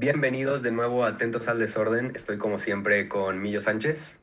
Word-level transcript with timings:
Bienvenidos 0.00 0.62
de 0.62 0.72
nuevo 0.72 1.04
a 1.04 1.08
Atentos 1.08 1.46
al 1.46 1.58
Desorden. 1.58 2.12
Estoy 2.14 2.38
como 2.38 2.58
siempre 2.58 3.06
con 3.06 3.38
Millo 3.42 3.60
Sánchez. 3.60 4.18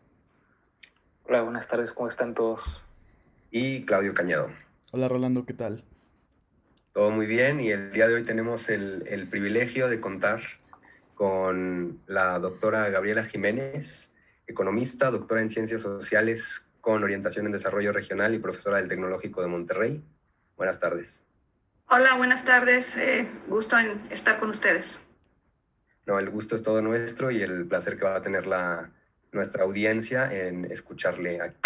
Hola, 1.25 1.43
buenas 1.43 1.67
tardes, 1.67 1.93
¿cómo 1.93 2.09
están 2.09 2.33
todos? 2.33 2.83
Y 3.51 3.85
Claudio 3.85 4.16
Cañado. 4.16 4.50
Hola 4.90 5.08
Rolando, 5.08 5.45
¿qué 5.45 5.53
tal? 5.53 5.83
Todo 6.93 7.11
muy 7.11 7.27
bien 7.27 7.59
y 7.59 7.69
el 7.69 7.92
día 7.92 8.07
de 8.07 8.16
hoy 8.16 8.25
tenemos 8.25 8.70
el, 8.70 9.04
el 9.07 9.27
privilegio 9.29 9.88
de 9.88 10.00
contar 10.00 10.41
con 11.13 12.02
la 12.07 12.39
doctora 12.39 12.89
Gabriela 12.89 13.23
Jiménez, 13.23 14.12
economista, 14.48 15.12
doctora 15.12 15.41
en 15.41 15.52
ciencias 15.52 15.84
sociales 15.84 16.66
con 16.82 17.04
orientación 17.04 17.46
en 17.46 17.52
desarrollo 17.52 17.91
regional 17.91 18.34
y 18.34 18.39
profesora 18.39 18.78
del 18.78 18.88
Tecnológico 18.88 19.44
de 19.44 19.48
Monterrey. 19.48 20.04
Buenas 20.55 20.80
tardes. 20.80 21.23
Hola, 21.88 22.16
buenas 22.16 22.46
tardes. 22.46 22.98
Eh, 22.98 23.30
gusto 23.48 23.78
en 23.78 24.02
estar 24.09 24.39
con 24.39 24.50
ustedes. 24.50 25.00
No, 26.07 26.17
el 26.20 26.29
gusto 26.29 26.55
es 26.55 26.63
todo 26.63 26.81
nuestro 26.81 27.31
y 27.31 27.43
el 27.43 27.66
placer 27.66 27.97
que 27.97 28.05
va 28.05 28.15
a 28.15 28.21
tener 28.21 28.48
la, 28.48 28.89
nuestra 29.34 29.63
audiencia 29.63 30.31
en 30.34 30.63
escucharle 30.71 31.41
aquí. 31.41 31.59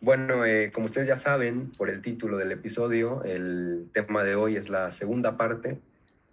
Bueno, 0.00 0.46
eh, 0.46 0.70
como 0.72 0.86
ustedes 0.86 1.08
ya 1.08 1.18
saben 1.18 1.72
por 1.72 1.90
el 1.90 2.02
título 2.02 2.36
del 2.36 2.52
episodio, 2.52 3.24
el 3.24 3.88
tema 3.92 4.22
de 4.22 4.36
hoy 4.36 4.56
es 4.56 4.68
la 4.68 4.92
segunda 4.92 5.36
parte 5.36 5.80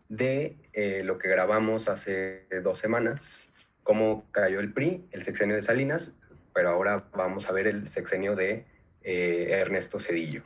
de 0.08 0.56
eh, 0.74 1.02
lo 1.04 1.18
que 1.18 1.30
grabamos 1.30 1.90
hace 1.90 2.46
dos 2.64 2.78
semanas, 2.78 3.52
cómo 3.82 4.26
cayó 4.30 4.60
el 4.60 4.72
PRI, 4.72 5.04
el 5.12 5.24
sexenio 5.24 5.56
de 5.56 5.64
Salinas, 5.64 6.14
pero 6.54 6.70
ahora 6.70 7.06
vamos 7.16 7.50
a 7.50 7.54
ver 7.54 7.66
el 7.66 7.90
sexenio 7.90 8.36
de 8.36 8.66
eh, 9.02 9.48
Ernesto 9.50 10.00
Cedillo. 10.00 10.44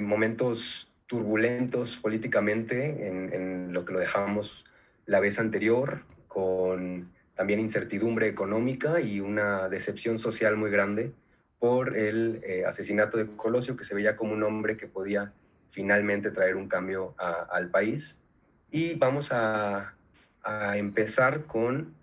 momentos 0.00 0.87
turbulentos 1.08 1.96
políticamente 1.96 3.08
en, 3.08 3.72
lo 3.72 3.84
que 3.84 3.94
lo 3.94 3.98
dejamos 3.98 4.64
la 5.06 5.20
vez 5.20 5.38
anterior, 5.38 6.02
con 6.28 7.10
también 7.34 7.60
incertidumbre 7.60 8.28
económica 8.28 9.00
y 9.00 9.20
una 9.20 9.68
decepción 9.68 10.18
social 10.18 10.56
muy 10.56 10.70
grande 10.70 11.12
por 11.58 11.96
el 11.96 12.40
eh, 12.44 12.64
asesinato 12.66 13.16
de 13.16 13.26
Colosio, 13.26 13.74
que 13.76 13.84
se 13.84 13.94
veía 13.94 14.16
como 14.16 14.34
un 14.34 14.42
hombre 14.42 14.76
que 14.76 14.86
podía 14.86 15.32
finalmente 15.70 16.30
traer 16.30 16.56
un 16.56 16.68
cambio 16.68 17.14
al 17.18 17.70
país. 17.70 18.20
Y 18.70 18.94
vamos 18.94 19.32
a, 19.32 19.94
a, 20.42 20.76
empezar 20.76 21.44
con 21.44 21.94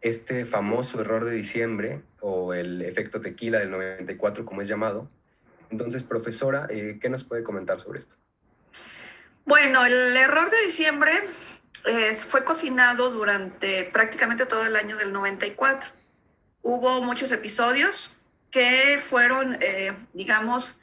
este 0.00 0.44
famoso 0.44 1.00
error 1.00 1.24
de 1.24 1.32
diciembre, 1.32 2.02
o 2.20 2.54
el 2.54 2.82
efecto 2.82 3.20
tequila 3.20 3.58
del 3.58 3.70
94, 3.70 4.44
como 4.44 4.62
es 4.62 4.68
llamado. 4.68 5.08
Entonces, 5.72 6.04
profesora, 6.04 6.68
eh, 6.70 6.98
¿qué 7.00 7.08
nos 7.08 7.24
puede 7.24 7.42
comentar 7.42 7.80
sobre 7.80 7.98
esto? 7.98 8.14
Bueno, 9.44 9.84
el 9.84 10.16
error 10.16 10.50
de 10.50 10.66
diciembre 10.66 11.12
fue 12.28 12.44
cocinado 12.44 13.10
durante 13.10 13.82
prácticamente 13.84 14.46
todo 14.46 14.64
el 14.64 14.76
año 14.76 14.96
del 14.96 15.12
94. 15.12 15.90
Hubo 16.62 17.02
muchos 17.02 17.32
episodios 17.32 18.16
que 18.52 19.00
fueron, 19.02 19.58
eh, 19.60 19.92
digamos, 20.12 20.74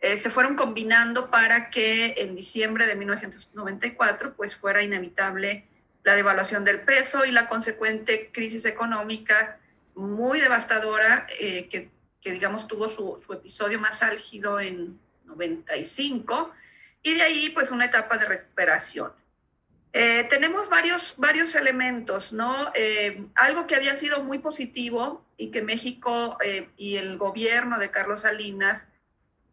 eh, 0.00 0.16
se 0.16 0.30
fueron 0.30 0.54
combinando 0.54 1.30
para 1.30 1.68
que 1.68 2.14
en 2.18 2.36
diciembre 2.36 2.86
de 2.86 2.94
1994 2.94 4.34
pues 4.34 4.54
fuera 4.54 4.82
inevitable 4.82 5.66
la 6.04 6.14
devaluación 6.14 6.64
del 6.64 6.80
peso 6.80 7.24
y 7.24 7.32
la 7.32 7.48
consecuente 7.48 8.30
crisis 8.32 8.64
económica 8.64 9.58
muy 9.96 10.40
devastadora 10.40 11.26
eh, 11.40 11.68
que, 11.68 11.90
que, 12.20 12.32
digamos, 12.32 12.66
tuvo 12.66 12.88
su, 12.88 13.22
su 13.24 13.32
episodio 13.32 13.78
más 13.80 14.02
álgido 14.02 14.60
en 14.60 14.98
95 15.24 16.52
y 17.02 17.14
de 17.14 17.22
ahí 17.22 17.50
pues 17.50 17.70
una 17.70 17.86
etapa 17.86 18.18
de 18.18 18.26
recuperación. 18.26 19.12
Eh, 19.92 20.24
tenemos 20.28 20.68
varios, 20.68 21.14
varios 21.16 21.54
elementos, 21.54 22.32
¿no? 22.32 22.70
Eh, 22.74 23.24
algo 23.34 23.66
que 23.66 23.74
había 23.74 23.96
sido 23.96 24.22
muy 24.22 24.38
positivo 24.38 25.24
y 25.36 25.50
que 25.50 25.62
México 25.62 26.36
eh, 26.44 26.68
y 26.76 26.96
el 26.96 27.16
gobierno 27.16 27.78
de 27.78 27.90
Carlos 27.90 28.22
Salinas, 28.22 28.88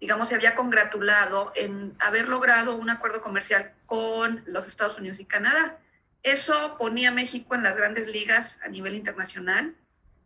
digamos, 0.02 0.30
se 0.30 0.36
había 0.36 0.56
congratulado 0.56 1.54
en 1.56 1.96
haber 2.00 2.28
logrado 2.28 2.76
un 2.76 2.90
acuerdo 2.90 3.22
comercial 3.22 3.74
con 3.86 4.44
los 4.46 4.68
Estados 4.68 4.98
Unidos 4.98 5.20
y 5.20 5.26
Canadá. 5.26 5.80
Eso 6.22 6.76
ponía 6.78 7.10
a 7.10 7.14
México 7.14 7.56
en 7.56 7.64
las 7.64 7.78
grandes 7.78 8.10
ligas 8.10 8.60
a 8.64 8.68
nivel 8.68 8.96
internacional 8.96 9.76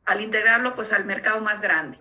al 0.06 0.22
integrarlo 0.22 0.74
pues 0.76 0.92
al 0.92 1.06
mercado 1.06 1.40
más 1.42 1.62
grande. 1.62 2.00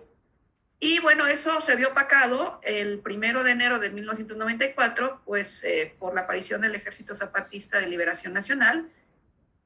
Y 0.81 0.99
bueno, 0.99 1.27
eso 1.27 1.59
se 1.59 1.75
vio 1.75 1.89
opacado 1.89 2.61
el 2.63 2.99
primero 2.99 3.43
de 3.43 3.51
enero 3.51 3.79
de 3.79 3.89
1994, 3.89 5.21
pues 5.25 5.63
eh, 5.65 5.93
por 5.99 6.13
la 6.13 6.21
aparición 6.21 6.61
del 6.61 6.75
Ejército 6.75 7.15
Zapatista 7.15 7.79
de 7.79 7.87
Liberación 7.87 8.33
Nacional, 8.33 8.89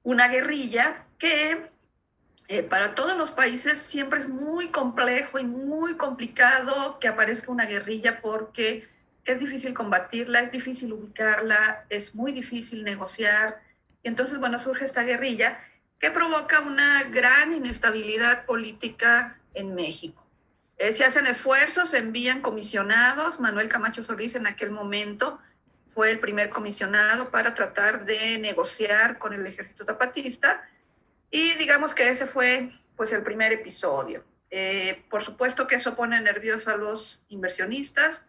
una 0.02 0.28
guerrilla 0.28 1.06
que 1.20 1.62
eh, 2.48 2.64
para 2.64 2.96
todos 2.96 3.16
los 3.16 3.32
países 3.32 3.80
siempre 3.80 4.22
es 4.22 4.28
muy 4.28 4.70
complejo 4.70 5.38
y 5.38 5.44
muy 5.44 5.98
complicado 5.98 6.98
que 7.00 7.08
aparezca 7.08 7.52
una 7.52 7.66
guerrilla 7.66 8.20
porque 8.20 8.88
es 9.24 9.40
difícil 9.40 9.74
combatirla, 9.74 10.42
es 10.42 10.52
difícil 10.52 10.92
ubicarla, 10.94 11.86
es 11.90 12.16
muy 12.16 12.32
difícil 12.32 12.84
negociar. 12.84 13.62
Y 14.02 14.08
entonces, 14.08 14.40
bueno, 14.40 14.60
surge 14.60 14.84
esta 14.84 15.04
guerrilla 15.04 15.60
que 16.00 16.12
provoca 16.12 16.60
una 16.60 17.04
gran 17.04 17.54
inestabilidad 17.54 18.46
política 18.46 19.40
en 19.54 19.76
México. 19.76 20.23
Eh, 20.78 20.94
se 20.94 21.06
hacen 21.06 21.28
esfuerzos, 21.28 21.92
se 21.92 22.00
envían 22.00 22.42
comisionados. 22.42 23.40
Manuel 23.40 23.70
Camacho 23.70 24.04
Solís 24.04 24.36
en 24.36 24.48
aquel 24.48 24.72
momento 24.72 25.40
fue 25.94 26.12
el 26.12 26.20
primer 26.20 26.50
comisionado 26.50 27.30
para 27.30 27.54
tratar 27.54 28.06
de 28.06 28.40
negociar 28.40 29.18
con 29.20 29.34
el 29.34 29.46
ejército 29.46 29.86
zapatista. 29.86 30.68
Y 31.30 31.54
digamos 31.54 31.94
que 31.94 32.10
ese 32.10 32.26
fue 32.26 32.72
pues 32.96 33.12
el 33.14 33.24
primer 33.24 33.52
episodio. 33.54 34.24
Eh, 34.50 35.04
por 35.10 35.24
supuesto 35.24 35.66
que 35.68 35.76
eso 35.76 35.96
pone 35.96 36.20
nervioso 36.22 36.70
a 36.70 36.78
los 36.78 37.24
inversionistas 37.30 38.24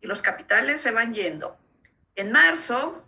y 0.00 0.06
los 0.06 0.22
capitales 0.22 0.80
se 0.80 0.90
van 0.90 1.14
yendo. 1.14 1.56
En 2.16 2.32
marzo, 2.32 3.04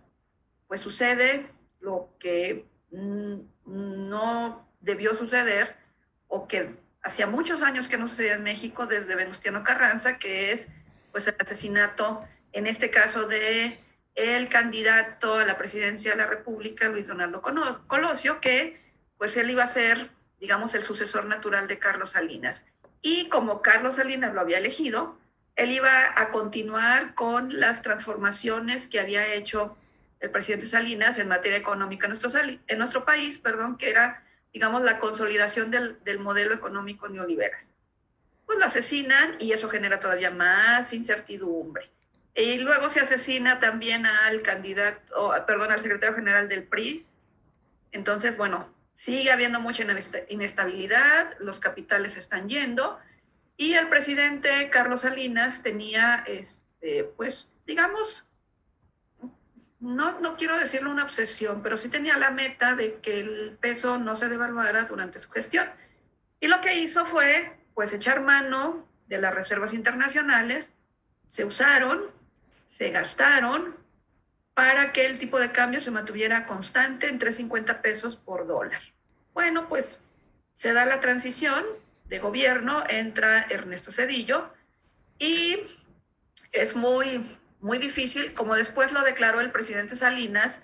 pues 0.69 0.81
sucede 0.81 1.49
lo 1.81 2.14
que 2.19 2.66
mm, 2.93 3.41
no 3.64 4.69
debió 4.81 5.16
suceder 5.16 5.76
o 6.28 6.47
que 6.47 6.76
hacía 7.03 7.27
muchos 7.27 7.63
años 7.63 7.89
que 7.89 7.99
no 7.99 8.09
sucedía 8.09 8.35
en 8.35 8.43
México, 8.43 8.87
desde 8.87 9.15
Venustiano 9.15 9.65
Carranza, 9.65 10.19
que 10.19 10.53
es 10.53 10.69
pues 11.11 11.27
el 11.27 11.35
asesinato, 11.39 12.25
en 12.53 12.67
este 12.67 12.91
caso 12.91 13.27
de 13.27 13.79
el 14.15 14.49
candidato 14.49 15.37
a 15.37 15.45
la 15.45 15.57
presidencia 15.57 16.12
de 16.12 16.17
la 16.17 16.27
República, 16.27 16.89
Luis 16.89 17.07
Donaldo 17.07 17.43
Colosio, 17.87 18.41
que 18.41 18.81
pues 19.19 19.37
él 19.37 19.51
iba 19.51 19.65
a 19.65 19.69
ser, 19.69 20.11
digamos, 20.41 20.75
el 20.75 20.83
sucesor 20.83 21.27
natural 21.27 21.69
de 21.69 21.79
Carlos 21.79 22.12
Salinas. 22.12 22.65
Y 23.01 23.29
como 23.29 23.62
Carlos 23.62 23.97
Salinas 23.97 24.35
lo 24.35 24.41
había 24.41 24.59
elegido, 24.59 25.19
él 25.57 25.73
iba 25.73 26.21
a 26.21 26.31
continuar 26.31 27.15
con 27.15 27.59
las 27.59 27.83
transformaciones 27.83 28.89
que 28.89 29.01
había 29.01 29.35
hecho 29.35 29.77
el 30.21 30.31
presidente 30.31 30.67
Salinas 30.67 31.19
en 31.19 31.29
materia 31.29 31.59
económica 31.59 32.07
en 32.07 32.11
nuestro, 32.11 32.31
en 32.41 32.79
nuestro 32.79 33.05
país, 33.05 33.39
perdón, 33.39 33.77
que 33.77 33.91
era 33.91 34.25
digamos, 34.53 34.83
la 34.83 34.99
consolidación 34.99 35.71
del, 35.71 36.03
del 36.05 36.19
modelo 36.19 36.55
económico 36.55 37.09
neoliberal. 37.09 37.65
Pues 38.47 38.59
lo 38.59 38.65
asesinan 38.65 39.37
y 39.39 39.53
eso 39.53 39.69
genera 39.69 40.01
todavía 40.01 40.31
más 40.31 40.93
incertidumbre. 40.93 41.91
Y 42.35 42.59
luego 42.59 42.89
se 42.89 43.01
asesina 43.01 43.61
también 43.61 44.07
al 44.07 44.43
candidato, 44.43 45.35
perdón, 45.47 45.73
al 45.73 45.81
secretario 45.81 46.15
general 46.15 46.49
del 46.49 46.65
PRI. 46.65 47.07
Entonces, 47.93 48.37
bueno, 48.37 48.73
sigue 48.95 49.31
habiendo 49.31 49.61
mucha 49.61 49.85
inestabilidad, 50.29 51.35
los 51.41 51.61
capitales 51.61 52.17
están 52.17 52.49
yendo 52.49 52.99
y 53.57 53.75
el 53.75 53.89
presidente 53.89 54.71
Carlos 54.71 55.03
Salinas 55.03 55.62
tenía, 55.62 56.25
este, 56.27 57.05
pues, 57.17 57.53
digamos, 57.67 58.29
no, 59.82 60.20
no 60.20 60.37
quiero 60.37 60.56
decirlo 60.59 60.93
una 60.93 61.03
obsesión, 61.03 61.61
pero 61.61 61.76
sí 61.76 61.88
tenía 61.88 62.17
la 62.17 62.31
meta 62.31 62.76
de 62.76 63.00
que 63.00 63.19
el 63.20 63.58
peso 63.61 63.99
no 63.99 64.14
se 64.14 64.29
devaluara 64.29 64.84
durante 64.84 65.19
su 65.19 65.29
gestión. 65.31 65.69
Y 66.38 66.46
lo 66.46 66.61
que 66.61 66.79
hizo 66.79 67.05
fue, 67.05 67.58
pues, 67.75 67.93
echar 67.93 68.20
mano 68.23 68.88
de 69.08 69.19
las 69.19 69.34
reservas 69.34 69.75
internacionales, 69.75 70.73
se 71.26 71.44
usaron, 71.44 72.12
se 72.69 72.90
gastaron 72.90 73.76
para 74.55 74.93
que 74.93 75.05
el 75.05 75.19
tipo 75.19 75.40
de 75.40 75.50
cambio 75.50 75.81
se 75.81 75.90
mantuviera 75.90 76.46
constante 76.46 77.08
en 77.08 77.19
3.50 77.19 77.81
pesos 77.81 78.17
por 78.17 78.46
dólar. 78.46 78.82
Bueno, 79.35 79.69
pues 79.69 80.00
se 80.55 80.73
da 80.73 80.87
la 80.87 81.00
transición 81.00 81.64
de 82.05 82.20
gobierno, 82.20 82.85
entra 82.88 83.46
Ernesto 83.50 83.90
Cedillo 83.90 84.52
y 85.19 85.58
es 86.52 86.76
muy 86.76 87.40
muy 87.62 87.79
difícil, 87.79 88.35
como 88.35 88.56
después 88.56 88.93
lo 88.93 89.03
declaró 89.03 89.41
el 89.41 89.53
presidente 89.53 89.97
Salinas, 89.97 90.62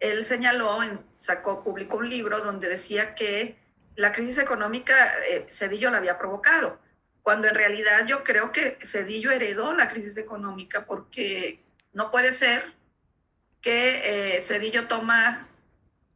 él 0.00 0.24
señaló, 0.24 0.80
sacó, 1.16 1.62
publicó 1.62 1.98
un 1.98 2.08
libro 2.08 2.40
donde 2.40 2.68
decía 2.68 3.14
que 3.14 3.58
la 3.96 4.12
crisis 4.12 4.38
económica 4.38 4.94
eh, 5.28 5.46
Cedillo 5.50 5.90
la 5.90 5.98
había 5.98 6.18
provocado, 6.18 6.80
cuando 7.22 7.48
en 7.48 7.54
realidad 7.54 8.06
yo 8.06 8.24
creo 8.24 8.50
que 8.50 8.78
Cedillo 8.82 9.30
heredó 9.30 9.74
la 9.74 9.88
crisis 9.88 10.16
económica 10.16 10.86
porque 10.86 11.60
no 11.92 12.10
puede 12.10 12.32
ser 12.32 12.64
que 13.60 14.36
eh, 14.36 14.40
Cedillo 14.40 14.86
toma, 14.88 15.48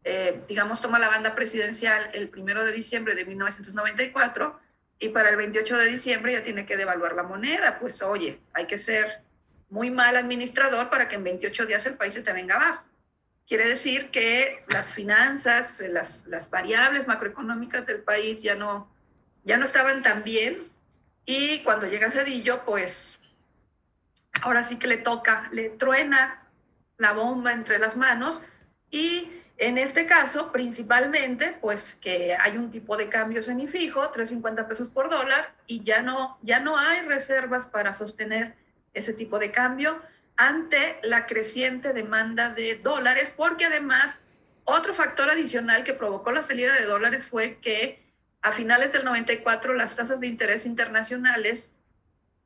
eh, 0.04 0.42
digamos, 0.48 0.80
toma 0.80 0.98
la 0.98 1.08
banda 1.08 1.34
presidencial 1.34 2.08
el 2.14 2.30
primero 2.30 2.64
de 2.64 2.72
diciembre 2.72 3.14
de 3.14 3.26
1994 3.26 4.58
y 4.98 5.08
para 5.10 5.28
el 5.28 5.36
28 5.36 5.76
de 5.76 5.86
diciembre 5.86 6.32
ya 6.32 6.42
tiene 6.42 6.64
que 6.64 6.78
devaluar 6.78 7.14
la 7.14 7.24
moneda. 7.24 7.78
Pues 7.80 8.00
oye, 8.00 8.40
hay 8.54 8.66
que 8.66 8.78
ser 8.78 9.22
muy 9.72 9.90
mal 9.90 10.16
administrador 10.16 10.90
para 10.90 11.08
que 11.08 11.14
en 11.14 11.24
28 11.24 11.64
días 11.64 11.86
el 11.86 11.94
país 11.94 12.12
se 12.12 12.20
te 12.20 12.34
venga 12.34 12.56
abajo. 12.56 12.84
Quiere 13.48 13.66
decir 13.66 14.10
que 14.10 14.62
las 14.68 14.86
finanzas, 14.86 15.82
las, 15.88 16.26
las 16.26 16.50
variables 16.50 17.06
macroeconómicas 17.06 17.86
del 17.86 18.02
país 18.02 18.42
ya 18.42 18.54
no, 18.54 18.94
ya 19.44 19.56
no 19.56 19.64
estaban 19.64 20.02
tan 20.02 20.24
bien 20.24 20.58
y 21.24 21.60
cuando 21.60 21.86
llega 21.86 22.10
Cedillo, 22.10 22.66
pues 22.66 23.22
ahora 24.42 24.62
sí 24.62 24.76
que 24.76 24.86
le 24.86 24.98
toca, 24.98 25.48
le 25.52 25.70
truena 25.70 26.46
la 26.98 27.12
bomba 27.12 27.52
entre 27.52 27.78
las 27.78 27.96
manos 27.96 28.42
y 28.90 29.30
en 29.56 29.78
este 29.78 30.04
caso, 30.04 30.52
principalmente, 30.52 31.56
pues 31.62 31.94
que 31.94 32.34
hay 32.34 32.58
un 32.58 32.70
tipo 32.70 32.96
de 32.98 33.08
cambio 33.08 33.42
semifijo, 33.42 34.12
3.50 34.12 34.66
pesos 34.66 34.88
por 34.88 35.08
dólar, 35.08 35.54
y 35.66 35.84
ya 35.84 36.02
no, 36.02 36.36
ya 36.42 36.58
no 36.58 36.76
hay 36.76 37.00
reservas 37.02 37.66
para 37.66 37.94
sostener 37.94 38.56
ese 38.94 39.12
tipo 39.12 39.38
de 39.38 39.50
cambio 39.50 40.00
ante 40.36 40.98
la 41.02 41.26
creciente 41.26 41.92
demanda 41.92 42.50
de 42.50 42.76
dólares, 42.76 43.32
porque 43.36 43.66
además 43.66 44.16
otro 44.64 44.94
factor 44.94 45.30
adicional 45.30 45.84
que 45.84 45.94
provocó 45.94 46.32
la 46.32 46.42
salida 46.42 46.74
de 46.74 46.84
dólares 46.84 47.26
fue 47.26 47.58
que 47.58 48.02
a 48.42 48.52
finales 48.52 48.92
del 48.92 49.04
94 49.04 49.74
las 49.74 49.96
tasas 49.96 50.20
de 50.20 50.26
interés 50.26 50.66
internacionales 50.66 51.72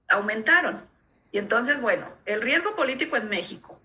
aumentaron. 0.09 0.87
Y 1.33 1.39
entonces, 1.39 1.81
bueno, 1.81 2.09
el 2.25 2.43
riesgo 2.43 2.77
político 2.77 3.17
en 3.17 3.29
México. 3.29 3.81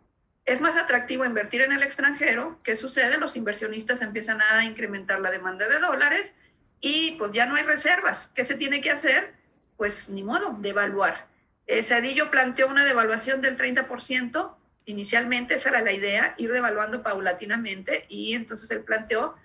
Es 0.46 0.62
más 0.62 0.75
atractivo 0.75 1.25
invertir 1.25 1.62
en 1.62 1.72
el 1.72 1.84
extranjero. 1.84 2.60
¿Qué 2.63 2.75
sucede? 2.75 3.18
Los 3.18 3.36
inversionistas 3.36 4.02
empiezan 4.02 4.42
a 4.42 4.63
incrementar 4.66 5.19
la 5.19 5.31
demanda 5.31 5.68
de 5.68 5.80
dólares 5.80 6.36
y 6.80 7.12
pues 7.13 7.31
ya 7.31 7.46
no 7.46 7.56
hay 7.56 7.63
reservas. 7.63 8.31
¿Qué 8.36 8.44
se 8.44 8.56
tiene 8.56 8.81
que 8.81 8.92
hacer? 8.92 9.34
Pues 9.78 10.10
ni 10.10 10.24
modo, 10.24 10.58
devaluar. 10.60 11.31
Eh, 11.68 11.84
Cedillo 11.84 12.31
planteó 12.31 12.68
una 12.68 12.86
devaluación 12.86 13.42
del 13.42 13.58
30%. 13.58 14.56
Inicialmente 14.86 15.56
esa 15.56 15.69
era 15.69 15.81
la 15.81 15.92
idea, 15.92 16.36
ir 16.38 16.52
devaluando 16.52 17.04
paulatinamente 17.04 18.06
y 18.10 18.34
entonces 18.34 18.69
él 18.72 18.84
planteó 18.84 19.36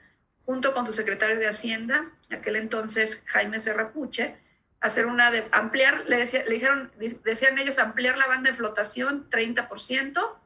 junto 0.44 0.72
con 0.72 0.86
su 0.86 0.94
secretario 0.94 1.38
de 1.38 1.48
Hacienda, 1.48 2.12
aquel 2.30 2.56
entonces 2.56 3.20
Jaime 3.26 3.60
Serrapuche, 3.60 4.36
hacer 4.80 5.06
una 5.06 5.30
de 5.30 5.46
ampliar, 5.50 6.04
le, 6.06 6.18
decía, 6.18 6.44
le 6.44 6.54
dijeron, 6.54 6.92
decían 7.24 7.58
ellos 7.58 7.78
ampliar 7.78 8.16
la 8.16 8.28
banda 8.28 8.50
de 8.50 8.56
flotación 8.56 9.28
30%, 9.28 10.36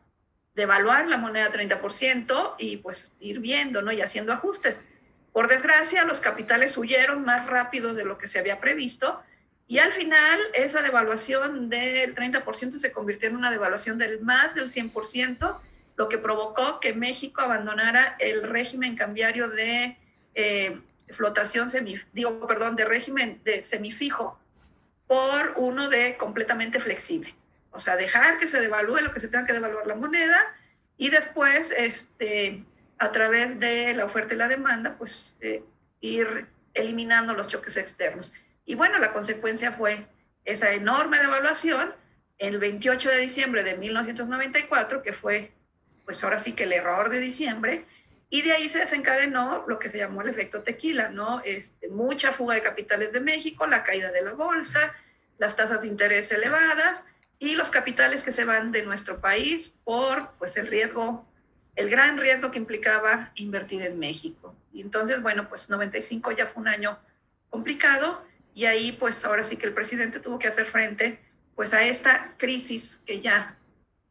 devaluar 0.55 1.07
la 1.07 1.19
moneda 1.19 1.53
30% 1.53 2.55
y 2.59 2.79
pues 2.79 3.15
ir 3.21 3.41
viendo, 3.41 3.83
¿no? 3.83 3.93
Y 3.93 4.01
haciendo 4.01 4.33
ajustes. 4.33 4.85
Por 5.33 5.49
desgracia, 5.49 6.05
los 6.05 6.21
capitales 6.21 6.77
huyeron 6.77 7.25
más 7.25 7.47
rápido 7.47 7.95
de 7.95 8.05
lo 8.05 8.19
que 8.19 8.27
se 8.27 8.39
había 8.39 8.61
previsto 8.61 9.23
y 9.71 9.79
al 9.79 9.93
final 9.93 10.41
esa 10.55 10.83
devaluación 10.83 11.71
del 11.71 12.13
30% 12.17 12.81
se 12.81 12.91
convirtió 12.91 13.29
en 13.29 13.37
una 13.37 13.53
devaluación 13.53 13.99
del 13.99 14.21
más 14.21 14.53
del 14.57 14.69
100%, 14.69 15.61
lo 15.95 16.09
que 16.09 16.19
provocó 16.19 16.81
que 16.81 16.93
México 16.93 17.41
abandonara 17.41 18.17
el 18.19 18.43
régimen 18.43 18.97
cambiario 18.97 19.49
de 19.49 19.97
eh, 20.35 20.81
flotación 21.11 21.71
semi, 21.71 22.01
digo, 22.13 22.49
perdón, 22.49 22.75
de 22.75 22.85
régimen 22.85 23.41
de 23.45 23.63
semifijo 23.63 24.41
por 25.07 25.55
uno 25.55 25.89
de 25.89 26.17
completamente 26.17 26.81
flexible. 26.81 27.33
O 27.71 27.79
sea, 27.79 27.95
dejar 27.95 28.39
que 28.39 28.49
se 28.49 28.61
devalúe 28.61 29.03
lo 29.03 29.13
que 29.13 29.21
se 29.21 29.29
tenga 29.29 29.47
que 29.47 29.53
devaluar 29.53 29.87
la 29.87 29.95
moneda 29.95 30.53
y 30.97 31.11
después, 31.11 31.73
este, 31.77 32.65
a 32.99 33.13
través 33.13 33.61
de 33.61 33.95
la 33.95 34.05
oferta 34.05 34.35
y 34.35 34.37
la 34.37 34.49
demanda, 34.49 34.97
pues 34.99 35.37
eh, 35.41 35.63
ir 36.01 36.49
eliminando 36.75 37.35
los 37.35 37.47
choques 37.47 37.77
externos. 37.77 38.33
Y 38.71 38.77
bueno, 38.77 39.01
la 39.01 39.13
consecuencia 39.13 39.73
fue 39.73 40.07
esa 40.45 40.73
enorme 40.73 41.19
devaluación 41.19 41.93
el 42.39 42.59
28 42.59 43.11
de 43.11 43.19
diciembre 43.19 43.65
de 43.65 43.77
1994, 43.77 45.03
que 45.03 45.13
fue 45.13 45.51
pues 46.05 46.23
ahora 46.23 46.39
sí 46.39 46.53
que 46.53 46.63
el 46.63 46.73
error 46.73 47.11
de 47.11 47.19
diciembre, 47.19 47.85
y 48.29 48.43
de 48.43 48.53
ahí 48.53 48.69
se 48.69 48.79
desencadenó 48.79 49.65
lo 49.67 49.81
que 49.81 49.91
se 49.91 49.99
llamó 49.99 50.23
el 50.23 50.29
efecto 50.29 50.63
tequila, 50.63 51.09
¿no? 51.09 51.43
Este, 51.45 51.89
mucha 51.89 52.31
fuga 52.31 52.55
de 52.55 52.63
capitales 52.63 53.13
de 53.13 53.19
México, 53.19 53.67
la 53.67 53.83
caída 53.83 54.13
de 54.13 54.23
la 54.23 54.35
bolsa, 54.35 54.95
las 55.39 55.57
tasas 55.57 55.83
de 55.83 55.89
interés 55.89 56.31
elevadas 56.31 57.05
y 57.41 57.57
los 57.57 57.71
capitales 57.71 58.23
que 58.23 58.31
se 58.31 58.45
van 58.45 58.71
de 58.71 58.83
nuestro 58.83 59.21
país 59.21 59.75
por 59.83 60.31
pues 60.39 60.57
el 60.57 60.69
riesgo, 60.69 61.27
el 61.75 61.91
gran 61.91 62.19
riesgo 62.19 62.53
que 62.53 62.59
implicaba 62.61 63.33
invertir 63.35 63.83
en 63.83 63.99
México. 63.99 64.55
Y 64.73 64.81
entonces, 64.81 65.21
bueno, 65.23 65.49
pues 65.49 65.71
95 65.71 66.31
ya 66.31 66.47
fue 66.47 66.63
un 66.63 66.69
año 66.69 67.01
complicado 67.49 68.30
y 68.55 68.65
ahí 68.65 68.93
pues 68.93 69.25
ahora 69.25 69.45
sí 69.45 69.57
que 69.57 69.67
el 69.67 69.75
presidente 69.75 70.21
tuvo 70.21 70.39
que 70.39 70.49
hacer 70.49 70.67
frente 70.67 71.21
pues 71.55 71.75
a 71.75 71.83
esta 71.85 72.35
crisis 72.39 73.03
que 73.07 73.21
ya 73.21 73.59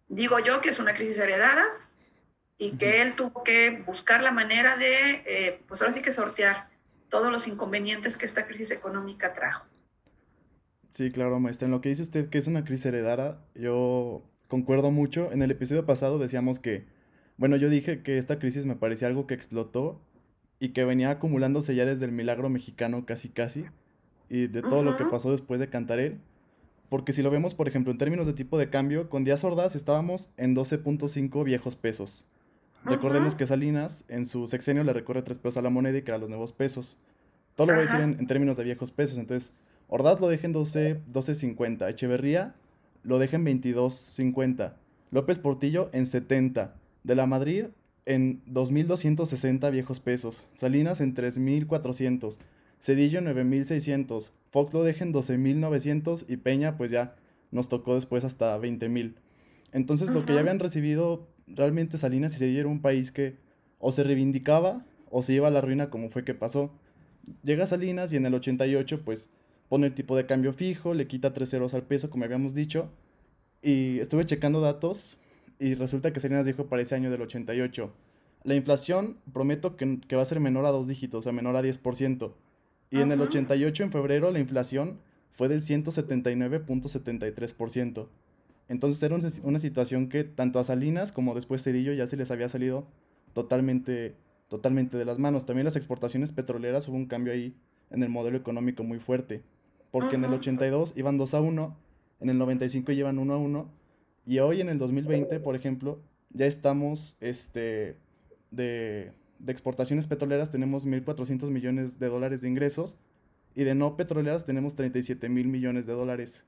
digo 0.07 0.39
yo 0.39 0.61
que 0.61 0.69
es 0.69 0.79
una 0.79 0.93
crisis 0.93 1.17
heredada, 1.17 1.63
y 2.59 2.71
que 2.71 3.01
él 3.01 3.15
tuvo 3.15 3.43
que 3.43 3.81
buscar 3.87 4.21
la 4.21 4.31
manera 4.31 4.75
de, 4.75 5.23
eh, 5.25 5.61
pues 5.67 5.81
ahora 5.81 5.93
sí 5.93 6.01
que 6.01 6.11
sortear 6.11 6.69
todos 7.09 7.31
los 7.31 7.47
inconvenientes 7.47 8.17
que 8.17 8.25
esta 8.25 8.45
crisis 8.45 8.69
económica 8.69 9.33
trajo. 9.33 9.65
Sí, 10.91 11.09
claro, 11.09 11.39
maestra. 11.39 11.67
En 11.67 11.71
lo 11.71 11.79
que 11.79 11.89
dice 11.89 12.01
usted 12.01 12.29
que 12.29 12.37
es 12.37 12.47
una 12.47 12.65
crisis 12.65 12.87
heredada, 12.87 13.41
yo 13.55 14.23
concuerdo 14.49 14.91
mucho. 14.91 15.31
En 15.31 15.41
el 15.41 15.51
episodio 15.51 15.85
pasado 15.85 16.19
decíamos 16.19 16.59
que, 16.59 16.85
bueno, 17.37 17.55
yo 17.55 17.69
dije 17.69 18.03
que 18.03 18.17
esta 18.17 18.39
crisis 18.39 18.65
me 18.65 18.75
parecía 18.75 19.07
algo 19.07 19.25
que 19.25 19.35
explotó 19.35 20.01
y 20.59 20.69
que 20.69 20.83
venía 20.83 21.11
acumulándose 21.11 21.73
ya 21.75 21.85
desde 21.85 22.05
el 22.05 22.11
milagro 22.11 22.49
mexicano 22.49 23.05
casi 23.05 23.29
casi 23.29 23.67
y 24.29 24.47
de 24.47 24.61
todo 24.61 24.83
lo 24.83 24.97
que 24.97 25.05
pasó 25.05 25.31
después 25.31 25.59
de 25.59 25.69
Cantarel. 25.69 26.19
Porque 26.89 27.13
si 27.13 27.21
lo 27.21 27.29
vemos, 27.29 27.53
por 27.53 27.67
ejemplo, 27.67 27.91
en 27.91 27.97
términos 27.97 28.25
de 28.25 28.33
tipo 28.33 28.57
de 28.57 28.69
cambio, 28.69 29.09
con 29.09 29.23
Díaz 29.23 29.43
Ordaz 29.43 29.75
estábamos 29.75 30.29
en 30.37 30.55
12.5 30.55 31.43
viejos 31.43 31.75
pesos. 31.75 32.25
Recordemos 32.85 33.35
que 33.35 33.45
Salinas 33.45 34.05
en 34.07 34.25
su 34.25 34.47
sexenio 34.47 34.83
le 34.83 34.93
recorre 34.93 35.21
3 35.21 35.37
pesos 35.37 35.57
a 35.57 35.61
la 35.61 35.69
moneda 35.69 35.97
y 35.97 36.01
crea 36.01 36.17
los 36.17 36.29
nuevos 36.29 36.53
pesos. 36.53 36.97
Todo 37.55 37.67
lo 37.67 37.73
voy 37.73 37.83
a 37.83 37.85
decir 37.85 37.99
en, 37.99 38.25
términos 38.25 38.57
de 38.57 38.63
viejos 38.63 38.91
pesos. 38.91 39.17
Entonces, 39.17 39.53
Ordaz 39.87 40.19
lo 40.21 40.29
deja 40.29 40.47
en 40.47 40.53
12, 40.53 41.01
12.50. 41.11 41.89
Echeverría 41.89 42.55
lo 43.03 43.19
deja 43.19 43.35
en 43.35 43.45
22.50. 43.45 44.73
López 45.11 45.39
Portillo 45.39 45.89
en 45.93 46.05
70. 46.05 46.75
De 47.03 47.15
la 47.15 47.27
Madrid 47.27 47.65
en 48.05 48.43
2.260 48.45 49.71
viejos 49.71 49.99
pesos. 49.99 50.45
Salinas 50.55 51.01
en 51.01 51.15
3.400. 51.15 52.39
Cedillo 52.79 53.19
en 53.19 53.25
9.600. 53.25 54.31
Fox 54.51 54.73
lo 54.73 54.83
deja 54.83 55.03
en 55.03 55.13
12.900 55.13 56.25
y 56.27 56.37
Peña 56.37 56.77
pues 56.77 56.91
ya 56.91 57.15
nos 57.51 57.69
tocó 57.69 57.95
después 57.95 58.23
hasta 58.25 58.57
20.000. 58.59 59.15
Entonces 59.71 60.09
lo 60.09 60.25
que 60.25 60.33
ya 60.33 60.39
habían 60.39 60.59
recibido 60.59 61.27
realmente 61.47 61.97
Salinas 61.97 62.33
y 62.35 62.37
se 62.37 62.65
un 62.65 62.81
país 62.81 63.11
que 63.11 63.37
o 63.79 63.91
se 63.91 64.03
reivindicaba 64.03 64.85
o 65.09 65.21
se 65.21 65.33
iba 65.33 65.47
a 65.47 65.51
la 65.51 65.61
ruina 65.61 65.89
como 65.89 66.09
fue 66.09 66.23
que 66.23 66.33
pasó. 66.33 66.71
Llega 67.43 67.67
Salinas 67.67 68.11
y 68.13 68.17
en 68.17 68.25
el 68.25 68.33
88 68.33 69.03
pues 69.03 69.29
pone 69.67 69.87
el 69.87 69.93
tipo 69.93 70.15
de 70.15 70.25
cambio 70.25 70.53
fijo, 70.53 70.93
le 70.93 71.07
quita 71.07 71.33
tres 71.33 71.49
ceros 71.51 71.73
al 71.73 71.83
peso 71.83 72.09
como 72.09 72.23
habíamos 72.25 72.53
dicho 72.53 72.91
y 73.61 73.99
estuve 73.99 74.25
checando 74.25 74.61
datos 74.61 75.19
y 75.59 75.75
resulta 75.75 76.13
que 76.13 76.19
Salinas 76.19 76.45
dijo 76.45 76.67
para 76.67 76.81
ese 76.81 76.95
año 76.95 77.11
del 77.11 77.21
88 77.21 77.93
la 78.43 78.55
inflación 78.55 79.17
prometo 79.33 79.75
que, 79.75 80.15
va 80.15 80.21
a 80.21 80.25
ser 80.25 80.39
menor 80.39 80.65
a 80.65 80.69
dos 80.69 80.87
dígitos, 80.87 81.19
o 81.19 81.23
sea, 81.23 81.31
menor 81.31 81.55
a 81.55 81.61
10%. 81.61 82.33
Y 82.89 83.01
en 83.01 83.11
el 83.11 83.21
88 83.21 83.83
en 83.83 83.91
febrero 83.91 84.31
la 84.31 84.39
inflación 84.39 84.99
fue 85.31 85.47
del 85.47 85.61
179.73%. 85.61 88.07
Entonces 88.67 89.03
era 89.03 89.15
una 89.43 89.59
situación 89.59 90.09
que 90.09 90.23
tanto 90.23 90.57
a 90.59 90.63
Salinas 90.63 91.11
como 91.11 91.35
después 91.35 91.63
Cedillo 91.63 91.93
ya 91.93 92.07
se 92.07 92.17
les 92.17 92.31
había 92.31 92.49
salido 92.49 92.87
totalmente, 93.33 94.15
totalmente 94.47 94.97
de 94.97 95.05
las 95.05 95.19
manos. 95.19 95.45
También 95.45 95.65
las 95.65 95.75
exportaciones 95.75 96.31
petroleras 96.31 96.87
hubo 96.87 96.95
un 96.95 97.07
cambio 97.07 97.33
ahí 97.33 97.55
en 97.89 98.03
el 98.03 98.09
modelo 98.09 98.37
económico 98.37 98.83
muy 98.83 98.99
fuerte. 98.99 99.43
Porque 99.91 100.17
en 100.17 100.23
el 100.23 100.33
82 100.33 100.93
iban 100.97 101.17
2 101.17 101.33
a 101.33 101.41
1, 101.41 101.77
en 102.19 102.29
el 102.29 102.37
95 102.37 102.91
llevan 102.91 103.17
1 103.17 103.33
a 103.33 103.37
1, 103.37 103.71
y 104.25 104.39
hoy 104.39 104.61
en 104.61 104.69
el 104.69 104.77
2020, 104.77 105.39
por 105.39 105.55
ejemplo, 105.55 105.99
ya 106.31 106.45
estamos 106.45 107.17
este, 107.19 107.97
de, 108.51 109.13
de 109.39 109.51
exportaciones 109.51 110.07
petroleras, 110.07 110.51
tenemos 110.51 110.85
1.400 110.85 111.49
millones 111.49 111.99
de 111.99 112.07
dólares 112.07 112.41
de 112.41 112.49
ingresos, 112.49 112.97
y 113.55 113.63
de 113.63 113.75
no 113.75 113.97
petroleras 113.97 114.45
tenemos 114.45 114.75
37 114.75 115.27
mil 115.29 115.47
millones 115.47 115.85
de 115.85 115.93
dólares. 115.93 116.45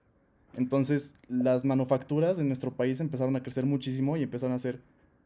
Entonces, 0.55 1.15
las 1.27 1.65
manufacturas 1.65 2.37
en 2.39 2.47
nuestro 2.47 2.71
país 2.71 2.99
empezaron 2.99 3.35
a 3.35 3.43
crecer 3.43 3.65
muchísimo 3.65 4.17
y 4.17 4.23
empezaron 4.23 4.55
a 4.55 4.59
ser, 4.59 4.81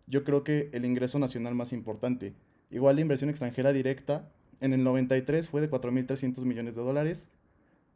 yo 0.07 0.23
creo 0.23 0.43
que 0.43 0.69
el 0.71 0.85
ingreso 0.85 1.19
nacional 1.19 1.55
más 1.55 1.73
importante. 1.73 2.33
Igual 2.69 2.95
la 2.95 3.01
inversión 3.01 3.29
extranjera 3.29 3.73
directa, 3.73 4.31
en 4.61 4.73
el 4.73 4.83
93 4.83 5.49
fue 5.49 5.61
de 5.61 5.69
4.300 5.69 6.45
millones 6.45 6.75
de 6.75 6.81
dólares, 6.81 7.29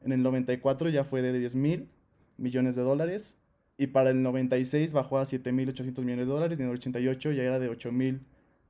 en 0.02 0.12
el 0.12 0.24
94 0.24 0.90
ya 0.90 1.04
fue 1.04 1.22
de 1.22 1.34
10.000 1.40 1.88
millones 2.38 2.76
de 2.76 2.82
dólares, 2.82 3.38
y 3.78 3.88
para 3.88 4.10
el 4.10 4.22
96 4.22 4.92
bajó 4.92 5.20
a 5.20 5.24
7.800 5.24 6.00
millones 6.04 6.28
de 6.28 6.34
dólares 6.34 6.60
y 6.60 6.64
en 6.64 6.70
el 6.70 6.76
88 6.76 7.32
ya 7.32 7.44
era 7.44 7.60
de 7.60 7.70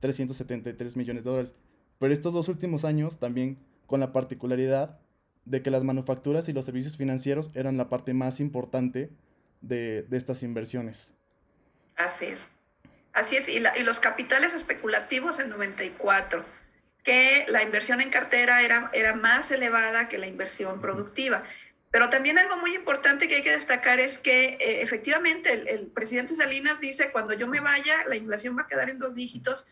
8.373 0.02 0.96
millones 0.96 1.24
de 1.24 1.30
dólares. 1.30 1.54
Pero 1.98 2.12
estos 2.12 2.32
dos 2.32 2.48
últimos 2.48 2.84
años 2.84 3.18
también 3.18 3.58
con 3.86 4.00
la 4.00 4.12
particularidad 4.12 4.98
de 5.44 5.62
que 5.62 5.70
las 5.70 5.84
manufacturas 5.84 6.48
y 6.48 6.52
los 6.52 6.64
servicios 6.64 6.96
financieros 6.96 7.50
eran 7.54 7.76
la 7.76 7.88
parte 7.88 8.14
más 8.14 8.40
importante 8.40 9.10
de, 9.60 10.02
de 10.02 10.16
estas 10.16 10.42
inversiones. 10.42 11.14
Así 11.96 12.26
es. 12.26 12.40
Así 13.12 13.36
es. 13.36 13.48
Y, 13.48 13.56
y, 13.56 13.82
los 13.82 14.00
capitales 14.00 14.54
especulativos 14.54 15.38
en 15.38 15.50
94, 15.50 16.44
que 17.04 17.44
la 17.48 17.62
inversión 17.62 18.00
en 18.00 18.10
cartera 18.10 18.62
era, 18.62 18.90
era 18.92 19.14
más 19.14 19.50
elevada 19.50 20.08
que 20.08 20.18
la 20.18 20.26
inversión 20.26 20.80
productiva. 20.80 21.42
Pero 21.90 22.08
también 22.08 22.38
algo 22.38 22.56
muy 22.56 22.74
importante 22.76 23.26
que 23.26 23.36
hay 23.36 23.42
que 23.42 23.56
destacar 23.56 23.98
es 23.98 24.18
que 24.18 24.50
eh, 24.60 24.82
efectivamente 24.82 25.52
el, 25.52 25.66
el, 25.66 25.86
presidente 25.88 26.36
Salinas 26.36 26.78
dice, 26.78 27.10
cuando 27.10 27.32
yo 27.32 27.48
me 27.48 27.58
vaya, 27.58 28.06
la 28.08 28.14
inflación 28.14 28.56
va 28.56 28.62
a 28.62 28.68
quedar 28.68 28.90
en 28.90 29.00
dos 29.00 29.16
dígitos, 29.16 29.66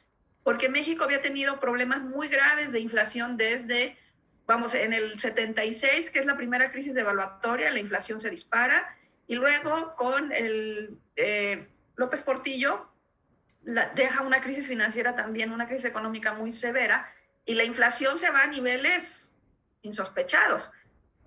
porque 0.49 0.71
México 0.71 1.05
había 1.05 1.21
tenido 1.21 1.61
problemas 1.61 2.00
muy 2.00 2.26
graves 2.28 2.73
de 2.73 2.81
inflación 2.81 3.37
desde 3.37 3.99
vamos, 4.47 4.73
en 4.73 4.95
el 4.95 5.21
76, 5.21 6.09
que 6.09 6.21
es 6.21 6.25
la 6.25 6.38
primera 6.38 6.71
crisis 6.71 6.95
devaluatoria, 6.95 7.71
la 7.71 7.81
inflación 7.81 8.19
se 8.19 8.31
dispara, 8.31 8.97
y 9.26 9.35
luego 9.35 9.95
con 9.95 10.33
el 10.33 10.97
eh, 11.17 11.69
López 11.97 12.23
Portillo 12.23 12.90
la, 13.62 13.90
deja 13.90 14.23
una 14.23 14.40
crisis 14.40 14.67
financiera 14.67 15.14
también, 15.14 15.52
una 15.52 15.69
crisis 15.69 15.85
económica 15.85 16.33
muy 16.33 16.55
severa, 16.55 17.12
y 17.45 17.52
la 17.52 17.64
inflación 17.64 18.19
se 18.19 18.31
va 18.31 18.45
a 18.45 18.47
niveles 18.47 19.31
insospechados. 19.83 20.71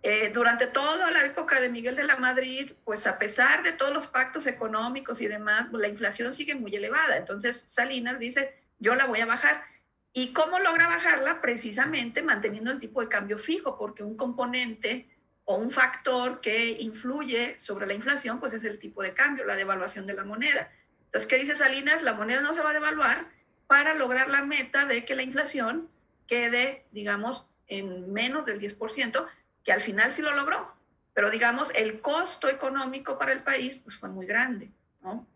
Eh, 0.01 0.31
durante 0.33 0.65
toda 0.65 1.11
la 1.11 1.23
época 1.25 1.61
de 1.61 1.69
Miguel 1.69 1.95
de 1.95 2.05
la 2.05 2.17
Madrid, 2.17 2.71
pues 2.83 3.05
a 3.05 3.19
pesar 3.19 3.61
de 3.61 3.73
todos 3.73 3.93
los 3.93 4.07
pactos 4.07 4.47
económicos 4.47 5.21
y 5.21 5.27
demás, 5.27 5.67
pues, 5.69 5.79
la 5.79 5.89
inflación 5.89 6.33
sigue 6.33 6.55
muy 6.55 6.75
elevada. 6.75 7.17
Entonces 7.17 7.67
Salinas 7.69 8.17
dice, 8.17 8.60
yo 8.81 8.95
la 8.95 9.05
voy 9.05 9.21
a 9.21 9.25
bajar. 9.25 9.63
¿Y 10.11 10.33
cómo 10.33 10.59
logra 10.59 10.87
bajarla? 10.87 11.39
Precisamente 11.39 12.21
manteniendo 12.21 12.71
el 12.71 12.79
tipo 12.79 12.99
de 12.99 13.07
cambio 13.07 13.37
fijo, 13.37 13.77
porque 13.77 14.03
un 14.03 14.17
componente 14.17 15.07
o 15.45 15.55
un 15.55 15.71
factor 15.71 16.41
que 16.41 16.71
influye 16.79 17.57
sobre 17.59 17.87
la 17.87 17.93
inflación, 17.93 18.39
pues 18.39 18.53
es 18.53 18.65
el 18.65 18.79
tipo 18.79 19.01
de 19.01 19.13
cambio, 19.13 19.45
la 19.45 19.55
devaluación 19.55 20.05
de 20.05 20.15
la 20.15 20.25
moneda. 20.25 20.69
Entonces, 21.05 21.29
¿qué 21.29 21.37
dice 21.37 21.55
Salinas? 21.55 22.03
La 22.03 22.13
moneda 22.13 22.41
no 22.41 22.53
se 22.53 22.61
va 22.61 22.71
a 22.71 22.73
devaluar 22.73 23.25
para 23.67 23.93
lograr 23.93 24.29
la 24.29 24.43
meta 24.43 24.85
de 24.85 25.05
que 25.05 25.15
la 25.15 25.23
inflación 25.23 25.89
quede, 26.27 26.85
digamos, 26.91 27.47
en 27.67 28.11
menos 28.11 28.45
del 28.45 28.59
10%, 28.59 29.27
que 29.63 29.71
al 29.71 29.81
final 29.81 30.13
sí 30.13 30.21
lo 30.21 30.33
logró. 30.33 30.73
Pero, 31.13 31.29
digamos, 31.29 31.69
el 31.75 32.01
costo 32.01 32.49
económico 32.49 33.17
para 33.17 33.31
el 33.31 33.43
país 33.43 33.77
pues, 33.77 33.95
fue 33.95 34.09
muy 34.09 34.25
grande, 34.25 34.71
¿no? 35.01 35.27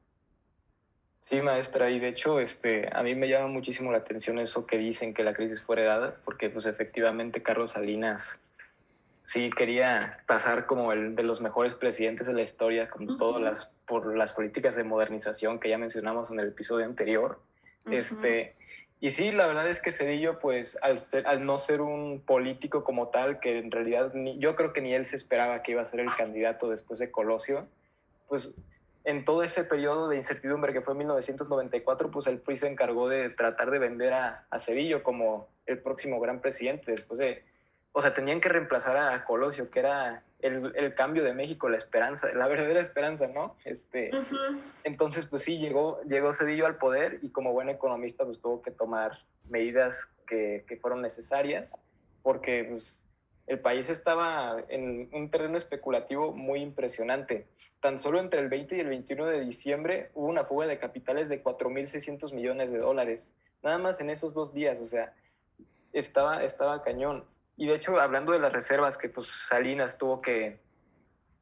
Sí, 1.26 1.42
maestra, 1.42 1.90
y 1.90 2.00
de 2.00 2.10
hecho 2.10 2.40
este, 2.40 2.88
a 2.96 3.02
mí 3.02 3.16
me 3.16 3.28
llama 3.28 3.48
muchísimo 3.48 3.92
la 3.92 3.98
atención 3.98 4.38
eso 4.38 4.68
que 4.68 4.78
dicen 4.78 5.16
que 5.16 5.24
la 5.24 5.34
crisis 5.34 5.62
fue 5.62 5.76
heredada, 5.76 6.18
porque 6.24 6.52
pues 6.52 6.68
efectivamente 6.68 7.42
Carlos 7.42 7.72
Salinas 7.72 8.44
sí 9.24 9.50
quería 9.58 10.18
pasar 10.28 10.68
como 10.68 10.94
el 10.94 11.16
de 11.16 11.24
los 11.24 11.42
mejores 11.42 11.74
presidentes 11.74 12.28
de 12.28 12.34
la 12.34 12.44
historia, 12.44 12.92
con 12.92 13.18
todas 13.18 13.42
las, 13.42 13.74
por 13.88 14.16
las 14.16 14.34
políticas 14.34 14.76
de 14.76 14.84
modernización 14.84 15.60
que 15.60 15.70
ya 15.70 15.80
mencionamos 15.80 16.30
en 16.30 16.40
el 16.40 16.50
episodio 16.50 16.86
anterior. 16.86 17.40
este, 17.90 18.56
y 19.00 19.10
sí, 19.10 19.32
la 19.32 19.48
verdad 19.48 19.68
es 19.68 19.82
que 19.82 19.92
Cedillo, 19.92 20.38
pues 20.38 20.78
al, 20.84 21.00
ser, 21.00 21.26
al 21.26 21.44
no 21.44 21.58
ser 21.58 21.82
un 21.82 22.22
político 22.22 22.84
como 22.84 23.08
tal, 23.08 23.40
que 23.40 23.58
en 23.58 23.72
realidad 23.72 24.14
ni, 24.14 24.38
yo 24.38 24.56
creo 24.56 24.74
que 24.74 24.82
ni 24.82 24.94
él 24.94 25.06
se 25.06 25.16
esperaba 25.16 25.64
que 25.64 25.72
iba 25.72 25.82
a 25.82 25.86
ser 25.86 26.02
el 26.02 26.16
candidato 26.16 26.70
después 26.70 27.00
de 27.00 27.10
Colosio, 27.10 27.68
pues 28.28 28.56
en 29.06 29.24
todo 29.24 29.44
ese 29.44 29.64
periodo 29.64 30.10
de 30.10 30.18
incertidumbre 30.18 30.74
que 30.74 30.82
fue 30.82 30.96
1994, 30.96 32.10
pues 32.12 32.26
el 32.28 32.40
PRI 32.40 32.58
se 32.58 32.68
encargó 32.68 33.08
de 33.08 33.30
tratar 33.30 33.70
de 33.70 33.80
vender 33.80 34.14
a, 34.14 34.46
a 34.50 34.60
Cedillo 34.60 35.04
como 35.04 35.48
el 35.68 35.80
próximo 35.80 36.20
gran 36.20 36.42
presidente. 36.42 36.92
Después 36.92 37.20
de, 37.20 37.44
o 37.92 38.02
sea, 38.02 38.16
tenían 38.16 38.42
que 38.42 38.50
reemplazar 38.50 38.98
a 38.98 39.24
Colosio, 39.26 39.70
que 39.70 39.80
era 39.80 40.24
el, 40.40 40.74
el 40.76 40.96
cambio 40.96 41.24
de 41.24 41.34
México, 41.34 41.70
la 41.70 41.78
esperanza, 41.78 42.28
la 42.34 42.48
verdadera 42.48 42.82
esperanza, 42.82 43.28
¿no? 43.28 43.56
Este, 43.64 44.10
uh 44.12 44.22
-huh. 44.22 44.62
Entonces, 44.84 45.28
pues 45.28 45.44
sí, 45.44 45.60
llegó, 45.60 46.02
llegó 46.04 46.34
Cedillo 46.34 46.66
al 46.66 46.78
poder 46.78 47.20
y 47.22 47.30
como 47.30 47.54
buen 47.54 47.70
economista, 47.70 48.26
pues 48.26 48.42
tuvo 48.42 48.64
que 48.64 48.72
tomar 48.72 49.20
medidas 49.48 50.10
que, 50.26 50.66
que 50.68 50.78
fueron 50.78 51.04
necesarias, 51.04 51.78
porque 52.24 52.66
pues, 52.68 53.05
el 53.48 53.60
país 53.60 53.90
estaba 53.90 54.58
en 54.70 55.10
un 55.14 55.30
terreno 55.30 55.58
especulativo 55.58 56.32
muy 56.32 56.62
impresionante. 56.62 57.48
Tan 57.80 58.00
solo 58.00 58.20
entre 58.20 58.40
el 58.40 58.50
20 58.50 58.76
y 58.76 58.80
el 58.80 58.90
21 58.90 59.26
de 59.28 59.42
diciembre 59.42 60.10
hubo 60.16 60.28
una 60.28 60.46
fuga 60.46 60.66
de 60.66 60.80
capitales 60.80 61.30
de 61.30 61.44
4.600 61.44 62.34
millones 62.34 62.72
de 62.72 62.80
dólares. 62.80 63.36
Nada 63.62 63.78
más 63.78 64.00
en 64.00 64.10
esos 64.10 64.34
dos 64.34 64.54
días, 64.54 64.82
o 64.82 64.86
sea, 64.86 65.14
estaba, 65.94 66.44
estaba 66.44 66.82
cañón. 66.84 67.24
Y 67.56 67.68
de 67.68 67.76
hecho, 67.76 68.00
hablando 68.00 68.32
de 68.32 68.40
las 68.40 68.52
reservas 68.52 68.98
que 68.98 69.10
pues 69.10 69.28
Salinas 69.28 69.98
tuvo 69.98 70.22
que, 70.22 70.60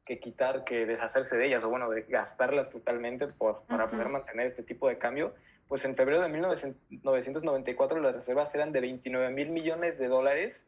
que 0.04 0.20
quitar, 0.20 0.64
que 0.64 0.84
deshacerse 0.84 1.38
de 1.38 1.46
ellas, 1.46 1.64
o 1.64 1.70
bueno, 1.70 1.88
de 1.88 2.02
gastarlas 2.02 2.68
totalmente 2.70 3.28
por, 3.28 3.62
para 3.62 3.84
uh 3.84 3.88
-huh. 3.88 3.90
poder 3.90 4.08
mantener 4.10 4.46
este 4.46 4.62
tipo 4.62 4.88
de 4.88 4.98
cambio, 4.98 5.34
pues 5.68 5.84
en 5.86 5.96
febrero 5.96 6.22
de 6.22 6.28
1994 6.28 7.98
las 8.00 8.14
reservas 8.14 8.54
eran 8.54 8.72
de 8.72 8.80
29 8.80 9.30
mil 9.30 9.50
millones 9.50 9.98
de 9.98 10.08
dólares 10.08 10.66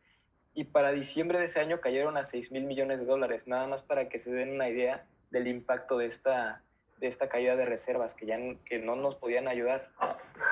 y 0.56 0.64
para 0.64 0.90
diciembre 0.90 1.38
de 1.38 1.44
ese 1.44 1.60
año 1.60 1.82
cayeron 1.82 2.16
a 2.16 2.24
6 2.24 2.50
mil 2.50 2.64
millones 2.64 2.98
de 2.98 3.04
dólares, 3.04 3.46
nada 3.46 3.66
más 3.66 3.82
para 3.82 4.08
que 4.08 4.18
se 4.18 4.32
den 4.32 4.52
una 4.52 4.70
idea 4.70 5.06
del 5.30 5.48
impacto 5.48 5.98
de 5.98 6.06
esta, 6.06 6.62
de 6.96 7.08
esta 7.08 7.28
caída 7.28 7.56
de 7.56 7.66
reservas, 7.66 8.14
que 8.14 8.24
ya 8.24 8.38
que 8.64 8.78
no 8.78 8.96
nos 8.96 9.16
podían 9.16 9.48
ayudar. 9.48 9.90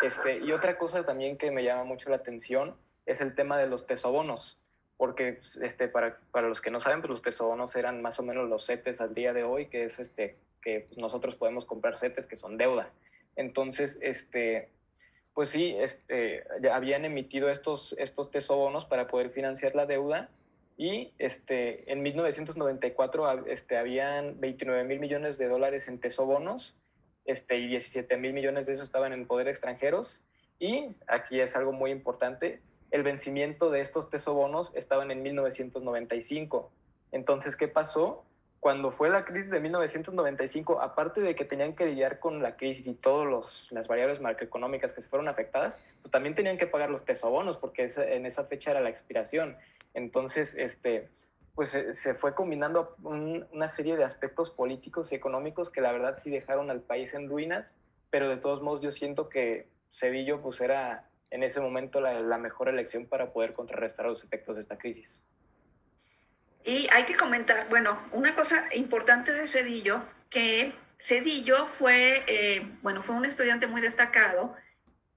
Este, 0.03 0.41
y 0.41 0.53
otra 0.53 0.77
cosa 0.77 1.07
también 1.07 1.39
que 1.39 1.51
me 1.51 1.65
llama 1.65 1.85
mucho 1.85 2.11
la 2.11 2.17
atención 2.17 2.77
es 3.07 3.23
el 3.23 3.35
tema 3.35 3.57
de 3.57 3.67
los 3.67 3.87
tesobonos, 3.87 4.61
porque 4.99 5.41
este, 5.63 5.89
para, 5.89 6.19
para 6.33 6.49
los 6.49 6.61
que 6.61 6.71
no 6.71 6.81
saben, 6.81 7.01
pues 7.01 7.11
los 7.11 7.23
tesobonos 7.23 7.75
eran 7.75 8.03
más 8.03 8.21
o 8.21 8.23
menos 8.23 8.47
los 8.47 8.67
CETES 8.67 9.01
al 9.01 9.15
día 9.15 9.33
de 9.33 9.45
hoy, 9.45 9.69
que 9.69 9.85
es 9.85 9.99
este, 9.99 10.37
que 10.61 10.81
pues 10.87 10.99
nosotros 10.99 11.35
podemos 11.35 11.65
comprar 11.65 11.97
CETES 11.97 12.27
que 12.27 12.37
son 12.37 12.59
deuda. 12.59 12.91
Entonces, 13.37 13.99
este, 14.03 14.69
pues 15.35 15.51
sí, 15.51 15.75
este, 15.79 16.45
ya 16.63 16.77
habían 16.77 17.05
emitido 17.05 17.51
estos, 17.51 17.95
estos 17.99 18.31
tesobonos 18.31 18.85
para 18.85 19.09
poder 19.09 19.31
financiar 19.31 19.75
la 19.75 19.85
deuda 19.85 20.31
y 20.77 21.13
este, 21.19 21.91
en 21.93 22.03
1994 22.03 23.47
este, 23.47 23.77
habían 23.77 24.41
29 24.41 24.85
mil 24.85 25.01
millones 25.01 25.37
de 25.37 25.49
dólares 25.49 25.89
en 25.89 25.99
tesobonos 26.01 26.77
este, 27.25 27.59
y 27.59 27.69
17 27.69 28.17
mil 28.17 28.33
millones 28.33 28.67
de 28.67 28.75
esos 28.75 28.87
estaban 28.87 29.13
en 29.13 29.27
poder 29.27 29.49
extranjeros 29.49 30.25
y 30.59 30.97
aquí 31.09 31.41
es 31.41 31.57
algo 31.57 31.73
muy 31.73 31.91
importante, 31.91 32.61
el 32.91 33.03
vencimiento 33.03 33.71
de 33.71 33.81
estos 33.81 34.09
tesobonos 34.09 34.75
estaban 34.77 35.11
en 35.11 35.23
1995. 35.23 36.71
Entonces, 37.11 37.57
¿qué 37.57 37.67
pasó? 37.67 38.25
Cuando 38.65 38.91
fue 38.91 39.11
la 39.11 39.27
crisis 39.27 39.51
de 39.51 39.61
1995, 39.61 40.81
aparte 40.81 41.21
de 41.21 41.35
que 41.35 41.45
tenían 41.45 41.77
que 41.77 41.85
lidiar 41.85 42.19
con 42.19 42.43
la 42.43 42.57
crisis 42.57 42.87
y 42.87 42.95
todas 42.95 43.71
las 43.71 43.89
variables 43.89 44.23
macroeconómicas 44.23 44.95
que 44.95 45.03
se 45.03 45.09
fueron 45.11 45.29
afectadas, 45.29 45.79
pues 46.01 46.11
también 46.11 46.35
tenían 46.35 46.57
que 46.57 46.67
pagar 46.67 46.89
los 46.89 47.05
tesobonos, 47.05 47.59
porque 47.59 47.93
en 47.95 48.25
esa 48.25 48.45
fecha 48.45 48.71
era 48.71 48.81
la 48.81 48.89
expiración. 48.89 49.59
Entonces, 49.93 50.55
este, 50.57 51.11
pues 51.55 51.69
se, 51.69 51.93
se 51.93 52.15
fue 52.15 52.35
combinando 52.35 52.97
un, 53.03 53.47
una 53.53 53.69
serie 53.69 53.99
de 53.99 54.05
aspectos 54.05 54.51
políticos 54.51 55.13
y 55.13 55.15
económicos 55.15 55.69
que 55.69 55.83
la 55.83 55.93
verdad 55.93 56.17
sí 56.17 56.31
dejaron 56.31 56.71
al 56.71 56.81
país 56.81 57.13
en 57.13 57.29
ruinas, 57.29 57.75
pero 58.09 58.31
de 58.31 58.39
todos 58.39 58.63
modos 58.63 58.81
yo 58.81 58.93
siento 58.93 59.29
que 59.29 59.69
Cedillo 59.91 60.41
pues 60.41 60.63
era 60.63 61.11
en 61.31 61.43
ese 61.43 61.61
momento 61.61 62.01
la, 62.01 62.19
la 62.19 62.39
mejor 62.39 62.71
elección 62.71 63.05
para 63.05 63.31
poder 63.31 63.53
contrarrestar 63.53 64.07
los 64.07 64.25
efectos 64.25 64.57
de 64.57 64.63
esta 64.63 64.79
crisis. 64.79 65.23
Y 66.65 66.89
hay 66.91 67.05
que 67.05 67.17
comentar, 67.17 67.69
bueno, 67.69 68.01
una 68.11 68.35
cosa 68.35 68.65
importante 68.75 69.33
de 69.33 69.47
Cedillo, 69.47 70.03
que 70.31 70.73
Cedillo 70.99 71.67
fue, 71.67 72.25
eh, 72.27 72.67
bueno, 72.81 73.03
fue 73.03 73.15
un 73.15 73.27
estudiante 73.27 73.67
muy 73.67 73.83
destacado 73.83 74.57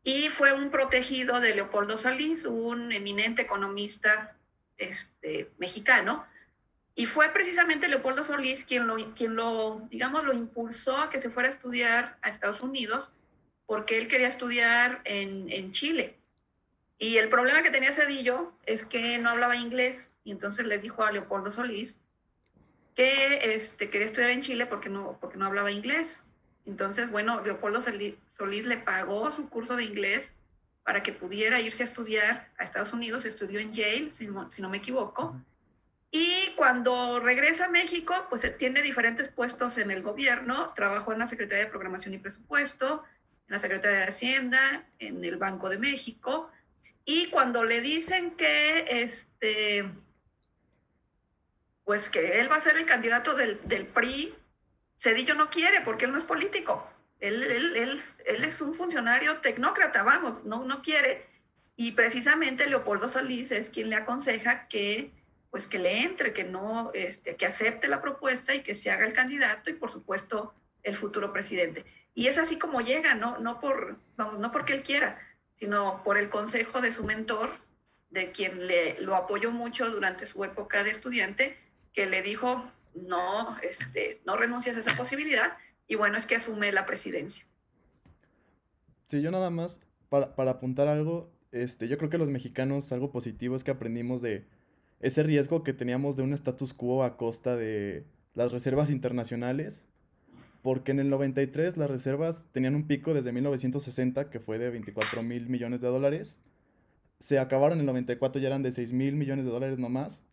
y 0.03 0.27
fue 0.27 0.51
un 0.51 0.69
protegido 0.71 1.39
de 1.39 1.55
Leopoldo 1.55 1.97
Solís, 1.97 2.45
un 2.45 2.91
eminente 2.91 3.43
economista 3.43 4.35
este, 4.77 5.49
mexicano. 5.57 6.25
Y 6.95 7.05
fue 7.05 7.29
precisamente 7.29 7.87
Leopoldo 7.87 8.25
Solís 8.25 8.65
quien 8.65 8.85
lo, 8.85 8.95
quien 9.13 9.35
lo, 9.35 9.87
digamos, 9.89 10.25
lo 10.25 10.33
impulsó 10.33 10.97
a 10.97 11.09
que 11.09 11.21
se 11.21 11.29
fuera 11.29 11.47
a 11.47 11.51
estudiar 11.53 12.17
a 12.21 12.29
Estados 12.29 12.61
Unidos, 12.61 13.13
porque 13.65 13.97
él 13.97 14.09
quería 14.09 14.27
estudiar 14.27 15.01
en, 15.05 15.49
en 15.49 15.71
Chile. 15.71 16.17
Y 16.97 17.17
el 17.17 17.29
problema 17.29 17.63
que 17.63 17.69
tenía 17.69 17.93
Cedillo 17.93 18.51
es 18.65 18.83
que 18.83 19.17
no 19.19 19.29
hablaba 19.29 19.55
inglés 19.55 20.11
y 20.27 20.31
entonces 20.31 20.67
le 20.67 20.77
dijo 20.79 21.05
a 21.05 21.11
Leopoldo 21.13 21.51
Solís 21.51 22.01
que 22.95 23.55
este, 23.55 23.89
quería 23.89 24.07
estudiar 24.07 24.31
en 24.31 24.41
Chile 24.41 24.65
porque 24.65 24.89
no, 24.89 25.17
porque 25.21 25.37
no 25.37 25.45
hablaba 25.45 25.71
inglés. 25.71 26.21
Entonces, 26.65 27.09
bueno, 27.09 27.41
Leopoldo 27.45 27.81
Solís 27.81 28.65
le 28.65 28.77
pagó 28.77 29.31
su 29.31 29.47
curso 29.47 29.77
de 29.77 29.85
inglés 29.85 30.33
para 30.83 31.01
que 31.01 31.13
pudiera 31.13 31.61
irse 31.61 31.83
a 31.83 31.85
estudiar 31.85 32.49
a 32.57 32.65
Estados 32.65 32.91
Unidos, 32.91 33.23
estudió 33.23 33.61
en 33.61 33.71
Yale, 33.71 34.11
si 34.11 34.27
no, 34.27 34.51
si 34.51 34.61
no 34.61 34.67
me 34.69 34.79
equivoco, 34.79 35.41
Y 36.11 36.53
cuando 36.57 37.21
regresa 37.21 37.65
a 37.65 37.69
México, 37.69 38.13
pues 38.29 38.57
tiene 38.57 38.81
diferentes 38.81 39.29
puestos 39.29 39.77
en 39.77 39.91
el 39.91 40.01
gobierno. 40.01 40.73
Trabajó 40.75 41.13
en 41.13 41.19
la 41.19 41.27
Secretaría 41.27 41.63
de 41.65 41.69
Programación 41.69 42.13
y 42.13 42.17
Presupuesto, 42.17 43.05
en 43.47 43.53
la 43.55 43.59
Secretaría 43.61 43.99
de 43.99 44.07
Hacienda, 44.07 44.85
en 44.99 45.23
el 45.23 45.37
Banco 45.37 45.69
de 45.69 45.77
México. 45.77 46.51
Y 47.05 47.27
cuando 47.27 47.63
le 47.63 47.79
dicen 47.79 48.31
que 48.31 48.85
este, 48.89 49.89
pues 51.87 52.09
que 52.09 52.41
él 52.41 52.51
va 52.51 52.57
a 52.57 52.61
ser 52.61 52.75
el 52.75 52.85
candidato 52.85 53.33
del, 53.33 53.61
del 53.63 53.87
PRI, 53.87 54.35
Cedillo 54.97 55.35
no 55.35 55.49
quiere 55.49 55.79
porque 55.85 56.03
él 56.03 56.11
no 56.11 56.17
es 56.17 56.25
político. 56.25 56.85
Él, 57.21 57.41
él, 57.41 57.77
él, 57.77 58.01
él, 58.25 58.43
es 58.43 58.59
un 58.59 58.73
funcionario 58.73 59.37
tecnócrata, 59.37 60.03
vamos, 60.03 60.43
no, 60.43 60.65
no 60.65 60.81
quiere. 60.81 61.25
Y 61.77 61.93
precisamente 61.93 62.67
Leopoldo 62.67 63.07
Solís 63.07 63.53
es 63.53 63.69
quien 63.69 63.89
le 63.89 63.95
aconseja 63.95 64.67
que 64.67 65.11
pues 65.49 65.65
que 65.65 65.79
le 65.79 66.01
entre, 66.01 66.33
que 66.33 66.43
no, 66.43 66.91
este, 66.93 67.37
que 67.37 67.45
acepte 67.45 67.87
la 67.87 68.01
propuesta 68.01 68.53
y 68.53 68.63
que 68.63 68.75
se 68.75 68.91
haga 68.91 69.05
el 69.05 69.13
candidato 69.13 69.69
y 69.69 69.73
por 69.73 69.89
supuesto 69.89 70.53
el 70.83 70.97
futuro 70.97 71.31
presidente. 71.31 71.85
Y 72.13 72.27
es 72.27 72.37
así 72.37 72.59
como 72.59 72.81
llega, 72.81 73.15
no, 73.15 73.37
no 73.37 73.61
por, 73.61 73.95
vamos, 74.17 74.39
no 74.39 74.51
porque 74.51 74.73
él 74.73 74.83
quiera, 74.83 75.25
sino 75.55 76.03
por 76.03 76.17
el 76.17 76.29
consejo 76.29 76.81
de 76.81 76.91
su 76.91 77.05
mentor, 77.05 77.49
de 78.09 78.33
quien 78.33 78.67
le, 78.67 78.99
lo 78.99 79.15
apoyó 79.15 79.51
mucho 79.51 79.89
durante 79.89 80.25
su 80.25 80.43
época 80.43 80.83
de 80.83 80.91
estudiante, 80.91 81.57
que 81.97 82.05
le 82.05 82.21
dijo, 82.21 82.63
no, 82.93 83.57
este, 83.63 84.21
no 84.23 84.37
renuncies 84.37 84.77
a 84.77 84.81
esa 84.81 84.95
posibilidad, 84.95 85.57
y 85.87 85.95
bueno, 85.95 86.15
es 86.15 86.27
que 86.27 86.35
asume 86.35 86.71
la 86.71 86.85
presidencia. 86.85 87.43
Sí, 89.07 89.23
yo 89.23 89.31
nada 89.31 89.49
más, 89.49 89.81
para, 90.07 90.35
para 90.35 90.51
apuntar 90.51 90.87
algo, 90.87 91.31
este, 91.51 91.87
yo 91.87 91.97
creo 91.97 92.11
que 92.11 92.19
los 92.19 92.29
mexicanos, 92.29 92.91
algo 92.91 93.09
positivo 93.09 93.55
es 93.55 93.63
que 93.63 93.71
aprendimos 93.71 94.21
de, 94.21 94.45
ese 94.99 95.23
riesgo 95.23 95.63
que 95.63 95.73
teníamos 95.73 96.15
de 96.17 96.21
un 96.21 96.33
status 96.33 96.75
quo 96.75 97.03
a 97.03 97.17
costa 97.17 97.55
de 97.55 98.05
las 98.35 98.51
reservas 98.51 98.91
internacionales, 98.91 99.87
porque 100.61 100.91
en 100.91 100.99
el 100.99 101.09
93 101.09 101.77
las 101.77 101.89
reservas 101.89 102.45
tenían 102.51 102.75
un 102.75 102.85
pico 102.85 103.15
desde 103.15 103.31
1960 103.31 104.29
que 104.29 104.39
fue 104.39 104.59
de 104.59 104.69
24 104.69 105.23
mil 105.23 105.49
millones 105.49 105.81
de 105.81 105.87
dólares, 105.87 106.41
se 107.17 107.39
acabaron 107.39 107.79
en 107.79 107.79
el 107.79 107.85
94 107.87 108.39
ya 108.39 108.49
eran 108.49 108.61
de 108.61 108.71
6 108.71 108.93
mil 108.93 109.15
millones 109.15 109.45
de 109.45 109.51
dólares 109.51 109.79
nomás, 109.79 110.23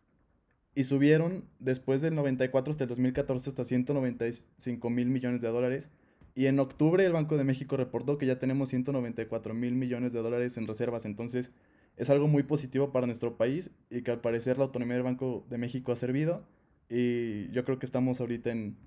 y 0.75 0.83
subieron 0.83 1.45
después 1.59 2.01
del 2.01 2.15
94 2.15 2.71
hasta 2.71 2.83
el 2.83 2.89
2014 2.89 3.49
hasta 3.49 3.63
195 3.63 4.89
mil 4.89 5.07
millones 5.07 5.41
de 5.41 5.47
dólares. 5.47 5.89
Y 6.35 6.47
en 6.47 6.59
octubre 6.59 7.05
el 7.05 7.13
Banco 7.13 7.37
de 7.37 7.45
México 7.45 7.77
reportó 7.77 8.17
que 8.17 8.25
ya 8.25 8.39
tenemos 8.39 8.69
194 8.69 9.53
mil 9.53 9.73
millones 9.73 10.11
de 10.11 10.21
dólares 10.21 10.57
en 10.57 10.67
reservas. 10.67 11.05
Entonces, 11.05 11.53
es 11.95 12.09
algo 12.09 12.27
muy 12.27 12.43
positivo 12.43 12.91
para 12.91 13.07
nuestro 13.07 13.37
país 13.37 13.71
y 13.89 14.01
que 14.01 14.11
al 14.11 14.19
parecer 14.19 14.57
la 14.57 14.65
autonomía 14.65 14.95
del 14.95 15.03
Banco 15.03 15.45
de 15.49 15.57
México 15.57 15.93
ha 15.93 15.95
servido 15.95 16.45
y 16.89 17.49
yo 17.51 17.63
creo 17.63 17.79
que 17.79 17.85
estamos 17.85 18.19
ahorita 18.19 18.51
en, 18.51 18.77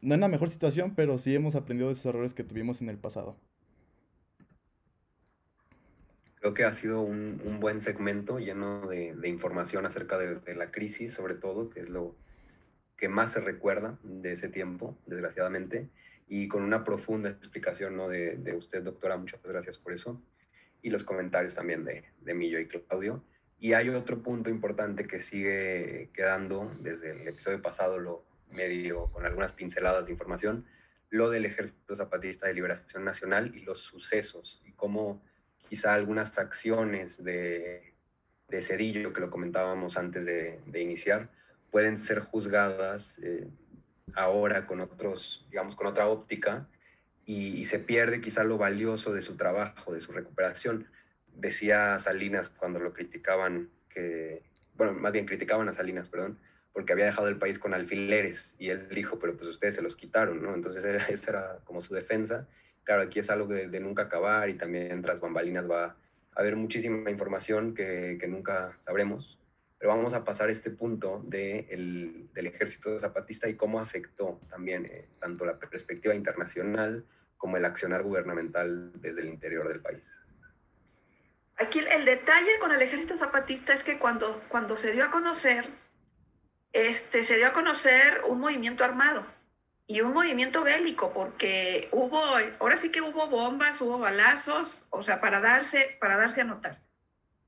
no 0.00 0.14
en 0.14 0.20
la 0.20 0.28
mejor 0.28 0.48
situación, 0.48 0.94
pero 0.94 1.18
sí 1.18 1.34
hemos 1.34 1.54
aprendido 1.54 1.88
de 1.88 1.92
esos 1.92 2.06
errores 2.06 2.34
que 2.34 2.44
tuvimos 2.44 2.80
en 2.80 2.88
el 2.88 2.98
pasado. 2.98 3.36
Creo 6.42 6.54
que 6.54 6.64
ha 6.64 6.74
sido 6.74 7.02
un, 7.02 7.40
un 7.44 7.60
buen 7.60 7.80
segmento 7.82 8.40
lleno 8.40 8.88
de, 8.88 9.14
de 9.14 9.28
información 9.28 9.86
acerca 9.86 10.18
de, 10.18 10.40
de, 10.40 10.56
la 10.56 10.72
crisis, 10.72 11.12
sobre 11.14 11.36
todo, 11.36 11.70
que 11.70 11.78
es 11.78 11.88
lo 11.88 12.16
que 12.96 13.08
más 13.08 13.30
se 13.30 13.38
recuerda 13.38 13.96
de 14.02 14.32
ese 14.32 14.48
tiempo, 14.48 14.98
desgraciadamente, 15.06 15.88
y 16.26 16.48
con 16.48 16.64
una 16.64 16.82
profunda 16.82 17.30
explicación 17.30 17.96
¿no? 17.96 18.08
de, 18.08 18.38
de 18.38 18.56
usted, 18.56 18.82
doctora. 18.82 19.16
Muchas 19.16 19.40
gracias 19.44 19.78
por 19.78 19.92
eso 19.92 20.20
y 20.82 20.90
los 20.90 21.04
comentarios 21.04 21.54
también 21.54 21.84
de, 21.84 22.06
de 22.22 22.34
Millo 22.34 22.58
y 22.58 22.66
Claudio. 22.66 23.22
Y 23.60 23.74
hay 23.74 23.88
otro 23.90 24.20
punto 24.20 24.50
importante 24.50 25.06
que 25.06 25.22
sigue 25.22 26.10
quedando 26.12 26.74
desde 26.80 27.12
el 27.12 27.28
episodio 27.28 27.62
pasado, 27.62 28.00
lo 28.00 28.24
medio 28.50 29.12
con 29.12 29.24
algunas 29.26 29.52
pinceladas 29.52 30.06
de 30.06 30.10
información, 30.10 30.66
lo 31.08 31.30
del 31.30 31.44
Ejército 31.44 31.94
Zapatista 31.94 32.48
de 32.48 32.54
Liberación 32.54 33.04
Nacional 33.04 33.54
y 33.54 33.60
los 33.60 33.78
sucesos 33.78 34.60
y 34.66 34.72
cómo 34.72 35.22
quizá 35.72 35.94
algunas 35.94 36.36
acciones 36.36 37.24
de, 37.24 37.94
de 38.50 38.60
Cedillo, 38.60 39.14
que 39.14 39.22
lo 39.22 39.30
comentábamos 39.30 39.96
antes 39.96 40.22
de, 40.22 40.60
iniciar, 40.82 41.30
pueden 41.70 41.96
ser 41.96 42.20
juzgadas 42.20 43.18
eh, 43.22 43.48
ahora 44.12 44.66
con 44.66 44.82
otros, 44.82 45.46
digamos, 45.48 45.74
con 45.74 45.86
otra 45.86 46.08
óptica 46.08 46.68
y, 47.24 47.64
se 47.64 47.78
pierde 47.78 48.20
quizá 48.20 48.44
lo 48.44 48.58
valioso 48.58 49.14
de 49.14 49.22
su 49.22 49.38
trabajo, 49.38 49.94
de 49.94 50.02
su 50.02 50.12
recuperación. 50.12 50.88
Decía 51.34 51.98
Salinas 51.98 52.50
cuando 52.50 52.78
lo 52.78 52.92
criticaban, 52.92 53.70
que, 53.88 54.42
bueno, 54.74 54.92
más 54.92 55.14
bien 55.14 55.24
criticaban 55.24 55.70
a 55.70 55.72
Salinas, 55.72 56.10
perdón, 56.10 56.38
porque 56.74 56.92
había 56.92 57.06
dejado 57.06 57.28
el 57.28 57.38
país 57.38 57.58
con 57.58 57.72
alfileres 57.72 58.54
y 58.58 58.68
él 58.68 58.90
dijo, 58.90 59.18
pero 59.18 59.38
pues 59.38 59.48
ustedes 59.48 59.76
se 59.76 59.80
los 59.80 59.96
quitaron, 59.96 60.42
¿no? 60.42 60.54
Entonces 60.54 60.84
era, 60.84 61.06
esa 61.08 61.30
era 61.30 61.58
como 61.64 61.80
su 61.80 61.94
defensa. 61.94 62.46
Claro, 62.84 63.02
aquí 63.02 63.20
es 63.20 63.30
algo 63.30 63.46
de, 63.46 63.80
nunca 63.80 64.02
acabar 64.02 64.48
y 64.48 64.54
también 64.54 65.02
tras 65.02 65.20
bambalinas 65.20 65.70
va 65.70 65.84
a 65.84 65.96
haber 66.34 66.56
muchísima 66.56 67.10
información 67.10 67.74
que, 67.74 68.18
nunca 68.28 68.76
sabremos, 68.84 69.38
pero 69.78 69.94
vamos 69.94 70.14
a 70.14 70.24
pasar 70.24 70.50
este 70.50 70.70
punto 70.70 71.22
de 71.24 71.66
el, 71.70 72.28
del 72.32 72.46
ejército 72.48 72.98
zapatista 72.98 73.48
y 73.48 73.54
cómo 73.54 73.78
afectó 73.78 74.40
también 74.50 74.86
eh, 74.86 75.06
tanto 75.20 75.44
la 75.44 75.58
perspectiva 75.58 76.14
internacional 76.14 77.04
como 77.36 77.56
el 77.56 77.64
accionar 77.64 78.02
gubernamental 78.02 78.92
desde 79.00 79.20
el 79.20 79.28
interior 79.28 79.68
del 79.68 79.80
país. 79.80 80.02
Aquí 81.58 81.78
el 81.78 82.04
detalle 82.04 82.58
con 82.60 82.72
el 82.72 82.82
ejército 82.82 83.16
zapatista 83.16 83.74
es 83.74 83.84
que 83.84 83.98
cuando, 83.98 84.42
cuando 84.48 84.76
se 84.76 84.92
dio 84.92 85.04
a 85.04 85.10
conocer, 85.10 85.68
este, 86.72 87.22
se 87.22 87.36
dio 87.36 87.46
a 87.46 87.52
conocer 87.52 88.22
un 88.26 88.40
movimiento 88.40 88.82
armado 88.82 89.24
y 89.86 90.00
un 90.00 90.12
movimiento 90.12 90.62
bélico, 90.62 91.12
porque 91.12 91.88
hubo, 91.92 92.22
ahora 92.60 92.76
sí 92.78 92.90
que 92.90 93.02
hubo 93.02 93.26
bombas, 93.28 93.80
hubo 93.80 93.98
balazos, 93.98 94.84
o 94.90 95.02
sea, 95.02 95.20
para 95.20 95.40
darse, 95.40 95.96
para 96.00 96.16
darse 96.16 96.40
a 96.40 96.44
notar. 96.44 96.80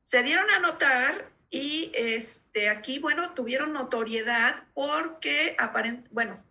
Se 0.04 0.22
dieron 0.22 0.50
a 0.50 0.58
notar 0.58 1.30
y 1.50 1.92
este, 1.94 2.68
aquí, 2.68 2.98
bueno, 2.98 3.32
tuvieron 3.34 3.72
notoriedad 3.72 4.64
porque 4.74 5.54
aparentemente, 5.58 6.10
bueno, 6.12 6.44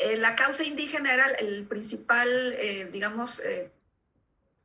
eh, 0.00 0.16
la 0.16 0.34
causa 0.34 0.64
indígena 0.64 1.12
era 1.12 1.26
el 1.26 1.66
principal, 1.66 2.54
eh, 2.58 2.88
digamos, 2.90 3.38
eh, 3.40 3.70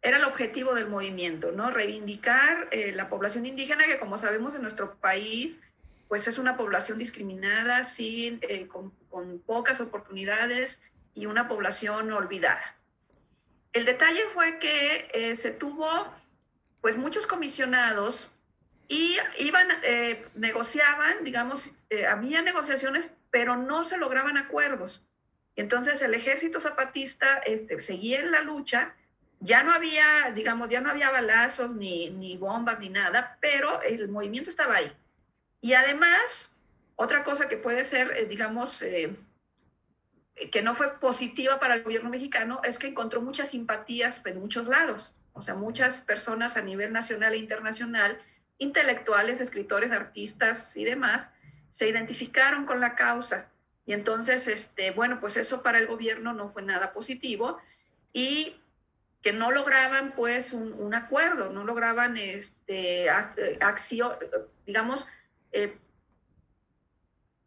era 0.01 0.17
el 0.17 0.23
objetivo 0.23 0.73
del 0.73 0.87
movimiento, 0.87 1.51
¿no? 1.51 1.71
Reivindicar 1.71 2.69
la 2.71 3.09
población 3.09 3.45
indígena 3.45 3.85
que, 3.85 3.97
como 3.97 4.19
sabemos, 4.19 4.53
en 4.53 4.61
nuestro 4.61 4.95
país, 4.97 5.59
pues 6.07 6.27
es 6.27 6.37
una 6.37 6.57
población 6.57 6.99
discriminada, 6.99 7.83
sin, 7.85 8.39
con, 8.67 8.91
con 9.15 9.39
pocas 9.39 9.79
oportunidades 9.79 10.81
y 11.13 11.25
una 11.25 11.47
población 11.47 12.11
olvidada. 12.11 12.75
El 13.71 13.85
detalle 13.85 14.19
fue 14.33 14.59
que 14.59 15.33
se 15.37 15.51
tuvo, 15.51 15.87
pues, 16.81 16.97
muchos 16.97 17.25
comisionados 17.25 18.29
y 18.89 19.15
iban, 19.39 19.69
eh, 19.83 20.27
negociaban, 20.35 21.23
digamos, 21.23 21.71
eh, 21.89 22.05
había 22.05 22.41
negociaciones, 22.41 23.09
pero 23.31 23.55
no 23.55 23.85
se 23.85 23.95
lograban 23.95 24.35
acuerdos. 24.35 25.01
Entonces 25.55 26.01
el 26.01 26.13
ejército 26.13 26.59
zapatista 26.59 27.37
este, 27.37 27.79
seguía 27.79 28.19
en 28.19 28.31
la 28.31 28.41
lucha, 28.41 28.95
ya 29.39 29.63
no 29.63 29.71
había, 29.71 30.33
digamos, 30.35 30.67
ya 30.67 30.81
no 30.81 30.89
había 30.89 31.09
balazos, 31.09 31.73
ni, 31.73 32.09
ni 32.09 32.35
bombas, 32.35 32.79
ni 32.79 32.89
nada, 32.89 33.37
pero 33.39 33.81
el 33.81 34.09
movimiento 34.09 34.49
estaba 34.49 34.75
ahí. 34.75 34.91
Y 35.61 35.71
además, 35.71 36.51
otra 36.95 37.23
cosa 37.23 37.47
que 37.47 37.57
puede 37.57 37.85
ser, 37.85 38.11
eh, 38.15 38.25
digamos, 38.25 38.81
eh, 38.81 39.15
que 40.51 40.61
no 40.61 40.73
fue 40.73 40.99
positiva 40.99 41.59
para 41.59 41.75
el 41.75 41.83
gobierno 41.83 42.09
mexicano, 42.09 42.61
es 42.63 42.77
que 42.77 42.87
encontró 42.87 43.21
muchas 43.21 43.51
simpatías 43.51 44.25
en 44.25 44.39
muchos 44.39 44.67
lados. 44.67 45.15
O 45.33 45.41
sea, 45.41 45.55
muchas 45.55 46.01
personas 46.01 46.55
a 46.57 46.61
nivel 46.61 46.93
nacional 46.93 47.33
e 47.33 47.37
internacional 47.37 48.19
intelectuales, 48.57 49.41
escritores, 49.41 49.91
artistas 49.91 50.77
y 50.77 50.85
demás, 50.85 51.29
se 51.69 51.89
identificaron 51.89 52.65
con 52.65 52.79
la 52.79 52.95
causa. 52.95 53.49
Y 53.85 53.93
entonces, 53.93 54.47
este, 54.47 54.91
bueno, 54.91 55.19
pues 55.19 55.35
eso 55.37 55.61
para 55.61 55.77
el 55.77 55.87
gobierno 55.87 56.33
no 56.33 56.49
fue 56.51 56.63
nada 56.63 56.93
positivo 56.93 57.57
y 58.13 58.55
que 59.21 59.33
no 59.33 59.51
lograban 59.51 60.13
pues 60.15 60.53
un, 60.53 60.93
acuerdo, 60.93 61.51
no 61.51 61.65
lograban 61.65 62.15
este, 62.15 63.09
acción, 63.09 64.13
digamos, 64.65 65.05
eh, 65.51 65.77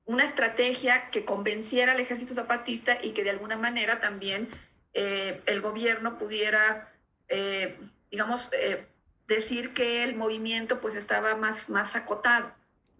una 0.09 0.25
estrategia 0.25 1.11
que 1.11 1.27
convenciera 1.27 1.92
al 1.92 2.01
ejército 2.01 2.33
zapatista 2.33 2.99
y 3.01 3.12
que 3.12 3.25
de 3.25 3.31
alguna 3.31 3.59
manera 3.59 4.01
también 4.01 4.49
eh, 4.94 5.42
el 5.44 5.61
gobierno 5.61 6.16
pudiera, 6.16 6.90
eh, 7.29 7.79
digamos, 8.11 8.49
eh, 8.53 8.87
decir 9.27 9.75
que 9.75 10.03
el 10.05 10.16
movimiento 10.16 10.81
pues 10.81 10.94
estaba 10.94 11.37
más, 11.37 11.68
más 11.68 11.94
acotado. 11.94 12.51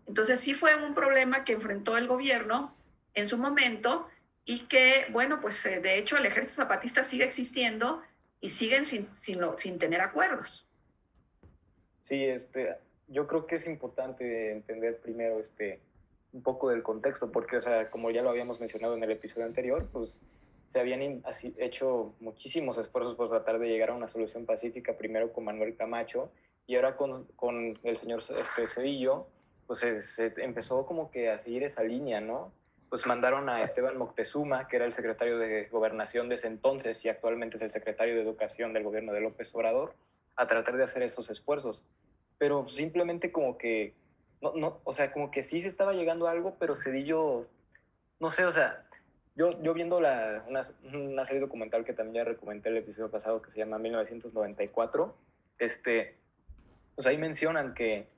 Entonces 0.07 0.39
sí 0.39 0.53
fue 0.53 0.77
un 0.77 0.95
problema 0.95 1.45
que 1.45 1.55
enfrentó 1.55 1.97
el 1.97 2.07
gobierno 2.07 2.77
en 3.15 3.27
su 3.27 3.39
momento 3.39 4.07
y 4.45 4.67
que, 4.67 5.07
bueno, 5.11 5.41
pues 5.41 5.65
de 5.65 5.97
hecho 5.97 6.19
el 6.19 6.27
ejército 6.27 6.57
zapatista 6.57 7.05
sigue 7.05 7.25
existiendo 7.25 8.03
y 8.43 8.51
siguen 8.51 8.85
sin, 8.85 9.09
sin, 9.17 9.41
sin 9.59 9.79
tener 9.79 10.03
acuerdos. 10.03 10.69
Sí, 12.03 12.23
este, 12.23 12.77
yo 13.07 13.27
creo 13.27 13.47
que 13.47 13.57
es 13.57 13.67
importante 13.67 14.53
entender 14.53 14.99
primero 15.01 15.41
este, 15.41 15.81
un 16.33 16.43
poco 16.43 16.71
del 16.71 16.83
contexto, 16.83 17.31
porque, 17.33 17.57
o 17.57 17.61
sea, 17.61 17.91
como 17.91 18.11
ya 18.11 18.23
lo 18.23 18.31
habíamos 18.31 18.61
mencionado 18.61 18.95
en 18.95 19.03
el 19.03 19.11
episodio 19.11 19.47
anterior, 19.47 19.89
pues 19.93 20.21
se 20.67 20.79
habían 20.79 21.23
hecho 21.57 22.15
muchísimos 22.21 22.77
esfuerzos 22.77 23.15
por 23.15 23.31
tratar 23.31 23.59
de 23.59 23.69
llegar 23.69 23.91
a 23.91 23.95
una 23.95 24.09
solución 24.09 24.45
pacífica, 24.45 24.99
primero 24.99 25.33
con 25.33 25.45
Manuel 25.45 25.75
Camacho 25.75 26.31
y 26.67 26.77
ahora 26.77 26.97
con, 26.97 27.25
con 27.37 27.79
el 27.83 27.97
señor 27.97 28.21
este, 28.21 28.67
Cedillo, 28.67 29.27
pues 29.67 29.81
se, 29.81 30.35
empezó 30.37 30.85
como 30.85 31.11
que 31.11 31.31
a 31.31 31.39
seguir 31.39 31.63
esa 31.63 31.83
línea, 31.83 32.21
¿no? 32.21 32.53
Pues 32.91 33.07
mandaron 33.07 33.49
a 33.49 33.63
Esteban 33.63 33.97
Moctezuma, 33.97 34.69
que 34.69 34.77
era 34.77 34.85
el 34.85 34.93
secretario 34.93 35.39
de 35.39 35.67
Gobernación 35.67 36.29
de 36.29 36.35
ese 36.35 36.47
entonces 36.47 37.03
y 37.05 37.09
actualmente 37.09 37.57
es 37.57 37.63
el 37.63 37.71
secretario 37.71 38.15
de 38.15 38.23
Educación 38.23 38.75
del 38.75 38.85
gobierno 38.85 39.13
de 39.15 39.21
López 39.23 39.55
Obrador, 39.55 39.95
a 40.37 40.47
tratar 40.47 40.77
de 40.77 40.85
hacer 40.85 41.03
esos 41.03 41.31
esfuerzos. 41.31 41.85
Pero 42.37 42.69
simplemente 42.69 43.33
como 43.33 43.57
que, 43.57 43.95
no, 44.41 44.53
no, 44.55 44.81
o 44.85 44.93
sea, 44.93 45.13
como 45.13 45.31
que 45.31 45.43
sí 45.43 45.61
se 45.61 45.69
estaba 45.69 45.93
llegando 45.93 46.29
a 46.29 46.33
algo, 46.33 46.57
pero 46.59 46.75
Cedillo, 46.75 47.47
no 48.21 48.31
sé, 48.31 48.45
o 48.45 48.53
sea, 48.53 48.85
yo, 49.35 49.51
yo 49.63 49.75
viendo 49.75 50.01
la, 50.01 50.45
una, 50.49 50.63
una, 50.93 51.25
serie 51.25 51.41
documental 51.41 51.85
que 51.85 51.93
también 51.93 52.25
ya 52.25 52.31
recomendé 52.31 52.71
el 52.71 52.79
episodio 52.79 53.11
pasado 53.11 53.41
que 53.43 53.51
se 53.51 53.59
llama 53.59 53.79
1994, 53.79 55.17
este, 55.59 56.19
pues 56.95 57.07
ahí 57.07 57.19
mencionan 57.19 57.75
que, 57.75 58.09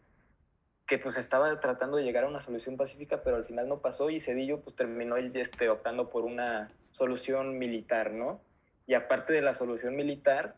que 0.87 0.99
pues 0.99 1.17
estaba 1.17 1.61
tratando 1.61 1.99
de 1.99 2.05
llegar 2.05 2.25
a 2.25 2.29
una 2.29 2.41
solución 2.41 2.77
pacífica, 2.77 3.23
pero 3.23 3.37
al 3.37 3.45
final 3.45 3.69
no 3.69 3.81
pasó 3.81 4.11
y 4.11 4.19
Cedillo 4.19 4.61
pues 4.61 4.75
terminó 4.75 5.17
este, 5.17 5.69
optando 5.69 6.11
por 6.11 6.25
una 6.25 6.71
solución 6.91 7.59
militar, 7.59 8.11
¿no? 8.13 8.41
Y 8.87 8.95
aparte 8.95 9.33
de 9.33 9.43
la 9.43 9.55
solución 9.55 9.95
militar, 9.95 10.57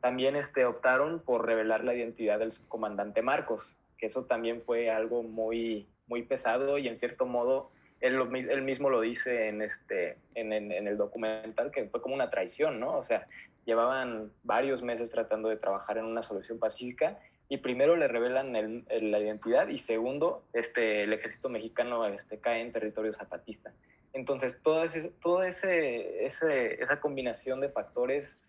también 0.00 0.36
este, 0.36 0.64
optaron 0.64 1.20
por 1.20 1.44
revelar 1.46 1.82
la 1.82 1.94
identidad 1.94 2.38
del 2.38 2.52
subcomandante 2.52 3.22
Marcos, 3.22 3.76
que 4.00 4.06
eso 4.06 4.24
también 4.24 4.62
fue 4.62 4.90
algo 4.90 5.22
muy, 5.22 5.86
muy 6.06 6.22
pesado 6.22 6.78
y 6.78 6.88
en 6.88 6.96
cierto 6.96 7.26
modo 7.26 7.70
él, 8.00 8.62
mismo 8.62 8.88
lo 8.88 9.02
dice 9.02 9.48
en, 9.48 9.60
este, 9.60 10.16
en, 10.34 10.52
el 10.72 10.96
documental, 10.96 11.70
que 11.70 11.84
fue 11.84 12.00
como 12.00 12.14
una 12.14 12.30
traición, 12.30 12.80
¿no? 12.80 12.96
O 12.96 13.02
sea, 13.02 13.28
llevaban 13.66 14.32
varios 14.42 14.82
meses 14.82 15.10
tratando 15.10 15.50
de 15.50 15.58
trabajar 15.58 15.98
en 15.98 16.06
una 16.06 16.22
solución 16.22 16.58
pacífica 16.58 17.18
y 17.50 17.58
primero 17.58 17.96
le 17.96 18.08
revelan 18.08 18.54
la 18.54 19.18
identidad 19.18 19.68
y 19.68 19.78
segundo, 19.78 20.44
este, 20.54 21.02
el 21.02 21.12
ejército 21.12 21.50
mexicano 21.50 22.06
este, 22.06 22.38
cae 22.38 22.62
en 22.62 22.72
territorio 22.72 23.12
zapatista. 23.12 23.74
Entonces, 24.14 24.62
toda, 24.62 24.86
ese, 24.86 25.10
toda 25.20 25.46
ese, 25.46 26.24
esa 26.24 27.00
combinación 27.00 27.60
de 27.60 27.68
factores 27.68 28.40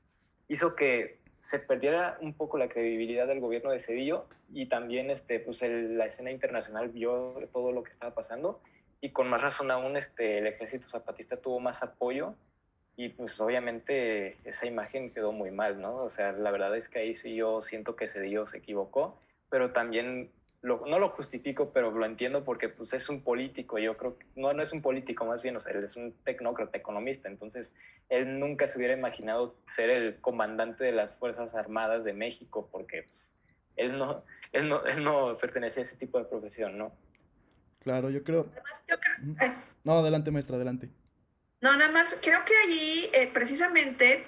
hizo 0.47 0.75
que 0.75 1.19
se 1.41 1.59
perdiera 1.59 2.17
un 2.21 2.33
poco 2.33 2.57
la 2.57 2.69
credibilidad 2.69 3.27
del 3.27 3.39
gobierno 3.39 3.71
de 3.71 3.79
Cedillo 3.79 4.27
y 4.53 4.67
también 4.67 5.09
este, 5.09 5.39
pues 5.39 5.61
la 5.61 6.05
escena 6.05 6.31
internacional 6.31 6.89
vio 6.89 7.35
todo 7.51 7.71
lo 7.71 7.83
que 7.83 7.91
estaba 7.91 8.13
pasando 8.13 8.61
y 9.01 9.09
con 9.09 9.27
más 9.27 9.41
razón 9.41 9.71
aún 9.71 9.97
este, 9.97 10.37
el 10.37 10.47
ejército 10.47 10.87
zapatista 10.87 11.37
tuvo 11.37 11.59
más 11.59 11.81
apoyo 11.81 12.35
y 12.95 13.09
pues 13.09 13.39
obviamente 13.41 14.37
esa 14.43 14.67
imagen 14.67 15.11
quedó 15.11 15.31
muy 15.31 15.49
mal, 15.49 15.81
¿no? 15.81 15.95
O 15.95 16.11
sea, 16.11 16.31
la 16.31 16.51
verdad 16.51 16.77
es 16.77 16.87
que 16.87 16.99
ahí 16.99 17.15
sí 17.15 17.35
yo 17.35 17.63
siento 17.63 17.95
que 17.95 18.07
Cedillo 18.07 18.45
se 18.45 18.59
equivocó, 18.59 19.17
pero 19.49 19.71
también 19.71 20.29
lo, 20.61 20.85
no 20.85 20.99
lo 20.99 21.09
justifico, 21.09 21.71
pero 21.71 21.91
lo 21.91 22.05
entiendo 22.05 22.43
porque 22.43 22.69
pues 22.69 22.93
es 22.93 23.09
un 23.09 23.23
político, 23.23 23.79
yo 23.79 23.97
creo 23.97 24.17
que 24.17 24.25
no, 24.35 24.53
no 24.53 24.61
es 24.61 24.71
un 24.71 24.81
político 24.81 25.25
más 25.25 25.41
bien, 25.41 25.55
o 25.55 25.59
sea, 25.59 25.73
él 25.73 25.83
es 25.83 25.95
un 25.95 26.13
tecnócrata, 26.23 26.77
economista, 26.77 27.27
entonces 27.29 27.73
él 28.09 28.39
nunca 28.39 28.67
se 28.67 28.77
hubiera 28.77 28.95
imaginado 28.95 29.55
ser 29.67 29.89
el 29.89 30.19
comandante 30.21 30.83
de 30.83 30.91
las 30.91 31.13
Fuerzas 31.15 31.55
Armadas 31.55 32.03
de 32.03 32.13
México 32.13 32.69
porque 32.71 33.03
pues, 33.03 33.31
él, 33.75 33.97
no, 33.97 34.23
él, 34.51 34.69
no, 34.69 34.85
él 34.85 35.03
no 35.03 35.37
pertenece 35.37 35.79
a 35.79 35.83
ese 35.83 35.97
tipo 35.97 36.19
de 36.19 36.25
profesión, 36.25 36.77
¿no? 36.77 36.91
Claro, 37.79 38.11
yo 38.11 38.23
creo... 38.23 38.47
No, 39.83 39.93
adelante, 39.93 40.29
maestra, 40.29 40.57
adelante. 40.57 40.89
No, 41.61 41.75
nada 41.75 41.91
más, 41.91 42.15
creo 42.21 42.45
que 42.45 42.53
allí 42.67 43.09
eh, 43.13 43.29
precisamente 43.33 44.25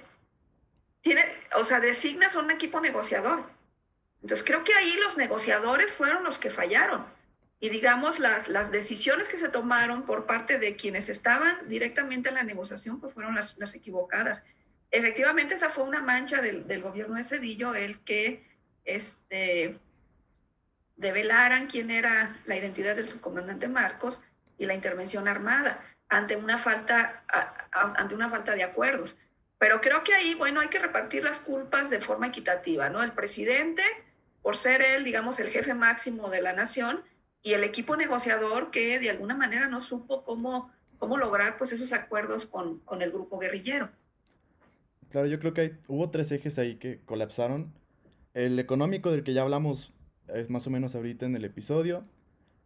tiene, 1.02 1.24
o 1.60 1.66
sea, 1.66 1.80
designas 1.80 2.36
un 2.36 2.50
equipo 2.50 2.80
negociador. 2.80 3.44
Entonces 4.24 4.44
creo 4.46 4.64
que 4.64 4.74
ahí 4.74 4.96
los 5.06 5.18
negociadores 5.18 5.94
fueron 5.94 6.24
los 6.24 6.40
que 6.40 6.50
fallaron. 6.50 7.06
Y 7.60 7.70
digamos, 7.70 8.20
las, 8.20 8.48
las 8.48 8.72
decisiones 8.72 9.28
que 9.28 9.38
se 9.38 9.50
tomaron 9.50 10.04
por 10.06 10.26
parte 10.26 10.58
de 10.60 10.76
quienes 10.76 11.08
estaban 11.10 11.70
directamente 11.70 12.30
en 12.30 12.36
la 12.36 12.44
negociación, 12.44 13.00
pues 13.00 13.14
fueron 13.14 13.36
las, 13.36 13.58
las 13.58 13.76
equivocadas. 13.76 14.42
Efectivamente, 14.92 15.56
esa 15.56 15.70
fue 15.70 15.84
una 15.84 16.02
mancha 16.02 16.42
del, 16.42 16.68
del 16.68 16.82
gobierno 16.82 17.16
de 17.16 17.24
Cedillo, 17.24 17.76
el 17.76 18.00
que 18.02 18.46
este, 18.86 19.78
develaran 20.96 21.68
quién 21.68 21.92
era 21.92 22.36
la 22.46 22.56
identidad 22.56 22.96
del 22.96 23.10
subcomandante 23.10 23.68
Marcos 23.68 24.22
y 24.58 24.66
la 24.66 24.74
intervención 24.74 25.28
armada 25.28 25.84
ante 26.10 26.36
una 26.36 26.58
falta, 26.58 27.24
ante 27.72 28.16
una 28.16 28.30
falta 28.30 28.56
de 28.56 28.64
acuerdos. 28.64 29.18
Pero 29.58 29.82
creo 29.82 30.04
que 30.04 30.14
ahí, 30.14 30.36
bueno, 30.36 30.60
hay 30.60 30.68
que 30.68 30.80
repartir 30.80 31.24
las 31.24 31.40
culpas 31.40 31.90
de 31.90 32.02
forma 32.02 32.28
equitativa, 32.28 32.90
¿no? 32.90 33.02
El 33.02 33.14
presidente, 33.14 33.84
por 34.44 34.56
ser 34.56 34.82
él, 34.82 35.04
digamos, 35.04 35.40
el 35.40 35.48
jefe 35.48 35.74
máximo 35.74 36.30
de 36.30 36.42
la 36.44 36.54
nación, 36.54 37.02
y 37.42 37.54
el 37.54 37.64
equipo 37.64 37.98
negociador 37.98 38.72
que 38.72 39.00
de 39.00 39.10
alguna 39.10 39.36
manera 39.36 39.68
no 39.68 39.82
supo 39.82 40.24
cómo, 40.24 40.72
cómo 40.98 41.18
lograr 41.18 41.58
pues 41.58 41.74
esos 41.74 41.92
acuerdos 41.92 42.46
con, 42.46 42.80
con 42.80 43.02
el 43.02 43.12
grupo 43.12 43.38
guerrillero. 43.38 43.90
Claro, 45.10 45.28
yo 45.28 45.40
creo 45.40 45.54
que 45.54 45.78
hubo 45.88 46.10
tres 46.10 46.32
ejes 46.32 46.58
ahí 46.58 46.76
que 46.76 47.02
colapsaron. 47.06 47.74
El 48.34 48.58
económico 48.60 49.12
del 49.12 49.24
que 49.24 49.34
ya 49.34 49.42
hablamos 49.42 49.94
es 50.28 50.50
más 50.50 50.66
o 50.68 50.70
menos 50.70 50.96
ahorita 50.96 51.26
en 51.26 51.36
el 51.36 51.44
episodio. 51.44 52.06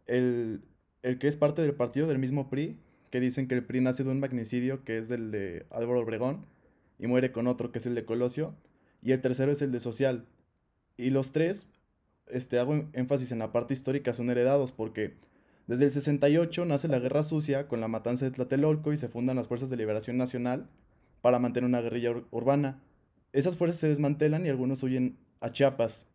El, 0.06 0.62
el 1.02 1.18
que 1.18 1.26
es 1.26 1.36
parte 1.36 1.60
del 1.60 1.74
partido 1.74 2.06
del 2.06 2.18
mismo 2.18 2.48
PRI, 2.48 2.78
que 3.10 3.20
dicen 3.20 3.48
que 3.48 3.56
el 3.56 3.64
PRI 3.64 3.80
nace 3.80 4.04
de 4.04 4.10
un 4.10 4.20
magnicidio 4.20 4.84
que 4.84 4.98
es 4.98 5.08
del 5.08 5.32
de 5.32 5.66
Álvaro 5.70 6.00
Obregón 6.00 6.46
y 6.98 7.06
muere 7.08 7.32
con 7.32 7.48
otro 7.48 7.72
que 7.72 7.78
es 7.78 7.86
el 7.86 7.96
de 7.96 8.04
Colosio. 8.04 8.54
Y 9.02 9.12
el 9.12 9.20
tercero 9.20 9.50
es 9.52 9.60
el 9.60 9.72
de 9.72 9.80
Social. 9.80 10.24
Y 10.98 11.08
los 11.08 11.32
tres, 11.32 11.68
este, 12.26 12.58
hago 12.58 12.86
énfasis 12.92 13.32
en 13.32 13.38
la 13.38 13.52
parte 13.52 13.72
histórica, 13.72 14.12
son 14.12 14.28
heredados 14.28 14.72
porque 14.72 15.14
desde 15.66 15.86
el 15.86 15.90
68 15.90 16.66
nace 16.66 16.88
la 16.88 16.98
Guerra 16.98 17.22
Sucia 17.22 17.68
con 17.68 17.80
la 17.80 17.88
matanza 17.88 18.26
de 18.26 18.32
Tlatelolco 18.32 18.92
y 18.92 18.98
se 18.98 19.08
fundan 19.08 19.36
las 19.36 19.48
Fuerzas 19.48 19.70
de 19.70 19.78
Liberación 19.78 20.18
Nacional 20.18 20.68
para 21.22 21.38
mantener 21.38 21.66
una 21.66 21.80
guerrilla 21.80 22.12
urbana. 22.30 22.82
Esas 23.32 23.56
fuerzas 23.56 23.80
se 23.80 23.88
desmantelan 23.88 24.44
y 24.44 24.50
algunos 24.50 24.82
huyen 24.82 25.16
a 25.40 25.52
Chiapas, 25.52 26.06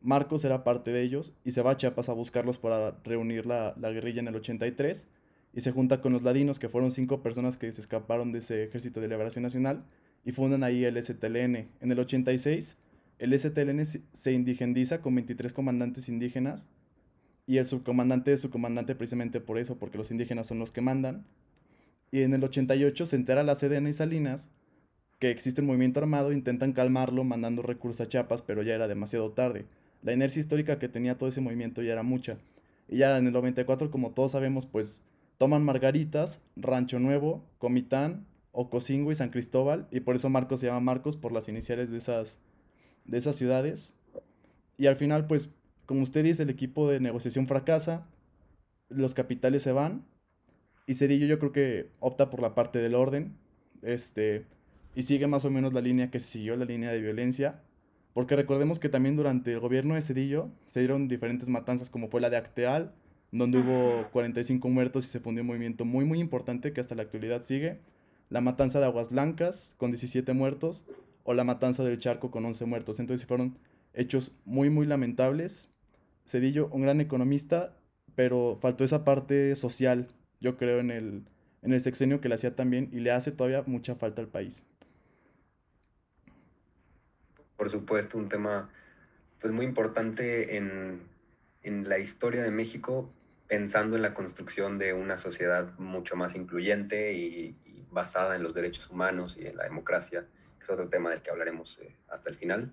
Marcos 0.00 0.44
era 0.44 0.64
parte 0.64 0.92
de 0.92 1.02
ellos 1.02 1.32
y 1.44 1.52
se 1.52 1.62
va 1.62 1.72
a 1.72 1.76
Chiapas 1.76 2.08
a 2.08 2.12
buscarlos 2.12 2.58
para 2.58 2.92
reunir 3.04 3.46
la, 3.46 3.74
guerrilla 3.80 4.20
en 4.20 4.28
el 4.28 4.36
83 4.36 5.08
y 5.52 5.60
se 5.60 5.72
junta 5.72 6.00
con 6.00 6.12
los 6.12 6.22
ladinos, 6.22 6.58
que 6.58 6.68
fueron 6.68 6.90
cinco 6.90 7.22
personas 7.22 7.56
que 7.56 7.72
se 7.72 7.80
escaparon 7.80 8.32
de 8.32 8.38
ese 8.38 8.64
ejército 8.64 9.00
de 9.00 9.08
liberación 9.08 9.42
nacional 9.42 9.84
y 10.24 10.32
fundan 10.32 10.62
ahí 10.62 10.84
el 10.84 11.02
STLN. 11.02 11.68
En 11.80 11.92
el 11.92 11.98
86, 11.98 12.76
el 13.18 13.38
STLN 13.38 13.84
se 13.84 14.32
indigendiza 14.32 15.00
con 15.00 15.14
23 15.14 15.52
comandantes 15.52 16.08
indígenas 16.08 16.66
y 17.46 17.58
el 17.58 17.66
subcomandante 17.66 18.32
es 18.32 18.40
subcomandante 18.40 18.94
precisamente 18.94 19.40
por 19.40 19.58
eso, 19.58 19.78
porque 19.78 19.98
los 19.98 20.10
indígenas 20.10 20.46
son 20.46 20.58
los 20.58 20.70
que 20.70 20.80
mandan. 20.80 21.26
Y 22.10 22.22
en 22.22 22.34
el 22.34 22.44
88 22.44 23.06
se 23.06 23.16
entera 23.16 23.42
la 23.42 23.54
CDN 23.54 23.88
y 23.88 23.92
Salinas 23.92 24.48
que 25.18 25.30
existe 25.30 25.62
un 25.62 25.66
movimiento 25.66 25.98
armado, 25.98 26.30
intentan 26.30 26.72
calmarlo 26.72 27.24
mandando 27.24 27.62
recursos 27.62 28.00
a 28.02 28.08
Chiapas, 28.08 28.42
pero 28.42 28.62
ya 28.62 28.74
era 28.74 28.86
demasiado 28.86 29.32
tarde 29.32 29.66
la 30.02 30.12
inercia 30.12 30.40
histórica 30.40 30.78
que 30.78 30.88
tenía 30.88 31.18
todo 31.18 31.28
ese 31.28 31.40
movimiento 31.40 31.82
ya 31.82 31.92
era 31.92 32.02
mucha. 32.02 32.38
Y 32.88 32.98
ya 32.98 33.18
en 33.18 33.26
el 33.26 33.32
94, 33.32 33.90
como 33.90 34.12
todos 34.12 34.32
sabemos, 34.32 34.66
pues 34.66 35.02
toman 35.36 35.64
Margaritas, 35.64 36.40
Rancho 36.56 36.98
Nuevo, 36.98 37.44
Comitán, 37.58 38.26
Ocosingo 38.52 39.12
y 39.12 39.14
San 39.14 39.30
Cristóbal, 39.30 39.86
y 39.90 40.00
por 40.00 40.16
eso 40.16 40.30
Marcos 40.30 40.60
se 40.60 40.66
llama 40.66 40.80
Marcos 40.80 41.16
por 41.16 41.32
las 41.32 41.48
iniciales 41.48 41.90
de 41.90 41.98
esas, 41.98 42.38
de 43.08 43.18
esas 43.18 43.36
ciudades. 43.36 43.94
Y 44.76 44.86
al 44.86 44.96
final, 44.96 45.26
pues, 45.26 45.50
como 45.86 46.02
usted 46.02 46.22
dice, 46.22 46.44
el 46.44 46.50
equipo 46.50 46.88
de 46.88 47.00
negociación 47.00 47.48
fracasa, 47.48 48.06
los 48.88 49.14
capitales 49.14 49.62
se 49.62 49.72
van, 49.72 50.06
y 50.86 50.94
Cedillo 50.94 51.26
yo 51.26 51.38
creo 51.38 51.52
que 51.52 51.90
opta 52.00 52.30
por 52.30 52.40
la 52.40 52.54
parte 52.54 52.78
del 52.78 52.94
orden, 52.94 53.36
este, 53.82 54.46
y 54.94 55.02
sigue 55.02 55.26
más 55.26 55.44
o 55.44 55.50
menos 55.50 55.72
la 55.72 55.80
línea 55.80 56.10
que 56.10 56.20
siguió, 56.20 56.56
la 56.56 56.64
línea 56.64 56.92
de 56.92 57.00
violencia, 57.00 57.60
porque 58.14 58.36
recordemos 58.36 58.80
que 58.80 58.88
también 58.88 59.16
durante 59.16 59.52
el 59.52 59.60
gobierno 59.60 59.94
de 59.94 60.02
Cedillo 60.02 60.50
se 60.66 60.80
dieron 60.80 61.08
diferentes 61.08 61.48
matanzas, 61.48 61.90
como 61.90 62.08
fue 62.08 62.20
la 62.20 62.30
de 62.30 62.36
Acteal, 62.36 62.94
donde 63.30 63.58
hubo 63.58 64.08
45 64.10 64.68
muertos 64.68 65.06
y 65.06 65.08
se 65.08 65.20
fundió 65.20 65.42
un 65.42 65.48
movimiento 65.48 65.84
muy, 65.84 66.04
muy 66.04 66.18
importante 66.18 66.72
que 66.72 66.80
hasta 66.80 66.94
la 66.94 67.02
actualidad 67.02 67.42
sigue. 67.42 67.80
La 68.30 68.40
matanza 68.40 68.80
de 68.80 68.86
Aguas 68.86 69.10
Blancas, 69.10 69.74
con 69.78 69.90
17 69.90 70.32
muertos, 70.32 70.84
o 71.28 71.34
la 71.34 71.44
matanza 71.44 71.84
del 71.84 71.98
Charco, 71.98 72.30
con 72.30 72.44
11 72.44 72.64
muertos. 72.64 73.00
Entonces 73.00 73.26
fueron 73.26 73.58
hechos 73.92 74.32
muy, 74.44 74.70
muy 74.70 74.86
lamentables. 74.86 75.70
Cedillo, 76.26 76.68
un 76.72 76.82
gran 76.82 77.00
economista, 77.00 77.76
pero 78.14 78.56
faltó 78.60 78.84
esa 78.84 79.04
parte 79.04 79.54
social, 79.56 80.08
yo 80.40 80.56
creo, 80.56 80.78
en 80.78 80.90
el, 80.90 81.24
en 81.62 81.72
el 81.72 81.80
sexenio 81.80 82.20
que 82.20 82.28
le 82.28 82.36
hacía 82.36 82.56
también 82.56 82.88
y 82.92 83.00
le 83.00 83.10
hace 83.10 83.32
todavía 83.32 83.62
mucha 83.66 83.94
falta 83.94 84.22
al 84.22 84.28
país 84.28 84.64
por 87.58 87.68
supuesto, 87.70 88.16
un 88.16 88.28
tema 88.28 88.70
pues 89.40 89.52
muy 89.52 89.66
importante 89.66 90.56
en, 90.56 91.02
en 91.62 91.88
la 91.88 91.98
historia 91.98 92.42
de 92.42 92.50
México 92.50 93.12
pensando 93.48 93.96
en 93.96 94.02
la 94.02 94.14
construcción 94.14 94.78
de 94.78 94.92
una 94.94 95.18
sociedad 95.18 95.76
mucho 95.78 96.16
más 96.16 96.34
incluyente 96.34 97.12
y, 97.12 97.56
basada 97.90 98.36
en 98.36 98.42
los 98.42 98.54
derechos 98.54 98.90
humanos 98.90 99.36
y 99.40 99.46
en 99.46 99.56
la 99.56 99.64
democracia, 99.64 100.26
es 100.68 100.72
otro 100.78 100.88
tema 100.88 101.10
del 101.10 101.22
que 101.22 101.30
hablaremos 101.30 101.78
eh, 101.80 101.96
hasta 102.08 102.28
el 102.28 102.36
final. 102.36 102.72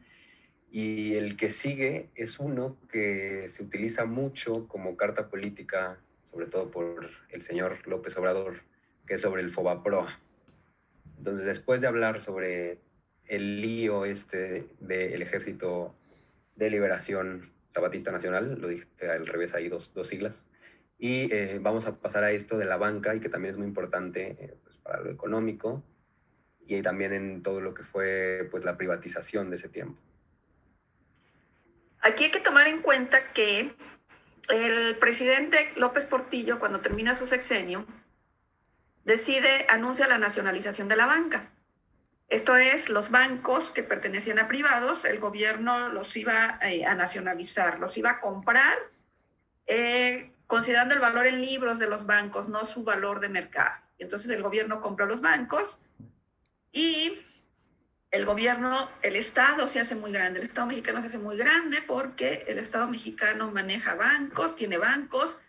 Y 0.69 1.15
el 1.15 1.37
que 1.37 1.51
sigue 1.51 2.09
es 2.15 2.39
uno 2.39 2.77
que 2.91 3.47
se 3.49 3.63
utiliza 3.63 4.05
mucho 4.05 4.67
como 4.67 4.97
carta 4.97 5.29
política, 5.29 5.97
sobre 6.31 6.47
todo 6.47 6.69
por 6.69 7.09
el 7.29 7.41
señor 7.43 7.87
López 7.87 8.17
Obrador, 8.17 8.61
que 9.07 9.13
es 9.13 9.21
sobre 9.21 9.41
el 9.41 9.51
FOBAPROA. 9.51 10.19
Entonces, 11.17 11.45
después 11.45 11.79
de 11.79 11.87
hablar 11.87 12.21
sobre 12.21 12.79
el 13.27 13.61
lío 13.61 14.05
este 14.05 14.67
del 14.79 15.21
Ejército 15.21 15.95
de 16.55 16.69
Liberación 16.69 17.53
Zapatista 17.73 18.11
Nacional, 18.11 18.59
lo 18.59 18.67
dije 18.67 18.85
al 19.09 19.25
revés 19.27 19.53
ahí 19.53 19.69
dos, 19.69 19.93
dos 19.93 20.07
siglas, 20.07 20.45
y 20.97 21.33
eh, 21.33 21.59
vamos 21.61 21.85
a 21.87 21.95
pasar 21.95 22.23
a 22.23 22.31
esto 22.31 22.57
de 22.57 22.65
la 22.65 22.77
banca 22.77 23.15
y 23.15 23.19
que 23.19 23.29
también 23.29 23.53
es 23.53 23.57
muy 23.57 23.67
importante 23.67 24.35
eh, 24.39 24.57
pues, 24.63 24.77
para 24.77 25.01
lo 25.01 25.09
económico 25.09 25.83
y 26.67 26.81
también 26.81 27.13
en 27.13 27.43
todo 27.43 27.61
lo 27.61 27.73
que 27.73 27.83
fue 27.83 28.47
pues, 28.51 28.63
la 28.63 28.77
privatización 28.77 29.49
de 29.49 29.57
ese 29.57 29.69
tiempo. 29.69 29.99
Aquí 32.01 32.25
hay 32.25 32.31
que 32.31 32.39
tomar 32.39 32.67
en 32.67 32.81
cuenta 32.81 33.33
que 33.33 33.73
el 34.49 34.97
presidente 34.97 35.73
López 35.75 36.05
Portillo, 36.05 36.59
cuando 36.59 36.81
termina 36.81 37.15
su 37.15 37.25
sexenio, 37.27 37.85
decide, 39.03 39.65
anuncia 39.69 40.07
la 40.07 40.17
nacionalización 40.17 40.87
de 40.87 40.95
la 40.95 41.05
banca. 41.05 41.51
Esto 42.27 42.57
es, 42.57 42.89
los 42.89 43.11
bancos 43.11 43.69
que 43.69 43.83
pertenecían 43.83 44.39
a 44.39 44.47
privados, 44.47 45.05
el 45.05 45.19
gobierno 45.19 45.89
los 45.89 46.15
iba 46.17 46.59
eh, 46.61 46.85
a 46.85 46.95
nacionalizar, 46.95 47.79
los 47.79 47.97
iba 47.97 48.11
a 48.11 48.19
comprar 48.19 48.77
considerando 50.45 50.93
el 50.93 50.99
valor 50.99 51.25
en 51.25 51.41
libros 51.41 51.79
de 51.79 51.87
los 51.87 52.05
bancos, 52.05 52.49
no 52.49 52.65
su 52.65 52.83
valor 52.83 53.19
de 53.19 53.29
mercado. 53.29 53.81
Entonces 53.97 54.29
el 54.29 54.43
gobierno 54.43 54.81
compra 54.81 55.07
los 55.07 55.21
bancos 55.21 55.79
y 56.75 57.17
el 58.11 58.25
gobierno, 58.25 58.91
el 59.01 59.15
Estado 59.15 59.67
se 59.69 59.79
hace 59.79 59.95
muy 59.95 60.11
grande. 60.11 60.39
El 60.39 60.45
Estado 60.45 60.67
mexicano 60.67 61.01
se 61.01 61.07
hace 61.07 61.17
muy 61.17 61.37
grande 61.37 61.81
porque 61.81 62.43
el 62.47 62.59
Estado 62.59 62.85
mexicano 62.87 63.49
maneja 63.49 63.95
bancos, 63.95 64.57
tiene 64.57 64.77
bancos, 64.77 65.39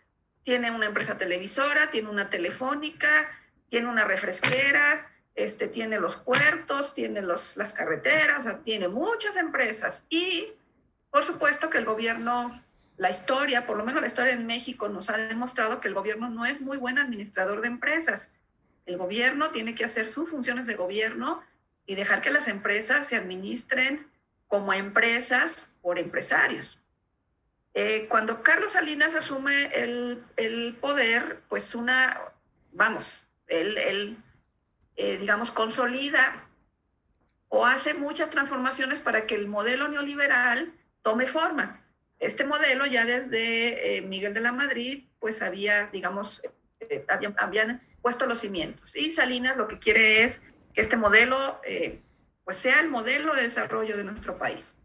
tiene 0.44 0.70
una 0.70 0.86
empresa 0.86 1.18
televisora, 1.18 1.90
tiene 1.90 2.08
una 2.08 2.30
telefónica, 2.30 3.28
tiene 3.68 3.88
una 3.88 4.04
refresquera, 4.04 5.10
este, 5.34 5.66
tiene 5.66 5.98
los 5.98 6.14
puertos, 6.14 6.94
tiene 6.94 7.22
los, 7.22 7.56
las 7.56 7.72
carreteras, 7.72 8.38
o 8.38 8.42
sea, 8.44 8.58
tiene 8.58 8.86
muchas 8.86 9.36
empresas. 9.36 10.04
Y 10.08 10.52
por 11.10 11.24
supuesto 11.24 11.70
que 11.70 11.78
el 11.78 11.84
gobierno 11.84 12.62
la 12.98 13.10
historia, 13.10 13.66
por 13.66 13.76
lo 13.76 13.84
menos 13.84 14.00
la 14.00 14.08
historia 14.08 14.32
en 14.32 14.46
México, 14.46 14.88
nos 14.88 15.10
ha 15.10 15.16
demostrado 15.16 15.80
que 15.80 15.88
el 15.88 15.94
gobierno 15.94 16.30
no 16.30 16.46
es 16.46 16.60
muy 16.60 16.78
buen 16.78 16.98
administrador 16.98 17.62
de 17.62 17.66
empresas. 17.66 18.32
El 18.86 18.96
gobierno 18.96 19.50
tiene 19.50 19.74
que 19.74 19.84
hacer 19.84 20.12
sus 20.12 20.30
funciones 20.30 20.66
de 20.66 20.76
gobierno 20.76 21.42
y 21.86 21.94
dejar 21.94 22.22
que 22.22 22.30
las 22.30 22.48
empresas 22.48 23.06
se 23.08 23.16
administren 23.16 24.06
como 24.48 24.72
empresas 24.72 25.70
por 25.82 25.98
empresarios. 25.98 26.78
Eh, 27.74 28.06
cuando 28.08 28.42
Carlos 28.42 28.72
Salinas 28.72 29.14
asume 29.14 29.66
el, 29.74 30.76
poder, 30.80 31.42
pues 31.48 31.74
una, 31.74 32.18
vamos, 32.72 33.26
él, 33.48 34.16
eh, 34.96 35.18
digamos, 35.18 35.50
consolida 35.50 36.46
o 37.48 37.66
hace 37.66 37.94
muchas 37.94 38.30
transformaciones 38.30 38.98
para 38.98 39.26
que 39.26 39.34
el 39.34 39.46
modelo 39.46 39.88
neoliberal 39.88 40.72
tome 41.02 41.26
forma. 41.26 41.82
Este 42.18 42.44
modelo 42.44 42.86
ya 42.86 43.04
desde 43.04 43.98
eh, 43.98 44.00
Miguel 44.00 44.32
de 44.32 44.40
la 44.40 44.52
Madrid, 44.52 45.04
pues 45.20 45.42
había, 45.42 45.88
digamos, 45.88 46.42
habían, 47.36 47.82
puesto 48.06 48.26
los 48.26 48.38
cimientos. 48.38 48.94
Y 48.94 49.10
Salinas 49.10 49.56
lo 49.56 49.66
que 49.66 49.80
quiere 49.80 50.22
es 50.22 50.40
que 50.72 50.80
este 50.80 50.96
modelo, 50.96 51.60
eh, 51.64 52.02
pues 52.44 52.56
sea 52.56 52.78
el 52.78 52.88
modelo 52.88 53.34
de 53.34 53.42
desarrollo 53.42 53.96
de 53.96 54.04
nuestro 54.04 54.38
país. 54.38 54.76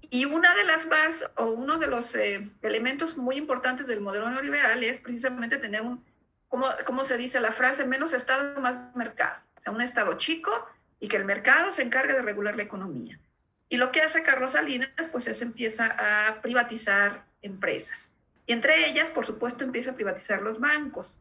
Y 0.00 0.24
una 0.24 0.54
de 0.54 0.64
las 0.64 0.88
bases 0.88 1.28
o 1.36 1.50
uno 1.50 1.76
de 1.76 1.86
los 1.86 2.16
elementos 2.62 3.18
muy 3.18 3.36
importantes 3.36 3.86
del 3.86 4.00
modelo 4.00 4.30
neoliberal 4.30 4.82
es 4.84 4.96
precisamente 4.96 5.58
tener 5.58 5.82
un, 5.82 6.02
como, 6.48 6.66
como 6.86 7.04
se 7.04 7.18
dice 7.18 7.40
la 7.40 7.52
frase, 7.52 7.84
menos 7.84 8.14
Estado, 8.14 8.58
más 8.58 8.96
mercado. 8.96 9.36
O 9.58 9.60
sea, 9.60 9.70
un 9.70 9.82
Estado 9.82 10.14
chico 10.16 10.50
y 10.98 11.08
que 11.08 11.18
el 11.18 11.26
mercado 11.26 11.72
se 11.72 11.82
encargue 11.82 12.14
de 12.14 12.22
regular 12.22 12.56
la 12.56 12.62
economía. 12.62 13.20
Y 13.68 13.76
lo 13.76 13.92
que 13.92 14.00
hace 14.00 14.22
Carlos 14.22 14.52
Salinas, 14.52 14.88
pues 15.12 15.26
es 15.26 15.42
empieza 15.42 15.94
a 15.98 16.40
privatizar 16.40 17.26
empresas. 17.42 18.14
Y 18.46 18.54
entre 18.54 18.88
ellas, 18.88 19.10
por 19.10 19.26
supuesto, 19.26 19.62
empieza 19.62 19.90
a 19.90 19.94
privatizar 19.94 20.40
los 20.40 20.58
bancos. 20.58 21.18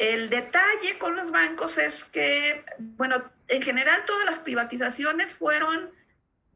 El 0.00 0.30
detalle 0.30 0.96
con 0.98 1.14
los 1.14 1.30
bancos 1.30 1.76
es 1.76 2.04
que, 2.04 2.64
bueno, 2.78 3.22
en 3.48 3.60
general 3.60 4.06
todas 4.06 4.24
las 4.24 4.38
privatizaciones 4.38 5.30
fueron 5.30 5.90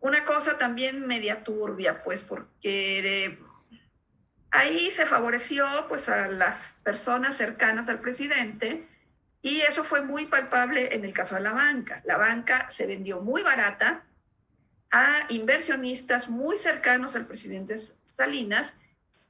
una 0.00 0.24
cosa 0.24 0.56
también 0.56 1.06
media 1.06 1.44
turbia, 1.44 2.02
pues 2.02 2.22
porque 2.22 3.38
ahí 4.50 4.90
se 4.92 5.04
favoreció 5.04 5.66
pues 5.90 6.08
a 6.08 6.28
las 6.28 6.74
personas 6.84 7.36
cercanas 7.36 7.86
al 7.90 8.00
presidente 8.00 8.88
y 9.42 9.60
eso 9.60 9.84
fue 9.84 10.00
muy 10.00 10.24
palpable 10.24 10.94
en 10.94 11.04
el 11.04 11.12
caso 11.12 11.34
de 11.34 11.42
la 11.42 11.52
banca. 11.52 12.00
La 12.06 12.16
banca 12.16 12.70
se 12.70 12.86
vendió 12.86 13.20
muy 13.20 13.42
barata, 13.42 14.04
a 14.90 15.26
inversionistas 15.28 16.30
muy 16.30 16.56
cercanos 16.56 17.14
al 17.14 17.26
presidente 17.26 17.74
Salinas 18.04 18.74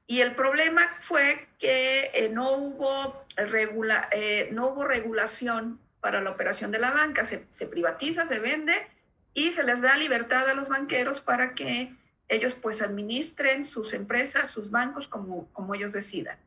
y 0.07 0.21
el 0.21 0.37
problema 0.37 0.83
fue 1.01 1.49
que 1.59 2.13
eh, 2.15 2.29
no, 2.29 2.53
hubo 2.53 3.24
regula, 3.37 4.09
eh, 4.13 4.49
no 4.53 4.69
hubo 4.69 4.85
regulación 4.85 5.81
para 6.01 6.21
la 6.21 6.31
operación 6.31 6.71
de 6.71 6.79
la 6.79 6.91
banca, 6.91 7.25
se, 7.25 7.39
privatiza, 7.67 8.27
se 8.27 8.39
vende 8.39 8.75
y 9.33 9.51
se 9.53 9.65
les 9.65 9.81
da 9.81 9.97
libertad 9.97 10.49
a 10.49 10.55
los 10.55 10.69
banqueros 10.69 11.21
para 11.21 11.55
que 11.55 11.95
ellos 12.29 12.55
pues 12.55 12.83
administren 12.83 13.65
sus 13.65 13.93
empresas, 13.95 14.51
sus 14.51 14.71
bancos 14.71 15.09
como, 15.09 15.51
como 15.53 15.75
ellos 15.75 15.93
decidan. 15.93 16.39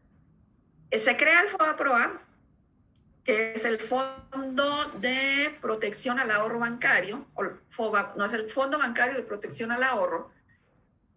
Eh, 0.91 0.99
se 0.99 1.17
crea 1.17 1.41
el 1.41 1.49
FOAPROA, 1.49 2.21
que 3.23 3.53
es 3.53 3.65
el 3.65 3.79
Fondo 3.79 4.85
de 5.01 5.57
Protección 5.59 6.17
al 6.19 6.31
Ahorro 6.31 6.59
Bancario, 6.59 7.25
o 7.33 7.43
FOBA, 7.69 8.13
no 8.15 8.25
es 8.25 8.33
el 8.33 8.49
Fondo 8.49 8.77
Bancario 8.77 9.15
de 9.15 9.23
Protección 9.23 9.71
al 9.71 9.83
Ahorro, 9.83 10.31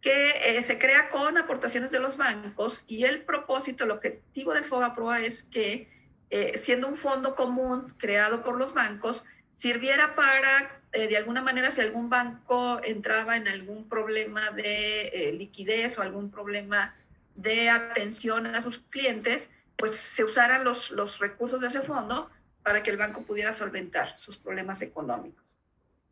que 0.00 0.56
eh, 0.58 0.62
se 0.62 0.78
crea 0.78 1.10
con 1.10 1.36
aportaciones 1.36 1.90
de 1.90 2.00
los 2.00 2.16
bancos 2.16 2.84
y 2.86 3.04
el 3.04 3.22
propósito, 3.22 3.84
el 3.84 3.90
objetivo 3.90 4.54
del 4.54 4.64
FOBAPROA 4.64 5.20
es 5.20 5.44
que, 5.44 5.88
eh, 6.30 6.58
siendo 6.58 6.88
un 6.88 6.96
fondo 6.96 7.34
común 7.34 7.94
creado 7.98 8.42
por 8.42 8.56
los 8.56 8.72
bancos, 8.72 9.24
sirviera 9.52 10.14
para, 10.14 10.80
eh, 10.92 11.06
de 11.08 11.16
alguna 11.16 11.42
manera, 11.42 11.70
si 11.70 11.82
algún 11.82 12.08
banco 12.08 12.80
entraba 12.82 13.36
en 13.36 13.48
algún 13.48 13.88
problema 13.88 14.50
de 14.52 15.34
liquidez 15.36 15.98
o 15.98 16.02
algún 16.02 16.30
problema 16.30 16.94
de 17.34 17.68
atención 17.68 18.46
a 18.46 18.62
sus 18.62 18.78
clientes, 18.78 19.50
pues 19.76 19.96
se 19.96 20.24
usaran 20.24 20.64
los, 20.64 20.90
los 20.90 21.18
recursos 21.18 21.60
de 21.60 21.68
ese 21.68 21.82
fondo 21.82 22.30
para 22.62 22.82
que 22.82 22.90
el 22.90 22.96
banco 22.96 23.22
pudiera 23.22 23.52
solventar 23.52 24.16
sus 24.16 24.36
problemas 24.38 24.82
económicos. 24.82 25.56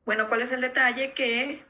Bueno, 0.05 0.29
¿cuál 0.29 0.43
es 0.43 0.53
el 0.53 0.61
detalle? 0.61 1.13
Que 1.13 1.65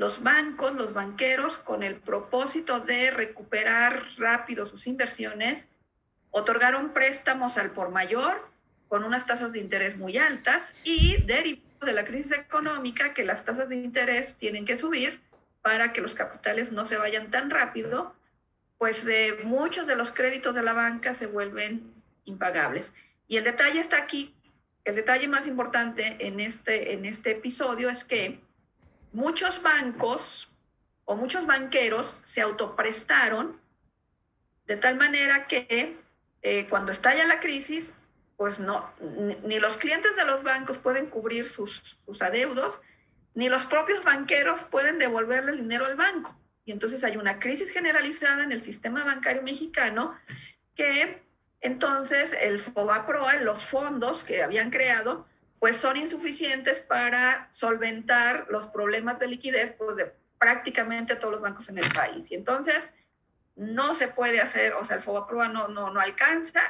los 0.00 0.22
bancos, 0.22 0.74
los 0.76 0.94
banqueros, 0.94 1.58
con 1.58 1.82
el 1.82 1.96
propósito 1.96 2.80
de 2.80 3.10
recuperar 3.10 4.06
rápido 4.16 4.64
sus 4.64 4.86
inversiones, 4.86 5.68
otorgaron 6.30 6.94
préstamos 6.94 7.58
al 7.58 7.72
por 7.72 7.90
mayor 7.90 8.48
con 8.88 9.04
unas 9.04 9.26
tasas 9.26 9.52
de 9.52 9.58
interés 9.58 9.98
muy 9.98 10.16
altas 10.16 10.72
y 10.84 11.22
derivado 11.24 11.84
de 11.84 11.92
la 11.92 12.06
crisis 12.06 12.32
económica 12.32 13.12
que 13.12 13.26
las 13.26 13.44
tasas 13.44 13.68
de 13.68 13.76
interés 13.76 14.36
tienen 14.36 14.64
que 14.64 14.76
subir 14.76 15.20
para 15.60 15.92
que 15.92 16.00
los 16.00 16.14
capitales 16.14 16.72
no 16.72 16.86
se 16.86 16.96
vayan 16.96 17.30
tan 17.30 17.50
rápido 17.50 18.14
pues 18.78 19.06
muchos 19.44 19.86
de 19.86 19.96
los 19.96 20.12
créditos 20.12 20.54
de 20.54 20.62
la 20.62 20.72
banca 20.72 21.14
se 21.14 21.26
vuelven 21.26 21.92
impagables. 22.24 22.94
Y 23.28 23.36
el 23.36 23.44
detalle 23.44 23.80
está 23.80 23.98
aquí, 23.98 24.34
el 24.86 24.94
detalle 24.94 25.28
más 25.28 25.46
importante 25.46 26.16
en 26.20 26.40
este, 26.40 26.94
en 26.94 27.04
este 27.04 27.32
episodio 27.32 27.90
es 27.90 28.02
que 28.02 28.40
muchos 29.12 29.62
bancos 29.62 30.48
o 31.04 31.16
muchos 31.16 31.46
banqueros 31.46 32.16
se 32.24 32.40
autoprestaron 32.40 33.60
de 34.66 34.76
tal 34.76 34.96
manera 34.96 35.46
que 35.48 35.98
eh, 36.42 36.66
cuando 36.68 36.92
estalla 36.92 37.26
la 37.26 37.40
crisis, 37.40 37.92
pues 38.36 38.60
no, 38.60 38.88
ni, 39.44 39.58
los 39.58 39.76
clientes 39.76 40.14
de 40.16 40.24
los 40.24 40.42
bancos 40.42 40.78
pueden 40.78 41.06
cubrir 41.06 41.48
sus, 41.48 41.98
sus 42.06 42.22
adeudos, 42.22 42.78
ni 43.34 43.48
los 43.48 43.66
propios 43.66 44.04
banqueros 44.04 44.60
pueden 44.70 44.98
devolverle 44.98 45.52
el 45.52 45.58
dinero 45.58 45.86
al 45.86 45.96
banco. 45.96 46.36
Y 46.64 46.72
entonces 46.72 47.02
hay 47.02 47.16
una 47.16 47.40
crisis 47.40 47.70
generalizada 47.70 48.44
en 48.44 48.52
el 48.52 48.62
sistema 48.62 49.04
bancario 49.04 49.42
mexicano 49.42 50.16
que 50.76 51.20
entonces 51.60 52.34
el 52.40 52.60
FOBAPROA, 52.60 53.36
los 53.42 53.64
fondos 53.64 54.22
que 54.22 54.42
habían 54.42 54.70
creado, 54.70 55.26
pues 55.60 55.76
son 55.76 55.96
insuficientes 55.98 56.80
para 56.80 57.48
solventar 57.52 58.46
los 58.48 58.66
problemas 58.68 59.18
de 59.18 59.28
liquidez 59.28 59.72
pues, 59.72 59.94
de 59.94 60.12
prácticamente 60.38 61.16
todos 61.16 61.34
los 61.34 61.42
bancos 61.42 61.68
en 61.68 61.78
el 61.78 61.92
país. 61.92 62.30
Y 62.32 62.34
entonces 62.34 62.90
no 63.56 63.94
se 63.94 64.08
puede 64.08 64.40
hacer, 64.40 64.72
o 64.72 64.84
sea, 64.84 64.96
el 64.96 65.02
FOBAPROA 65.02 65.48
no, 65.48 65.68
no, 65.68 65.90
no 65.90 66.00
alcanza. 66.00 66.62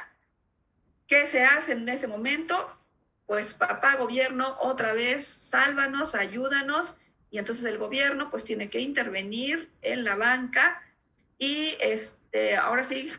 ¿Qué 1.07 1.25
se 1.25 1.43
hace 1.43 1.71
en 1.71 1.87
ese 1.87 2.07
momento? 2.07 2.77
Pues 3.25 3.53
papá 3.53 3.95
gobierno, 3.95 4.57
otra 4.59 4.93
vez, 4.93 5.25
sálvanos, 5.25 6.13
ayúdanos. 6.13 6.97
Y 7.29 7.37
entonces 7.39 7.63
el 7.63 7.77
gobierno 7.77 8.29
pues 8.29 8.43
tiene 8.43 8.69
que 8.69 8.81
intervenir 8.81 9.71
en 9.81 10.03
la 10.03 10.17
banca 10.17 10.83
y 11.37 11.75
este, 11.79 12.57
ahora 12.57 12.83
sí, 12.83 13.11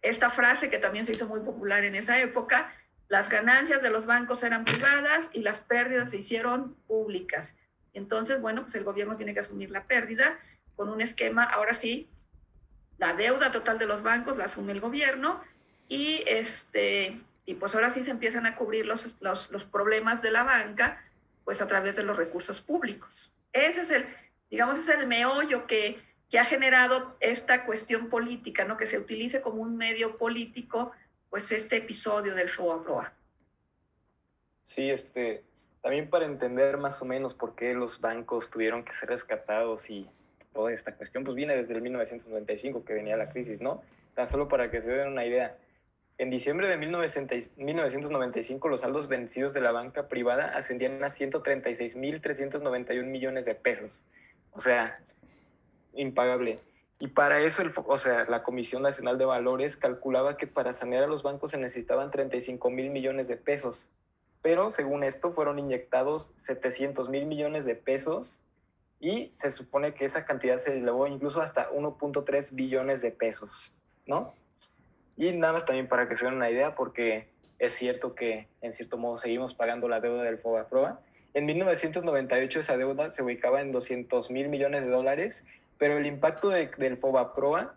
esta 0.00 0.30
frase 0.30 0.70
que 0.70 0.78
también 0.78 1.04
se 1.04 1.12
hizo 1.12 1.26
muy 1.26 1.40
popular 1.40 1.84
en 1.84 1.96
esa 1.96 2.18
época, 2.20 2.72
las 3.12 3.28
ganancias 3.28 3.82
de 3.82 3.90
los 3.90 4.06
bancos 4.06 4.42
eran 4.42 4.64
privadas 4.64 5.28
y 5.34 5.42
las 5.42 5.58
pérdidas 5.58 6.08
se 6.08 6.16
hicieron 6.16 6.74
públicas. 6.86 7.58
Entonces, 7.92 8.40
bueno, 8.40 8.62
pues 8.62 8.74
el 8.74 8.84
gobierno 8.84 9.18
tiene 9.18 9.34
que 9.34 9.40
asumir 9.40 9.70
la 9.70 9.84
pérdida 9.84 10.38
con 10.76 10.88
un 10.88 11.02
esquema, 11.02 11.44
ahora 11.44 11.74
sí, 11.74 12.08
la 12.96 13.12
deuda 13.12 13.52
total 13.52 13.78
de 13.78 13.84
los 13.84 14.02
bancos 14.02 14.38
la 14.38 14.46
asume 14.46 14.72
el 14.72 14.80
gobierno 14.80 15.42
y, 15.90 16.24
este, 16.26 17.20
y 17.44 17.52
pues 17.56 17.74
ahora 17.74 17.90
sí 17.90 18.02
se 18.02 18.12
empiezan 18.12 18.46
a 18.46 18.56
cubrir 18.56 18.86
los, 18.86 19.18
los, 19.20 19.64
problemas 19.64 20.22
de 20.22 20.30
la 20.30 20.44
banca 20.44 21.04
pues 21.44 21.60
a 21.60 21.66
través 21.66 21.94
de 21.94 22.04
los 22.04 22.16
recursos 22.16 22.62
públicos. 22.62 23.34
Ese 23.52 23.82
es 23.82 23.90
el, 23.90 24.06
digamos, 24.48 24.78
es 24.78 24.88
el 24.88 25.06
meollo 25.06 25.66
que, 25.66 26.02
que 26.30 26.38
ha 26.38 26.46
generado 26.46 27.14
esta 27.20 27.66
cuestión 27.66 28.08
política, 28.08 28.64
¿no? 28.64 28.78
Que 28.78 28.86
se 28.86 28.96
utilice 28.96 29.42
como 29.42 29.60
un 29.60 29.76
medio 29.76 30.16
político, 30.16 30.92
pues 31.32 31.50
este 31.50 31.76
episodio 31.76 32.34
del 32.34 32.50
FOA-PROA. 32.50 33.10
Sí, 34.62 34.90
este, 34.90 35.42
también 35.80 36.10
para 36.10 36.26
entender 36.26 36.76
más 36.76 37.00
o 37.00 37.06
menos 37.06 37.34
por 37.34 37.54
qué 37.54 37.72
los 37.72 38.02
bancos 38.02 38.50
tuvieron 38.50 38.84
que 38.84 38.92
ser 38.92 39.08
rescatados 39.08 39.88
y 39.88 40.06
toda 40.52 40.70
esta 40.74 40.94
cuestión, 40.94 41.24
pues 41.24 41.34
viene 41.34 41.56
desde 41.56 41.72
el 41.72 41.80
1995 41.80 42.84
que 42.84 42.92
venía 42.92 43.16
la 43.16 43.30
crisis, 43.30 43.62
¿no? 43.62 43.82
Tan 44.14 44.26
solo 44.26 44.46
para 44.46 44.70
que 44.70 44.82
se 44.82 44.90
den 44.90 45.08
una 45.08 45.24
idea. 45.24 45.56
En 46.18 46.28
diciembre 46.28 46.68
de 46.68 46.76
1995 46.76 48.68
los 48.68 48.82
saldos 48.82 49.08
vencidos 49.08 49.54
de 49.54 49.62
la 49.62 49.72
banca 49.72 50.08
privada 50.08 50.54
ascendían 50.54 51.02
a 51.02 51.06
136.391 51.06 53.04
millones 53.04 53.46
de 53.46 53.54
pesos. 53.54 54.04
O 54.52 54.60
sea, 54.60 55.00
impagable. 55.94 56.60
Y 57.02 57.08
para 57.08 57.40
eso, 57.40 57.62
el, 57.62 57.72
o 57.74 57.98
sea, 57.98 58.26
la 58.28 58.44
Comisión 58.44 58.82
Nacional 58.82 59.18
de 59.18 59.24
Valores 59.24 59.76
calculaba 59.76 60.36
que 60.36 60.46
para 60.46 60.72
sanear 60.72 61.02
a 61.02 61.08
los 61.08 61.24
bancos 61.24 61.50
se 61.50 61.58
necesitaban 61.58 62.12
35 62.12 62.70
mil 62.70 62.90
millones 62.90 63.26
de 63.26 63.36
pesos. 63.36 63.90
Pero 64.40 64.70
según 64.70 65.02
esto, 65.02 65.32
fueron 65.32 65.58
inyectados 65.58 66.32
700 66.36 67.08
mil 67.08 67.26
millones 67.26 67.64
de 67.64 67.74
pesos 67.74 68.40
y 69.00 69.32
se 69.34 69.50
supone 69.50 69.94
que 69.94 70.04
esa 70.04 70.24
cantidad 70.24 70.58
se 70.58 70.78
elevó 70.78 71.08
incluso 71.08 71.42
hasta 71.42 71.72
1.3 71.72 72.54
billones 72.54 73.02
de 73.02 73.10
pesos, 73.10 73.74
¿no? 74.06 74.32
Y 75.16 75.32
nada 75.32 75.54
más 75.54 75.66
también 75.66 75.88
para 75.88 76.08
que 76.08 76.14
se 76.14 76.24
den 76.24 76.34
una 76.34 76.50
idea, 76.50 76.76
porque 76.76 77.26
es 77.58 77.74
cierto 77.74 78.14
que 78.14 78.46
en 78.60 78.72
cierto 78.72 78.96
modo 78.96 79.18
seguimos 79.18 79.54
pagando 79.54 79.88
la 79.88 79.98
deuda 79.98 80.22
del 80.22 80.38
FOBAPROA. 80.38 81.00
En 81.34 81.46
1998 81.46 82.60
esa 82.60 82.76
deuda 82.76 83.10
se 83.10 83.24
ubicaba 83.24 83.60
en 83.60 83.72
200 83.72 84.30
mil 84.30 84.48
millones 84.48 84.84
de 84.84 84.90
dólares 84.90 85.44
pero 85.78 85.98
el 85.98 86.06
impacto 86.06 86.50
de, 86.50 86.70
del 86.78 86.96
FOBAPROA 86.96 87.74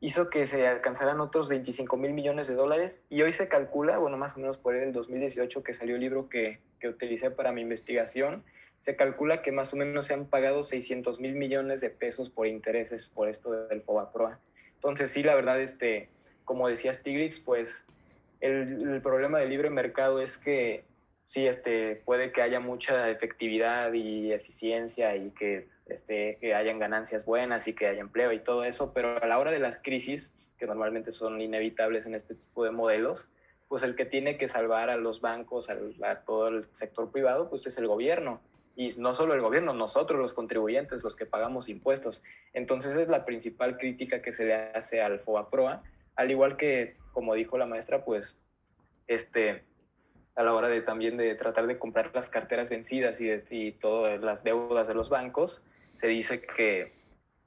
hizo 0.00 0.28
que 0.28 0.44
se 0.46 0.66
alcanzaran 0.66 1.20
otros 1.20 1.48
25 1.48 1.96
mil 1.96 2.12
millones 2.12 2.46
de 2.46 2.54
dólares 2.54 3.02
y 3.08 3.22
hoy 3.22 3.32
se 3.32 3.48
calcula, 3.48 3.98
bueno, 3.98 4.16
más 4.16 4.36
o 4.36 4.40
menos 4.40 4.58
por 4.58 4.74
el 4.74 4.92
2018 4.92 5.62
que 5.62 5.72
salió 5.72 5.94
el 5.94 6.02
libro 6.02 6.28
que, 6.28 6.60
que 6.78 6.88
utilicé 6.88 7.30
para 7.30 7.52
mi 7.52 7.62
investigación, 7.62 8.44
se 8.80 8.96
calcula 8.96 9.40
que 9.40 9.50
más 9.50 9.72
o 9.72 9.76
menos 9.76 10.06
se 10.06 10.14
han 10.14 10.26
pagado 10.26 10.62
600 10.62 11.20
mil 11.20 11.34
millones 11.36 11.80
de 11.80 11.88
pesos 11.88 12.28
por 12.28 12.46
intereses 12.46 13.06
por 13.06 13.28
esto 13.28 13.50
del 13.50 13.80
FOBAPROA. 13.80 14.38
Entonces 14.74 15.10
sí, 15.10 15.22
la 15.22 15.34
verdad, 15.34 15.60
este, 15.60 16.10
como 16.44 16.68
decía 16.68 16.92
Stiglitz, 16.92 17.40
pues 17.40 17.86
el, 18.40 18.92
el 18.92 19.00
problema 19.00 19.38
del 19.38 19.48
libre 19.48 19.70
mercado 19.70 20.20
es 20.20 20.36
que 20.36 20.84
sí, 21.24 21.46
este, 21.46 21.96
puede 22.04 22.32
que 22.32 22.42
haya 22.42 22.60
mucha 22.60 23.10
efectividad 23.10 23.92
y 23.94 24.32
eficiencia 24.32 25.16
y 25.16 25.30
que 25.30 25.68
este, 25.86 26.38
que 26.40 26.54
hayan 26.54 26.78
ganancias 26.78 27.24
buenas 27.24 27.68
y 27.68 27.74
que 27.74 27.86
haya 27.86 28.00
empleo 28.00 28.32
y 28.32 28.40
todo 28.40 28.64
eso, 28.64 28.92
pero 28.94 29.22
a 29.22 29.26
la 29.26 29.38
hora 29.38 29.50
de 29.50 29.58
las 29.58 29.78
crisis, 29.78 30.34
que 30.58 30.66
normalmente 30.66 31.12
son 31.12 31.40
inevitables 31.40 32.06
en 32.06 32.14
este 32.14 32.34
tipo 32.34 32.64
de 32.64 32.70
modelos, 32.70 33.28
pues 33.68 33.82
el 33.82 33.96
que 33.96 34.04
tiene 34.04 34.38
que 34.38 34.48
salvar 34.48 34.90
a 34.90 34.96
los 34.96 35.20
bancos, 35.20 35.68
a, 35.68 36.20
todo 36.20 36.48
el 36.48 36.66
sector 36.74 37.10
privado, 37.10 37.50
pues 37.50 37.66
es 37.66 37.76
el 37.78 37.86
gobierno. 37.86 38.40
Y 38.76 38.88
no 38.98 39.14
solo 39.14 39.34
el 39.34 39.40
gobierno, 39.40 39.72
nosotros 39.72 40.20
los 40.20 40.34
contribuyentes, 40.34 41.02
los 41.02 41.16
que 41.16 41.26
pagamos 41.26 41.68
impuestos. 41.68 42.22
Entonces 42.52 42.96
es 42.96 43.08
la 43.08 43.24
principal 43.24 43.78
crítica 43.78 44.20
que 44.20 44.32
se 44.32 44.44
le 44.46 44.54
hace 44.54 45.00
al 45.00 45.20
FOBAPROA, 45.20 45.82
al 46.16 46.30
igual 46.30 46.56
que, 46.56 46.96
como 47.12 47.34
dijo 47.34 47.58
la 47.58 47.66
maestra, 47.66 48.04
pues 48.04 48.36
este, 49.06 49.64
a 50.34 50.42
la 50.42 50.54
hora 50.54 50.68
de 50.68 50.82
también 50.82 51.16
de 51.16 51.34
tratar 51.34 51.66
de 51.66 51.78
comprar 51.78 52.10
las 52.14 52.28
carteras 52.28 52.68
vencidas 52.68 53.20
y, 53.20 53.30
y 53.50 53.72
todas 53.72 54.20
las 54.20 54.42
deudas 54.42 54.88
de 54.88 54.94
los 54.94 55.08
bancos, 55.08 55.62
se 55.96 56.06
dice 56.06 56.40
que, 56.42 56.92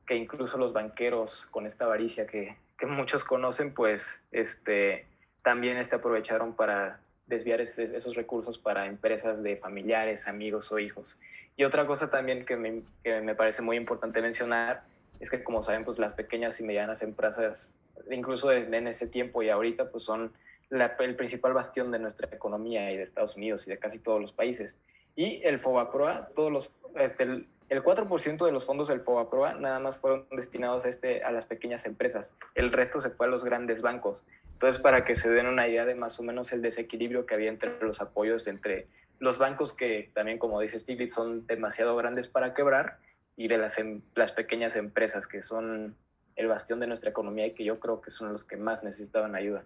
que 0.06 0.16
incluso 0.16 0.58
los 0.58 0.74
banqueros 0.74 1.48
con 1.52 1.66
esta 1.66 1.86
avaricia 1.86 2.28
que, 2.28 2.56
que, 2.78 2.86
muchos 2.86 3.24
conocen, 3.24 3.74
pues 3.74 4.04
este, 4.32 5.06
también 5.44 5.78
este 5.78 5.96
aprovecharon 5.96 6.54
para 6.54 7.00
desviar 7.28 7.60
esos 7.60 8.16
recursos 8.16 8.58
para 8.58 8.86
empresas 8.86 9.44
de 9.44 9.58
familiares, 9.58 10.28
amigos 10.28 10.72
o 10.72 10.80
hijos. 10.80 11.18
Y 11.58 11.64
otra 11.64 11.86
cosa 11.86 12.10
también 12.10 12.46
que 12.46 12.56
me, 12.56 12.84
que 13.04 13.20
me 13.22 13.36
parece 13.36 13.62
muy 13.62 13.76
importante 13.76 14.22
mencionar 14.22 14.84
es 15.20 15.30
que, 15.30 15.44
como 15.44 15.64
saben, 15.64 15.84
pues 15.84 16.00
las 16.00 16.14
pequeñas 16.14 16.60
y 16.60 16.64
medianas 16.64 17.02
empresas, 17.02 17.76
incluso 18.10 18.52
en 18.52 18.88
ese 18.88 19.08
tiempo 19.08 19.42
y 19.44 19.50
ahorita, 19.50 19.90
pues 19.90 20.04
son 20.04 20.32
el 20.70 21.16
principal 21.16 21.54
bastión 21.54 21.92
de 21.92 22.00
nuestra 22.00 22.28
economía 22.32 22.92
y 22.92 22.98
de 22.98 23.04
Estados 23.04 23.36
Unidos 23.36 23.66
y 23.68 23.70
de 23.70 23.78
casi 23.78 24.00
todos 24.00 24.20
los 24.20 24.34
países. 24.34 24.78
Y 25.16 25.42
el 25.44 25.60
FOBAPROA, 25.60 26.30
todos 26.36 26.52
los, 26.52 26.72
este, 27.00 27.24
el 27.70 27.84
4% 27.84 28.46
de 28.46 28.52
los 28.52 28.66
fondos 28.66 28.88
del 28.88 29.02
FOBAPROA 29.02 29.56
nada 29.56 29.80
más 29.80 29.98
fueron 29.98 30.26
destinados 30.32 30.86
a, 30.86 30.90
este, 30.90 31.24
a 31.24 31.32
las 31.32 31.46
pequeñas 31.46 31.86
empresas. 31.86 32.36
El 32.56 32.72
resto 32.72 33.02
se 33.02 33.10
fue 33.10 33.28
a 33.28 33.30
los 33.30 33.44
grandes 33.44 33.82
bancos. 33.82 34.24
Entonces, 34.54 34.82
para 34.82 35.06
que 35.06 35.16
se 35.16 35.30
den 35.30 35.48
una 35.48 35.68
idea 35.68 35.86
de 35.86 35.96
más 35.96 36.20
o 36.20 36.24
menos 36.24 36.52
el 36.54 36.62
desequilibrio 36.62 37.26
que 37.26 37.36
había 37.36 37.50
entre 37.50 37.78
los 37.82 38.02
apoyos 38.02 38.48
entre 38.48 38.88
los 39.20 39.38
bancos 39.38 39.74
que 39.74 40.12
también, 40.14 40.38
como 40.38 40.62
dice 40.62 40.80
Stiglitz, 40.80 41.14
son 41.14 41.46
demasiado 41.48 41.96
grandes 41.96 42.28
para 42.28 42.54
quebrar 42.54 43.00
y 43.36 43.48
de 43.48 43.58
las, 43.58 43.78
em, 43.78 44.02
las 44.16 44.32
pequeñas 44.32 44.76
empresas 44.76 45.28
que 45.28 45.42
son 45.42 45.96
el 46.36 46.48
bastión 46.48 46.80
de 46.80 46.88
nuestra 46.88 47.10
economía 47.10 47.48
y 47.48 47.54
que 47.54 47.64
yo 47.64 47.80
creo 47.80 48.02
que 48.02 48.12
son 48.12 48.32
los 48.32 48.44
que 48.44 48.58
más 48.58 48.84
necesitaban 48.84 49.36
ayuda. 49.36 49.64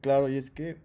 Claro, 0.00 0.28
y 0.28 0.36
es 0.36 0.50
que 0.50 0.76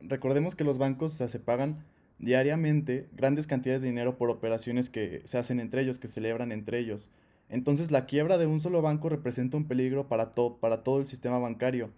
recordemos 0.00 0.54
que 0.54 0.64
los 0.64 0.78
bancos 0.78 1.14
se 1.14 1.38
pagan 1.40 1.84
diariamente 2.18 3.08
grandes 3.12 3.46
cantidades 3.46 3.82
de 3.82 3.88
dinero 3.88 4.16
por 4.16 4.30
operaciones 4.30 4.90
que 4.90 5.22
se 5.24 5.38
hacen 5.38 5.60
entre 5.60 5.82
ellos, 5.82 5.98
que 5.98 6.08
celebran 6.08 6.52
entre 6.52 6.78
ellos. 6.78 7.10
Entonces 7.48 7.90
la 7.90 8.06
quiebra 8.06 8.38
de 8.38 8.46
un 8.46 8.60
solo 8.60 8.80
banco 8.82 9.08
representa 9.08 9.56
un 9.56 9.66
peligro 9.66 10.08
para, 10.08 10.34
para 10.34 10.82
todo 10.82 11.00
el 11.00 11.06
sistema 11.06 11.38
bancario. 11.38 11.90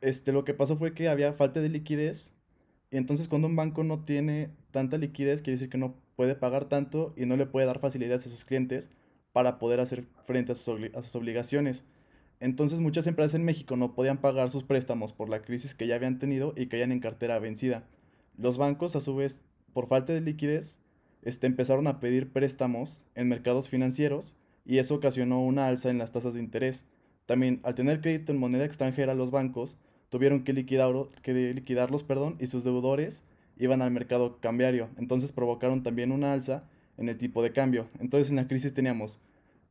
Este, 0.00 0.32
lo 0.32 0.44
que 0.44 0.54
pasó 0.54 0.76
fue 0.76 0.94
que 0.94 1.08
había 1.08 1.32
falta 1.32 1.60
de 1.60 1.68
liquidez 1.68 2.32
y 2.90 2.96
entonces 2.96 3.28
cuando 3.28 3.48
un 3.48 3.56
banco 3.56 3.84
no 3.84 4.04
tiene 4.04 4.50
tanta 4.70 4.98
liquidez 4.98 5.42
quiere 5.42 5.52
decir 5.52 5.68
que 5.68 5.78
no 5.78 5.94
puede 6.16 6.34
pagar 6.34 6.66
tanto 6.66 7.14
y 7.16 7.26
no 7.26 7.36
le 7.36 7.46
puede 7.46 7.66
dar 7.66 7.80
facilidades 7.80 8.26
a 8.26 8.30
sus 8.30 8.44
clientes 8.44 8.90
para 9.32 9.58
poder 9.58 9.80
hacer 9.80 10.06
frente 10.24 10.52
a 10.52 10.54
sus 10.54 11.14
obligaciones. 11.14 11.84
Entonces 12.40 12.80
muchas 12.80 13.06
empresas 13.06 13.34
en 13.34 13.44
México 13.44 13.76
no 13.76 13.94
podían 13.94 14.18
pagar 14.18 14.50
sus 14.50 14.64
préstamos 14.64 15.12
por 15.12 15.28
la 15.28 15.42
crisis 15.42 15.74
que 15.74 15.86
ya 15.86 15.94
habían 15.94 16.18
tenido 16.18 16.54
y 16.56 16.66
caían 16.66 16.90
en 16.90 17.00
cartera 17.00 17.38
vencida. 17.38 17.84
Los 18.36 18.56
bancos, 18.56 18.96
a 18.96 19.00
su 19.00 19.14
vez, 19.14 19.42
por 19.72 19.88
falta 19.88 20.12
de 20.12 20.20
liquidez, 20.20 20.78
este, 21.22 21.46
empezaron 21.46 21.86
a 21.86 22.00
pedir 22.00 22.32
préstamos 22.32 23.06
en 23.14 23.28
mercados 23.28 23.68
financieros 23.68 24.34
y 24.64 24.78
eso 24.78 24.94
ocasionó 24.94 25.44
una 25.44 25.66
alza 25.66 25.90
en 25.90 25.98
las 25.98 26.12
tasas 26.12 26.34
de 26.34 26.40
interés. 26.40 26.84
También, 27.26 27.60
al 27.62 27.74
tener 27.74 28.00
crédito 28.00 28.32
en 28.32 28.38
moneda 28.38 28.64
extranjera, 28.64 29.14
los 29.14 29.30
bancos 29.30 29.78
tuvieron 30.08 30.44
que, 30.44 30.52
liquidar, 30.52 30.92
que 31.22 31.32
liquidarlos 31.54 32.02
perdón, 32.02 32.36
y 32.40 32.46
sus 32.46 32.64
deudores 32.64 33.22
iban 33.56 33.82
al 33.82 33.90
mercado 33.90 34.40
cambiario. 34.40 34.88
Entonces 34.96 35.32
provocaron 35.32 35.82
también 35.82 36.12
una 36.12 36.32
alza 36.32 36.64
en 36.96 37.08
el 37.08 37.16
tipo 37.16 37.42
de 37.42 37.52
cambio. 37.52 37.88
Entonces 38.00 38.30
en 38.30 38.36
la 38.36 38.48
crisis 38.48 38.74
teníamos 38.74 39.20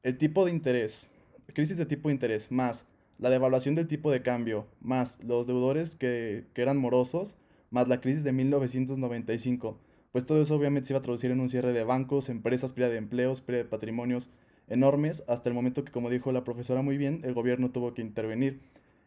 el 0.03 0.17
tipo 0.17 0.45
de 0.45 0.51
interés, 0.51 1.09
crisis 1.53 1.77
de 1.77 1.86
tipo 1.86 2.09
de 2.09 2.13
interés, 2.13 2.51
más 2.51 2.86
la 3.17 3.29
devaluación 3.29 3.75
del 3.75 3.88
tipo 3.88 4.11
de 4.11 4.21
cambio, 4.21 4.65
más 4.79 5.19
los 5.23 5.45
deudores 5.45 5.95
que, 5.95 6.45
que 6.53 6.61
eran 6.61 6.77
morosos, 6.77 7.36
más 7.72 7.88
la 7.88 8.01
crisis 8.01 8.24
de 8.24 8.32
1995, 8.32 9.80
pues 10.11 10.26
todo 10.26 10.41
eso 10.41 10.55
obviamente 10.55 10.88
se 10.88 10.93
iba 10.93 10.99
a 10.99 11.03
traducir 11.03 11.32
en 11.32 11.39
un 11.39 11.49
cierre 11.49 11.74
de 11.74 11.84
bancos, 11.84 12.30
empresas, 12.30 12.74
pérdida 12.74 12.91
de 12.91 12.97
empleos, 12.97 13.41
pérdida 13.41 13.63
de 13.63 13.70
patrimonios 13.70 14.30
enormes, 14.67 15.24
hasta 15.28 15.49
el 15.49 15.55
momento 15.55 15.84
que, 15.84 15.91
como 15.91 16.09
dijo 16.09 16.32
la 16.32 16.43
profesora 16.43 16.82
muy 16.82 16.97
bien, 16.97 17.22
el 17.24 17.34
gobierno 17.34 17.72
tuvo 17.72 17.93
que 17.93 18.01
intervenir. 18.01 18.59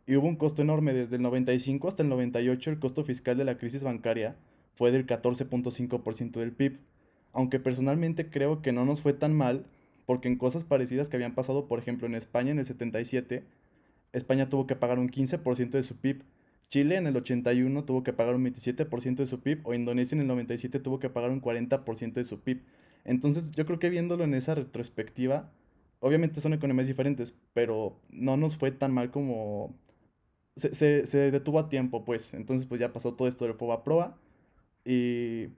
Y 0.07 0.17
hubo 0.17 0.27
un 0.27 0.37
costo 0.37 0.63
enorme, 0.63 0.93
desde 0.93 1.17
el 1.17 1.23
95 1.23 1.89
hasta 1.89 2.03
el 2.03 2.09
98 2.09 2.71
el 2.71 2.79
costo 2.79 3.05
fiscal 3.05 3.37
de 3.37 3.45
la 3.45 3.57
crisis 3.57 3.83
bancaria 3.83 4.37
fue 4.75 4.91
del 4.91 5.07
14.5% 5.07 6.33
del 6.33 6.53
PIB, 6.53 6.79
aunque 7.33 7.61
personalmente 7.61 8.29
creo 8.31 8.63
que 8.63 8.73
no 8.73 8.85
nos 8.85 9.01
fue 9.01 9.13
tan 9.13 9.35
mal, 9.35 9.67
porque 10.07 10.29
en 10.29 10.37
cosas 10.37 10.65
parecidas 10.65 11.09
que 11.09 11.17
habían 11.17 11.35
pasado, 11.35 11.69
por 11.69 11.79
ejemplo, 11.79 12.07
en 12.07 12.15
España 12.15 12.51
en 12.51 12.59
el 12.59 12.67
77, 12.67 13.45
España 14.13 14.49
tuvo 14.49 14.67
que 14.67 14.77
pagar 14.77 14.99
un 14.99 15.09
15% 15.09 15.71
de 15.71 15.83
su 15.83 15.97
PIB, 15.97 16.23
Chile 16.73 16.97
en 16.97 17.07
el 17.07 17.15
81 17.15 17.85
tuvo 17.85 18.03
que 18.03 18.15
pagar 18.15 18.35
un 18.35 18.47
27% 18.47 19.17
de 19.17 19.27
su 19.27 19.43
PIB 19.43 19.61
o 19.65 19.75
Indonesia 19.75 20.15
en 20.15 20.23
el 20.23 20.27
97 20.27 20.81
tuvo 20.81 20.99
que 20.99 21.11
pagar 21.11 21.31
un 21.31 21.43
40% 21.43 22.15
de 22.15 22.25
su 22.25 22.41
PIB. 22.41 22.63
Entonces 23.05 23.53
yo 23.53 23.67
creo 23.67 23.79
que 23.79 23.91
viéndolo 23.91 24.25
en 24.25 24.33
esa 24.33 24.55
retrospectiva, 24.55 25.53
obviamente 26.01 26.41
son 26.41 26.55
economías 26.55 26.87
diferentes, 26.87 27.37
pero 27.53 28.01
no 28.09 28.39
nos 28.39 28.57
fue 28.57 28.71
tan 28.71 28.91
mal 28.91 29.11
como... 29.11 29.79
Se, 30.57 31.07
se, 31.07 31.31
detuvo 31.31 31.59
a 31.59 31.69
tiempo, 31.69 32.07
pues. 32.07 32.33
Entonces 32.33 32.67
pues 32.67 32.81
ya 32.81 32.91
pasó 32.91 33.13
todo 33.13 33.29
esto 33.29 33.45
del 33.45 33.53
FOBA 33.53 33.85
Proa 33.85 34.17
y, 34.83 35.49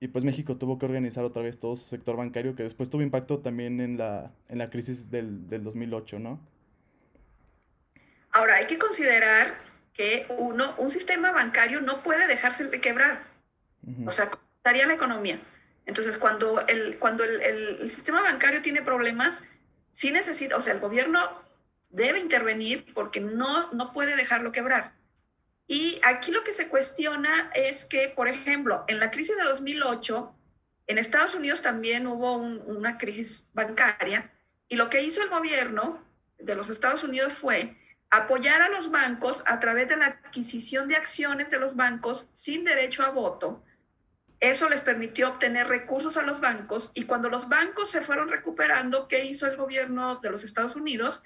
y, 0.00 0.08
pues 0.08 0.24
México 0.24 0.56
tuvo 0.56 0.76
que 0.80 0.86
organizar 0.86 1.22
otra 1.22 1.42
vez 1.42 1.60
todo 1.60 1.76
su 1.76 1.84
sector 1.84 2.16
bancario 2.16 2.56
que 2.56 2.64
después 2.64 2.90
tuvo 2.90 3.02
impacto 3.02 3.38
también 3.38 3.80
en 3.80 3.96
la, 3.96 4.32
en 4.48 4.58
la 4.58 4.70
crisis 4.70 5.08
del, 5.08 5.48
del 5.48 5.62
2008, 5.62 6.18
¿no? 6.18 6.40
Ahora, 8.32 8.56
hay 8.56 8.66
que 8.66 8.76
considerar 8.76 9.67
que 9.98 10.26
uno, 10.30 10.76
un 10.78 10.92
sistema 10.92 11.32
bancario 11.32 11.80
no 11.80 12.04
puede 12.04 12.28
dejarse 12.28 12.64
de 12.64 12.80
quebrar. 12.80 13.24
O 14.06 14.12
sea, 14.12 14.30
estaría 14.56 14.86
la 14.86 14.94
economía. 14.94 15.40
Entonces, 15.86 16.16
cuando, 16.18 16.64
el, 16.68 16.98
cuando 16.98 17.24
el, 17.24 17.40
el, 17.42 17.90
sistema 17.90 18.22
bancario 18.22 18.62
tiene 18.62 18.80
problemas, 18.80 19.42
sí 19.90 20.12
necesita, 20.12 20.56
o 20.56 20.62
sea, 20.62 20.74
el 20.74 20.80
gobierno 20.80 21.42
debe 21.88 22.20
intervenir 22.20 22.92
porque 22.94 23.20
no, 23.20 23.72
no 23.72 23.92
puede 23.92 24.14
dejarlo 24.14 24.52
quebrar. 24.52 24.92
Y 25.66 26.00
aquí 26.04 26.30
lo 26.30 26.44
que 26.44 26.54
se 26.54 26.68
cuestiona 26.68 27.50
es 27.54 27.84
que, 27.84 28.08
por 28.08 28.28
ejemplo, 28.28 28.84
en 28.86 29.00
la 29.00 29.10
crisis 29.10 29.36
de 29.36 29.42
2008, 29.42 30.32
en 30.86 30.98
Estados 30.98 31.34
Unidos 31.34 31.60
también 31.60 32.06
hubo 32.06 32.36
una 32.36 32.98
crisis 32.98 33.44
bancaria 33.52 34.30
y 34.68 34.76
lo 34.76 34.90
que 34.90 35.02
hizo 35.02 35.22
el 35.22 35.28
gobierno 35.28 36.04
de 36.38 36.54
los 36.54 36.70
Estados 36.70 37.02
Unidos 37.02 37.32
fue 37.32 37.76
apoyar 38.10 38.62
a 38.62 38.68
los 38.68 38.90
bancos 38.90 39.42
a 39.46 39.60
través 39.60 39.88
de 39.88 39.96
la 39.96 40.06
adquisición 40.06 40.88
de 40.88 40.96
acciones 40.96 41.50
de 41.50 41.58
los 41.58 41.76
bancos 41.76 42.26
sin 42.32 42.64
derecho 42.64 43.02
a 43.02 43.10
voto. 43.10 43.62
Eso 44.40 44.68
les 44.68 44.80
permitió 44.80 45.28
obtener 45.28 45.66
recursos 45.66 46.16
a 46.16 46.22
los 46.22 46.40
bancos 46.40 46.90
y 46.94 47.04
cuando 47.04 47.28
los 47.28 47.48
bancos 47.48 47.90
se 47.90 48.00
fueron 48.00 48.28
recuperando, 48.28 49.08
¿qué 49.08 49.24
hizo 49.24 49.46
el 49.46 49.56
gobierno 49.56 50.16
de 50.16 50.30
los 50.30 50.44
Estados 50.44 50.76
Unidos? 50.76 51.22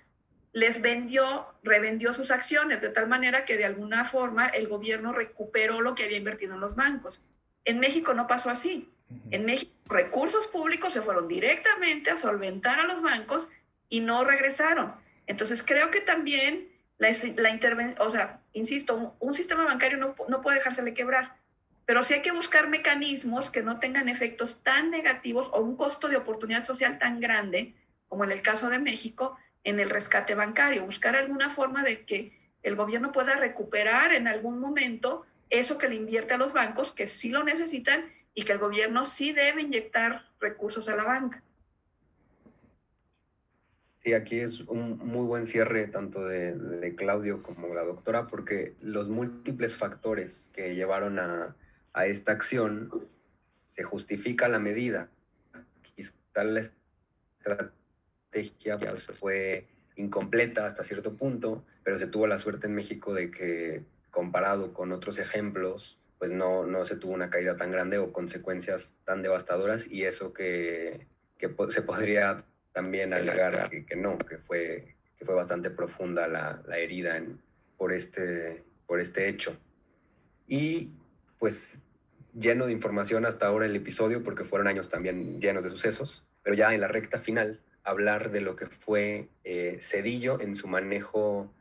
Les 0.53 0.81
vendió, 0.81 1.47
revendió 1.63 2.15
sus 2.15 2.31
acciones 2.31 2.81
de 2.81 2.89
tal 2.89 3.09
manera 3.09 3.45
que 3.45 3.57
de 3.57 3.65
alguna 3.65 4.05
forma 4.07 4.47
el 4.47 4.67
gobierno 4.67 5.13
recuperó 5.13 5.83
lo 5.83 5.95
que 5.95 6.05
había 6.05 6.17
invertido 6.17 6.55
en 6.55 6.61
los 6.61 6.75
bancos. 6.75 7.25
En 7.65 7.81
México 7.81 8.15
no 8.15 8.27
pasó 8.27 8.51
así. 8.51 8.91
En 9.31 9.45
México 9.45 9.73
recursos 9.87 10.47
públicos 10.49 10.95
se 10.95 11.03
fueron 11.03 11.29
directamente 11.29 12.11
a 12.11 12.17
solventar 12.17 12.81
a 12.81 12.87
los 12.87 13.03
bancos 13.03 13.49
y 13.89 14.01
no 14.01 14.25
regresaron. 14.25 14.95
Entonces 15.27 15.63
creo 15.63 15.91
que 15.91 16.01
también 16.01 16.72
la, 17.37 17.51
intervención, 17.51 18.07
o 18.07 18.11
sea, 18.11 18.41
insisto, 18.53 19.17
un, 19.19 19.35
sistema 19.35 19.65
bancario 19.65 19.99
no, 19.99 20.15
no 20.29 20.41
puede 20.41 20.59
dejársele 20.59 20.95
quebrar, 20.95 21.37
pero 21.85 22.03
sí 22.05 22.15
hay 22.15 22.23
que 22.23 22.31
buscar 22.31 22.69
mecanismos 22.69 23.51
que 23.51 23.63
no 23.63 23.81
tengan 23.81 24.09
efectos 24.09 24.63
tan 24.63 24.91
negativos 24.91 25.49
o 25.53 25.61
un 25.61 25.77
costo 25.77 26.09
de 26.09 26.17
oportunidad 26.17 26.65
social 26.65 26.99
tan 26.99 27.19
grande, 27.21 27.75
como 28.09 28.25
en 28.25 28.31
el 28.31 28.43
caso 28.43 28.71
de 28.71 28.79
México, 28.79 29.37
en 29.65 29.81
el 29.81 29.91
rescate 29.91 30.35
bancario, 30.35 30.87
buscar 30.87 31.17
alguna 31.17 31.51
forma 31.51 31.83
de 31.83 32.05
que 32.05 32.39
el 32.63 32.77
gobierno 32.77 33.11
pueda 33.11 33.35
recuperar 33.35 34.13
en 34.13 34.29
algún 34.29 34.61
momento 34.61 35.27
eso 35.51 35.79
que 35.79 35.89
le 35.89 35.97
invierte 35.97 36.35
a 36.35 36.39
los 36.39 36.53
bancos, 36.53 36.93
que 36.93 37.09
sí 37.09 37.31
lo 37.31 37.43
necesitan 37.43 38.13
y 38.35 38.45
que 38.45 38.53
el 38.53 38.59
gobierno 38.59 39.05
sí 39.05 39.33
debe 39.33 39.63
inyectar 39.63 40.27
recursos 40.41 40.89
a 40.89 40.97
la 40.97 41.05
banca. 41.05 41.43
Sí, 44.03 44.15
aquí 44.15 44.41
es 44.41 44.61
un 44.63 44.99
muy 44.99 45.27
buen 45.27 45.47
cierre 45.47 45.87
tanto 45.87 46.25
de, 46.25 46.95
Claudio 46.97 47.43
como 47.43 47.73
la 47.73 47.85
doctora, 47.85 48.27
porque 48.27 48.75
los 48.81 49.09
múltiples 49.09 49.77
factores 49.77 50.51
que 50.53 50.75
llevaron 50.75 51.21
a, 51.21 51.55
esta 52.07 52.33
acción 52.33 52.91
se 53.69 53.85
justifica 53.85 54.49
la 54.49 54.59
medida. 54.59 55.09
Quizá 55.83 56.13
la 56.43 56.61
estrategia 57.41 58.79
fue 59.21 59.69
incompleta 59.95 60.67
hasta 60.67 60.83
cierto 60.83 61.17
punto, 61.17 61.65
pero 61.85 61.99
se 62.01 62.09
tuvo 62.09 62.27
la 62.27 62.39
suerte 62.39 62.67
en 62.67 62.75
México 62.75 63.15
de 63.15 63.31
que 63.31 63.85
comparado 64.11 64.75
con 64.75 64.91
otros 64.91 65.21
ejemplos, 65.21 65.97
pues 66.19 66.33
no, 66.33 66.67
no 66.67 66.87
se 66.87 66.97
tuvo 66.97 67.13
una 67.13 67.31
caída 67.31 67.57
tan 67.57 67.71
grande 67.71 67.99
o 67.99 68.13
consecuencias 68.13 68.93
tan 69.05 69.23
devastadoras 69.23 69.87
y 69.87 70.05
eso 70.05 70.33
que, 70.33 71.07
que 71.39 71.49
se 71.71 71.83
podría 71.83 72.45
también 72.73 73.13
alegar 73.13 73.71
que, 73.71 73.85
que 73.85 73.97
no, 73.97 74.19
que 74.19 74.39
fue, 74.39 74.95
que 75.19 75.25
fue 75.25 75.35
bastante 75.35 75.71
profunda 75.71 76.27
la, 76.29 76.63
la 76.67 76.79
herida 76.79 77.17
en, 77.17 77.41
por, 77.77 77.93
este, 77.93 78.63
por 78.87 79.01
este 79.01 79.29
hecho. 79.29 79.57
Y 80.47 80.91
pues 81.39 81.79
lleno 82.35 82.67
de 82.67 82.73
información 82.73 83.27
hasta 83.27 83.47
ahora 83.47 83.67
el 83.67 83.77
episodio, 83.77 84.23
porque 84.23 84.45
fueron 84.45 84.69
años 84.69 84.89
también 84.89 85.41
llenos 85.41 85.65
de 85.65 85.71
sucesos, 85.71 86.23
pero 86.43 86.57
ya 86.57 86.73
en 86.75 86.81
la 86.81 86.89
recta 86.89 87.19
final 87.19 87.61
hablar 87.85 88.31
de 88.31 88.41
lo 88.41 88.57
que 88.57 88.67
fue 88.67 89.29
eh, 89.45 89.79
Cedillo 89.81 90.41
en 90.41 90.57
su 90.57 90.69
manejo 90.69 91.53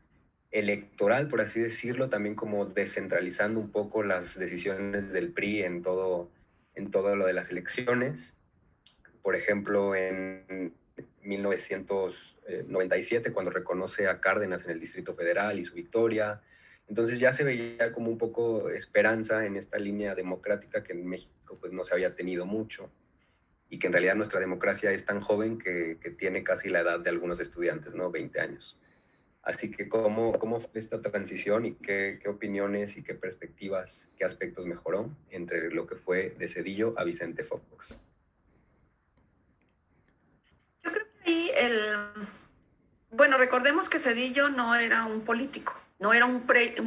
electoral, 0.51 1.27
por 1.29 1.41
así 1.41 1.59
decirlo, 1.59 2.09
también 2.09 2.35
como 2.35 2.65
descentralizando 2.65 3.59
un 3.59 3.71
poco 3.71 4.03
las 4.03 4.37
decisiones 4.37 5.11
del 5.11 5.31
PRI 5.31 5.63
en 5.63 5.81
todo, 5.81 6.29
en 6.75 6.91
todo 6.91 7.15
lo 7.15 7.25
de 7.25 7.33
las 7.33 7.49
elecciones. 7.49 8.35
Por 9.21 9.35
ejemplo, 9.35 9.95
en, 9.95 10.73
1997, 11.23 13.31
cuando 13.31 13.51
reconoce 13.51 14.07
a 14.07 14.19
Cárdenas 14.19 14.65
en 14.65 14.71
el 14.71 14.79
Distrito 14.79 15.15
Federal 15.15 15.59
y 15.59 15.63
su 15.63 15.75
victoria. 15.75 16.41
Entonces 16.87 17.19
ya 17.19 17.33
se 17.33 17.43
veía 17.43 17.91
como 17.91 18.09
un 18.09 18.17
poco 18.17 18.69
esperanza 18.69 19.45
en 19.45 19.55
esta 19.55 19.77
línea 19.77 20.15
democrática 20.15 20.83
que 20.83 20.93
en 20.93 21.07
México 21.07 21.57
pues 21.59 21.71
no 21.71 21.83
se 21.83 21.93
había 21.93 22.15
tenido 22.15 22.45
mucho 22.45 22.89
y 23.69 23.79
que 23.79 23.87
en 23.87 23.93
realidad 23.93 24.15
nuestra 24.15 24.39
democracia 24.39 24.91
es 24.91 25.05
tan 25.05 25.21
joven 25.21 25.57
que, 25.57 25.97
que 26.01 26.11
tiene 26.11 26.43
casi 26.43 26.69
la 26.69 26.81
edad 26.81 26.99
de 26.99 27.09
algunos 27.09 27.39
estudiantes, 27.39 27.93
¿no? 27.93 28.11
20 28.11 28.41
años. 28.41 28.77
Así 29.43 29.71
que, 29.71 29.89
¿cómo, 29.89 30.37
cómo 30.37 30.59
fue 30.59 30.79
esta 30.79 31.01
transición 31.01 31.65
y 31.65 31.73
qué, 31.75 32.19
qué, 32.21 32.29
opiniones 32.29 32.95
y 32.97 33.03
qué 33.03 33.15
perspectivas, 33.15 34.07
qué 34.15 34.23
aspectos 34.23 34.67
mejoró 34.67 35.09
entre 35.31 35.71
lo 35.71 35.87
que 35.87 35.95
fue 35.95 36.35
de 36.37 36.47
Cedillo 36.47 36.93
a 36.97 37.03
Vicente 37.03 37.43
Fox? 37.43 37.99
Sí, 41.25 41.50
el, 41.61 41.97
bueno, 43.11 43.37
recordemos 43.37 43.89
que 43.89 43.99
Cedillo 43.99 44.49
no 44.49 44.75
era 44.75 45.05
un 45.05 45.21
político, 45.21 45.79
no 45.99 46.13
era 46.13 46.25
un, 46.25 46.45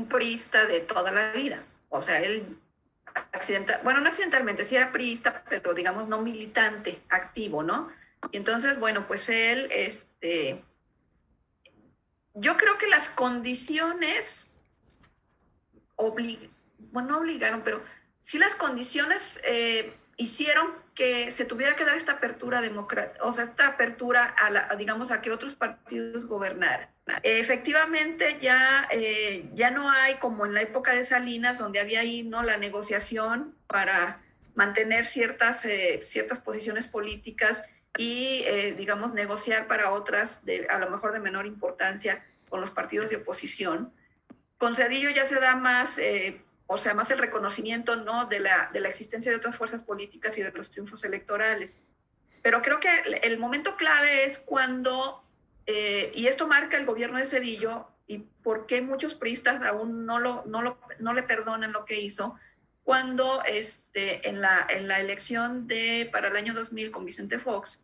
priista 0.08 0.66
de 0.66 0.80
toda 0.80 1.12
la 1.12 1.32
vida. 1.32 1.62
O 1.88 2.02
sea, 2.02 2.20
él 2.20 2.58
bueno, 3.84 4.00
no 4.00 4.08
accidentalmente, 4.08 4.64
sí 4.64 4.74
era 4.74 4.90
priista, 4.90 5.44
pero 5.48 5.72
digamos 5.72 6.08
no 6.08 6.20
militante, 6.20 7.00
activo, 7.08 7.62
¿no? 7.62 7.88
Y 8.32 8.38
entonces, 8.38 8.78
bueno, 8.78 9.06
pues 9.06 9.28
él, 9.28 9.68
este, 9.70 10.64
yo 12.34 12.56
creo 12.56 12.76
que 12.78 12.88
las 12.88 13.08
condiciones, 13.10 14.50
bueno, 15.96 17.08
no 17.08 17.18
obligaron, 17.18 17.62
pero 17.62 17.82
sí 18.18 18.38
las 18.38 18.56
condiciones 18.56 19.38
eh, 19.44 19.94
hicieron 20.16 20.72
que 20.94 21.32
se 21.32 21.44
tuviera 21.44 21.74
que 21.74 21.84
dar 21.84 21.96
esta 21.96 22.12
apertura 22.12 22.60
democrática, 22.60 23.24
o 23.24 23.32
sea, 23.32 23.44
esta 23.44 23.66
apertura 23.66 24.24
a, 24.24 24.50
la, 24.50 24.68
digamos, 24.76 25.10
a 25.10 25.20
que 25.20 25.32
otros 25.32 25.54
partidos 25.54 26.26
gobernaran. 26.26 26.88
Efectivamente, 27.22 28.38
ya, 28.40 28.88
eh, 28.90 29.50
ya 29.54 29.70
no 29.70 29.90
hay 29.90 30.14
como 30.14 30.46
en 30.46 30.54
la 30.54 30.62
época 30.62 30.94
de 30.94 31.04
Salinas, 31.04 31.58
donde 31.58 31.80
había 31.80 32.00
ahí 32.00 32.22
¿no? 32.22 32.42
la 32.42 32.56
negociación 32.56 33.54
para 33.66 34.20
mantener 34.54 35.04
ciertas, 35.04 35.64
eh, 35.64 36.02
ciertas 36.06 36.40
posiciones 36.40 36.86
políticas 36.86 37.64
y, 37.98 38.42
eh, 38.46 38.74
digamos, 38.76 39.12
negociar 39.12 39.66
para 39.66 39.90
otras, 39.90 40.42
a 40.70 40.78
lo 40.78 40.90
mejor 40.90 41.12
de 41.12 41.20
menor 41.20 41.46
importancia, 41.46 42.24
con 42.48 42.60
los 42.60 42.70
partidos 42.70 43.10
de 43.10 43.16
oposición. 43.16 43.92
Con 44.58 44.76
Cedillo 44.76 45.10
ya 45.10 45.26
se 45.26 45.34
da 45.34 45.56
más 45.56 45.98
o 46.66 46.78
sea, 46.78 46.94
más 46.94 47.10
el 47.10 47.18
reconocimiento 47.18 47.96
¿no? 47.96 48.26
de, 48.26 48.40
la, 48.40 48.70
de 48.72 48.80
la 48.80 48.88
existencia 48.88 49.30
de 49.30 49.36
otras 49.36 49.56
fuerzas 49.56 49.82
políticas 49.82 50.36
y 50.38 50.42
de 50.42 50.52
los 50.52 50.70
triunfos 50.70 51.04
electorales. 51.04 51.80
Pero 52.42 52.62
creo 52.62 52.80
que 52.80 52.88
el, 53.22 53.38
momento 53.38 53.76
clave 53.76 54.24
es 54.24 54.38
cuando, 54.38 55.24
eh, 55.66 56.12
y 56.14 56.26
esto 56.26 56.46
marca 56.46 56.76
el 56.76 56.86
gobierno 56.86 57.18
de 57.18 57.24
Cedillo, 57.24 57.88
y 58.06 58.18
por 58.18 58.66
qué 58.66 58.82
muchos 58.82 59.14
priistas 59.14 59.62
aún 59.62 60.04
no, 60.04 60.18
lo, 60.18 60.44
no, 60.46 60.60
lo, 60.60 60.78
no 60.98 61.14
le 61.14 61.22
perdonan 61.22 61.72
lo 61.72 61.84
que 61.84 62.00
hizo, 62.00 62.38
cuando 62.82 63.42
este, 63.44 64.28
en, 64.28 64.42
la, 64.42 64.66
en 64.68 64.88
la 64.88 65.00
elección 65.00 65.66
de, 65.66 66.08
para 66.12 66.28
el 66.28 66.36
año 66.36 66.52
2000 66.52 66.90
con 66.90 67.06
Vicente 67.06 67.38
Fox, 67.38 67.82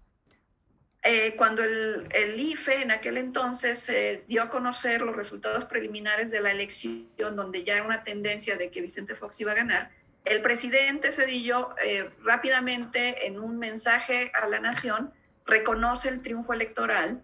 eh, 1.03 1.35
cuando 1.37 1.63
el, 1.63 2.09
el, 2.11 2.39
IFE 2.39 2.83
en 2.83 2.91
aquel 2.91 3.17
entonces 3.17 3.89
eh, 3.89 4.23
dio 4.29 4.43
a 4.43 4.51
conocer 4.51 5.01
los 5.01 5.17
resultados 5.17 5.65
preliminares 5.65 6.31
de 6.31 6.41
la 6.41 6.51
elección, 6.51 7.37
donde 7.37 7.65
ya 7.65 7.75
era 7.77 7.85
una 7.85 8.05
tendencia 8.05 8.57
de 8.57 8.71
que 8.71 8.83
Vicente 8.83 9.15
Fox 9.15 9.41
iba 9.41 9.53
a 9.53 9.55
ganar, 9.55 9.91
el 10.25 10.43
presidente 10.43 11.13
Cedillo 11.13 11.75
eh, 11.83 12.11
rápidamente 12.23 13.27
en 13.27 13.41
un 13.41 13.59
mensaje 13.59 14.31
a 14.35 14.47
la 14.47 14.61
nación 14.61 15.13
reconoce 15.47 16.09
el 16.09 16.21
triunfo 16.21 16.53
electoral 16.53 17.23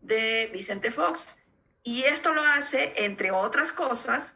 de 0.00 0.48
Vicente 0.52 0.90
Fox. 0.90 1.36
Y 1.82 2.04
esto 2.04 2.32
lo 2.32 2.42
hace, 2.42 2.94
entre 2.96 3.30
otras 3.30 3.72
cosas, 3.72 4.34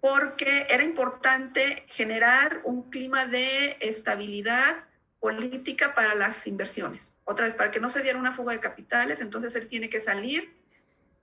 porque 0.00 0.66
era 0.68 0.84
importante 0.84 1.84
generar 1.88 2.60
un 2.64 2.90
clima 2.90 3.26
de 3.26 3.78
estabilidad 3.80 4.84
política 5.20 5.94
para 5.94 6.14
las 6.14 6.46
inversiones. 6.46 7.14
Otra 7.24 7.46
vez, 7.46 7.54
para 7.54 7.70
que 7.70 7.80
no 7.80 7.90
se 7.90 8.02
diera 8.02 8.18
una 8.18 8.32
fuga 8.32 8.52
de 8.52 8.60
capitales, 8.60 9.20
entonces 9.20 9.54
él 9.56 9.68
tiene 9.68 9.88
que 9.88 10.00
salir, 10.00 10.54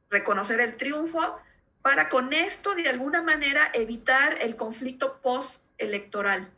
reconocer 0.10 0.60
el 0.60 0.76
triunfo, 0.76 1.38
para 1.82 2.10
con 2.10 2.34
esto 2.34 2.76
de 2.76 2.89
alguna 2.89 3.22
manera 3.22 3.70
evitar 3.74 4.38
el 4.41 4.56
conflicto 4.56 5.22
post-electoral, 5.22 6.50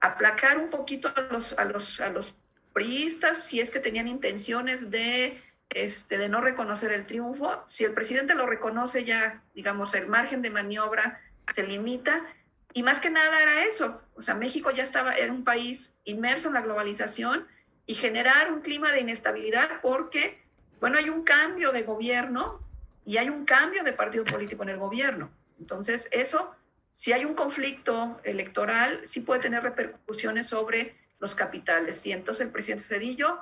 aplacar 0.00 0.58
un 0.58 0.70
poquito 0.70 1.12
a 1.14 1.20
los, 1.22 1.52
a 1.54 1.64
los, 1.64 2.00
a 2.00 2.08
los 2.08 2.34
priistas 2.72 3.44
si 3.44 3.60
es 3.60 3.70
que 3.70 3.80
tenían 3.80 4.08
intenciones 4.08 4.90
de, 4.90 5.40
este, 5.70 6.18
de 6.18 6.28
no 6.28 6.40
reconocer 6.40 6.92
el 6.92 7.06
triunfo. 7.06 7.62
Si 7.66 7.84
el 7.84 7.92
presidente 7.92 8.34
lo 8.34 8.46
reconoce 8.46 9.04
ya, 9.04 9.42
digamos, 9.54 9.94
el 9.94 10.06
margen 10.06 10.42
de 10.42 10.50
maniobra 10.50 11.20
se 11.54 11.64
limita. 11.64 12.24
Y 12.72 12.82
más 12.82 13.00
que 13.00 13.10
nada 13.10 13.42
era 13.42 13.64
eso. 13.64 14.00
O 14.14 14.22
sea, 14.22 14.34
México 14.34 14.70
ya 14.70 14.84
estaba, 14.84 15.14
era 15.14 15.32
un 15.32 15.44
país 15.44 15.94
inmerso 16.04 16.48
en 16.48 16.54
la 16.54 16.60
globalización 16.60 17.46
y 17.86 17.94
generar 17.94 18.52
un 18.52 18.60
clima 18.60 18.92
de 18.92 19.00
inestabilidad 19.00 19.80
porque, 19.82 20.40
bueno, 20.80 20.98
hay 20.98 21.08
un 21.08 21.24
cambio 21.24 21.72
de 21.72 21.82
gobierno 21.82 22.60
y 23.04 23.16
hay 23.16 23.28
un 23.28 23.44
cambio 23.44 23.82
de 23.82 23.92
partido 23.92 24.24
político 24.24 24.62
en 24.62 24.68
el 24.68 24.78
gobierno. 24.78 25.30
Entonces, 25.58 26.08
eso, 26.12 26.54
si 26.92 27.12
hay 27.12 27.24
un 27.24 27.34
conflicto 27.34 28.20
electoral, 28.22 29.00
sí 29.04 29.20
puede 29.20 29.40
tener 29.40 29.62
repercusiones 29.62 30.46
sobre 30.46 30.96
los 31.18 31.34
capitales. 31.34 32.04
Y 32.06 32.12
entonces 32.12 32.46
el 32.46 32.52
presidente 32.52 32.84
Cedillo 32.84 33.38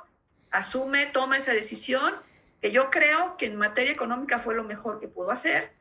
asume, 0.51 1.07
toma 1.07 1.37
esa 1.37 1.53
decisión, 1.53 2.15
que 2.61 2.71
yo 2.73 2.91
creo 2.91 3.37
que 3.37 3.47
en 3.47 3.57
materia 3.57 3.93
económica 3.93 4.39
fue 4.39 4.55
lo 4.55 4.65
mejor 4.65 5.01
que 5.01 5.09
pudo 5.09 5.31
hacer, 5.31 5.73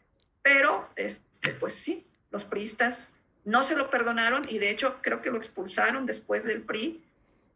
pero 0.43 0.88
este, 0.95 1.52
pues 1.54 1.74
sí, 1.74 2.06
los 2.30 2.43
priistas 2.43 3.12
no 3.48 3.64
se 3.64 3.78
lo 3.78 3.89
perdonaron 3.89 4.45
y 4.50 4.60
de 4.60 4.70
hecho 4.70 4.98
creo 5.02 5.22
que 5.22 5.32
lo 5.32 5.38
expulsaron 5.38 6.06
después 6.06 6.43
del 6.43 6.64
PRI, 6.64 7.02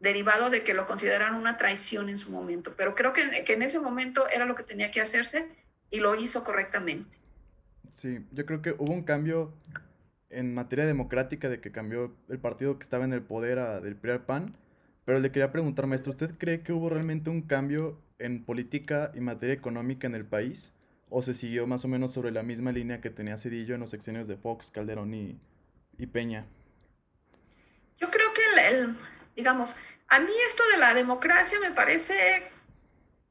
derivado 0.00 0.48
de 0.48 0.64
que 0.64 0.72
lo 0.72 0.86
consideraron 0.86 1.36
una 1.36 1.58
traición 1.58 2.08
en 2.08 2.16
su 2.16 2.30
momento. 2.30 2.72
Pero 2.78 2.94
creo 2.94 3.12
que, 3.12 3.44
en 3.46 3.62
ese 3.62 3.78
momento 3.78 4.26
era 4.30 4.46
lo 4.46 4.54
que 4.54 4.62
tenía 4.62 4.90
que 4.90 5.02
hacerse 5.02 5.50
y 5.90 6.00
lo 6.00 6.14
hizo 6.14 6.44
correctamente. 6.44 7.14
Sí, 7.92 8.24
yo 8.32 8.46
creo 8.46 8.62
que 8.62 8.70
hubo 8.78 8.90
un 8.90 9.02
cambio 9.02 9.52
en 10.30 10.54
materia 10.54 10.86
democrática 10.86 11.50
de 11.50 11.60
que 11.60 11.72
cambió 11.72 12.16
el 12.30 12.38
partido 12.38 12.78
que 12.78 12.84
estaba 12.84 13.04
en 13.04 13.12
el 13.12 13.20
poder 13.20 13.58
del 13.82 13.94
PRI 13.94 14.20
PAN, 14.20 14.56
pero 15.04 15.18
le 15.18 15.30
quería 15.30 15.52
preguntar, 15.52 15.86
maestro, 15.86 16.12
¿usted 16.12 16.30
cree 16.38 16.62
que 16.62 16.72
hubo 16.72 16.88
realmente 16.88 17.28
un 17.28 17.42
cambio 17.42 18.00
en 18.18 18.46
política 18.46 19.12
y 19.14 19.20
materia 19.20 19.54
económica 19.54 20.06
en 20.06 20.14
el 20.14 20.24
país? 20.24 20.72
¿O 21.10 21.20
se 21.20 21.34
siguió 21.34 21.66
más 21.66 21.84
o 21.84 21.88
menos 21.88 22.12
sobre 22.12 22.30
la 22.30 22.42
misma 22.42 22.72
línea 22.72 23.02
que 23.02 23.10
tenía 23.10 23.36
Cedillo 23.36 23.74
en 23.74 23.82
los 23.82 23.90
sexenios 23.90 24.26
de 24.26 24.38
Fox, 24.38 24.70
Calderón 24.70 25.12
y, 25.12 25.38
y 25.98 26.06
Peña? 26.06 26.46
Yo 27.98 28.10
creo 28.10 28.32
que, 28.32 28.40
el, 28.68 28.96
digamos, 29.36 29.74
a 30.08 30.20
mí 30.20 30.32
esto 30.48 30.62
de 30.72 30.78
la 30.78 30.94
democracia 30.94 31.60
me 31.60 31.70
parece, 31.70 32.50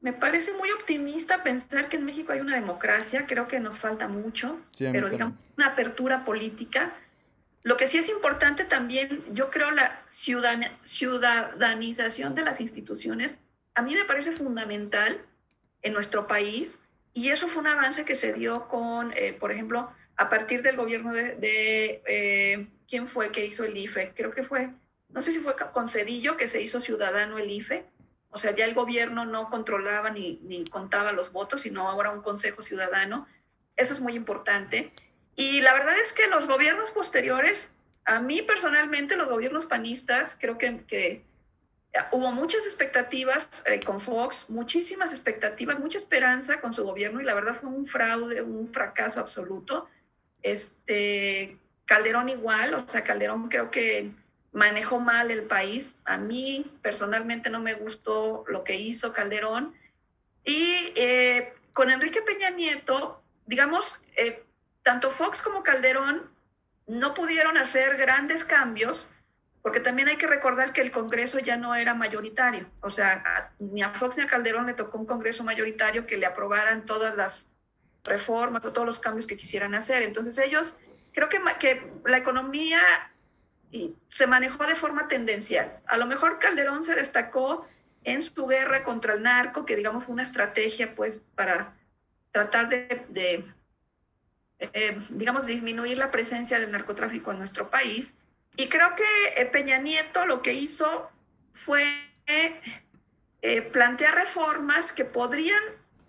me 0.00 0.12
parece 0.12 0.52
muy 0.52 0.70
optimista 0.70 1.42
pensar 1.42 1.88
que 1.88 1.96
en 1.96 2.04
México 2.04 2.30
hay 2.32 2.38
una 2.40 2.54
democracia, 2.56 3.26
creo 3.26 3.48
que 3.48 3.58
nos 3.60 3.78
falta 3.78 4.08
mucho, 4.08 4.60
pero 4.78 5.10
digamos, 5.10 5.38
una 5.56 5.68
apertura 5.68 6.24
política. 6.24 6.92
Lo 7.62 7.76
que 7.76 7.86
sí 7.86 7.98
es 7.98 8.08
importante 8.08 8.64
también, 8.64 9.22
yo 9.32 9.50
creo 9.50 9.70
la 9.70 10.02
ciudadanización 10.10 12.34
de 12.34 12.42
las 12.42 12.60
instituciones, 12.60 13.36
a 13.74 13.82
mí 13.82 13.94
me 13.94 14.04
parece 14.04 14.32
fundamental 14.32 15.24
en 15.82 15.92
nuestro 15.92 16.26
país 16.26 16.80
y 17.14 17.28
eso 17.28 17.46
fue 17.48 17.60
un 17.60 17.68
avance 17.68 18.04
que 18.04 18.16
se 18.16 18.32
dio 18.32 18.68
con, 18.68 19.12
eh, 19.14 19.36
por 19.38 19.52
ejemplo, 19.52 19.92
a 20.22 20.28
partir 20.28 20.62
del 20.62 20.76
gobierno 20.76 21.12
de, 21.12 22.00
eh, 22.06 22.68
¿quién 22.88 23.08
fue 23.08 23.32
que 23.32 23.44
hizo 23.44 23.64
el 23.64 23.76
IFE? 23.76 24.12
Creo 24.14 24.30
que 24.30 24.44
fue, 24.44 24.70
no 25.08 25.20
sé 25.20 25.32
si 25.32 25.40
fue 25.40 25.56
con 25.72 25.88
Cedillo 25.88 26.36
que 26.36 26.48
se 26.48 26.62
hizo 26.62 26.80
ciudadano 26.80 27.38
el 27.38 27.50
IFE. 27.50 27.86
O 28.30 28.38
sea, 28.38 28.54
ya 28.54 28.64
el 28.64 28.74
gobierno 28.74 29.24
no 29.24 29.50
controlaba 29.50 30.10
ni, 30.10 30.38
ni 30.44 30.64
contaba 30.64 31.10
los 31.10 31.32
votos, 31.32 31.62
sino 31.62 31.88
ahora 31.88 32.12
un 32.12 32.22
consejo 32.22 32.62
ciudadano. 32.62 33.26
Eso 33.76 33.94
es 33.94 34.00
muy 34.00 34.14
importante. 34.14 34.92
Y 35.34 35.60
la 35.60 35.74
verdad 35.74 35.96
es 35.98 36.12
que 36.12 36.28
los 36.28 36.46
gobiernos 36.46 36.92
posteriores, 36.92 37.68
a 38.04 38.20
mí 38.20 38.42
personalmente, 38.42 39.16
los 39.16 39.28
gobiernos 39.28 39.66
panistas, 39.66 40.36
creo 40.38 40.56
que, 40.56 40.84
que 40.86 41.24
hubo 42.12 42.30
muchas 42.30 42.64
expectativas 42.64 43.48
eh, 43.66 43.80
con 43.84 44.00
Fox, 44.00 44.48
muchísimas 44.50 45.10
expectativas, 45.10 45.80
mucha 45.80 45.98
esperanza 45.98 46.60
con 46.60 46.72
su 46.72 46.84
gobierno 46.84 47.20
y 47.20 47.24
la 47.24 47.34
verdad 47.34 47.56
fue 47.60 47.70
un 47.70 47.88
fraude, 47.88 48.40
un 48.40 48.72
fracaso 48.72 49.18
absoluto. 49.18 49.88
Este, 50.42 51.58
Calderón 51.84 52.28
igual, 52.28 52.74
o 52.74 52.88
sea, 52.88 53.04
Calderón 53.04 53.48
creo 53.48 53.70
que 53.70 54.10
manejó 54.52 55.00
mal 55.00 55.30
el 55.30 55.44
país. 55.44 55.96
A 56.04 56.18
mí 56.18 56.66
personalmente 56.82 57.50
no 57.50 57.60
me 57.60 57.74
gustó 57.74 58.44
lo 58.48 58.64
que 58.64 58.76
hizo 58.76 59.12
Calderón. 59.12 59.74
Y 60.44 60.92
eh, 60.96 61.54
con 61.72 61.90
Enrique 61.90 62.22
Peña 62.22 62.50
Nieto, 62.50 63.22
digamos, 63.46 63.98
eh, 64.16 64.44
tanto 64.82 65.10
Fox 65.10 65.40
como 65.42 65.62
Calderón 65.62 66.30
no 66.86 67.14
pudieron 67.14 67.56
hacer 67.56 67.96
grandes 67.96 68.44
cambios 68.44 69.08
porque 69.62 69.80
también 69.80 70.08
hay 70.08 70.16
que 70.16 70.26
recordar 70.26 70.72
que 70.72 70.80
el 70.80 70.90
Congreso 70.90 71.38
ya 71.38 71.56
no 71.56 71.74
era 71.74 71.94
mayoritario, 71.94 72.68
o 72.80 72.90
sea, 72.90 73.52
ni 73.60 73.82
a 73.82 73.90
Fox 73.90 74.16
ni 74.16 74.24
a 74.24 74.26
Calderón 74.26 74.66
le 74.66 74.74
tocó 74.74 74.98
un 74.98 75.06
Congreso 75.06 75.44
mayoritario 75.44 76.06
que 76.06 76.16
le 76.16 76.26
aprobaran 76.26 76.84
todas 76.84 77.16
las 77.16 77.48
reformas 78.04 78.64
o 78.64 78.72
todos 78.72 78.86
los 78.86 78.98
cambios 78.98 79.26
que 79.26 79.36
quisieran 79.36 79.74
hacer. 79.74 80.02
Entonces 80.02 80.38
ellos, 80.38 80.74
creo 81.12 81.28
que, 81.28 81.40
que 81.58 81.92
la 82.04 82.18
economía 82.18 82.80
se 84.08 84.26
manejó 84.26 84.66
de 84.66 84.74
forma 84.74 85.08
tendencial. 85.08 85.80
A 85.86 85.96
lo 85.96 86.06
mejor 86.06 86.38
Calderón 86.38 86.84
se 86.84 86.94
destacó 86.94 87.66
en 88.04 88.22
su 88.22 88.46
guerra 88.46 88.82
contra 88.84 89.14
el 89.14 89.22
narco, 89.22 89.64
que 89.64 89.76
digamos 89.76 90.04
fue 90.04 90.12
una 90.12 90.24
estrategia 90.24 90.94
pues 90.94 91.22
para 91.34 91.74
tratar 92.32 92.68
de, 92.68 93.44
eh, 94.58 94.98
digamos, 95.10 95.46
disminuir 95.46 95.98
la 95.98 96.10
presencia 96.10 96.58
del 96.58 96.72
narcotráfico 96.72 97.30
en 97.30 97.38
nuestro 97.38 97.70
país 97.70 98.14
y 98.56 98.68
creo 98.68 98.94
que 98.96 99.40
eh, 99.40 99.46
Peña 99.46 99.78
Nieto 99.78 100.26
lo 100.26 100.42
que 100.42 100.52
hizo 100.52 101.10
fue 101.52 101.84
eh, 102.26 103.62
plantear 103.62 104.14
reformas 104.14 104.92
que 104.92 105.04
podrían 105.04 105.62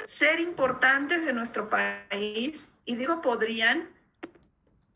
ser 0.05 0.39
importantes 0.39 1.27
en 1.27 1.35
nuestro 1.35 1.69
país, 1.69 2.71
y 2.85 2.95
digo 2.95 3.21
podrían, 3.21 3.89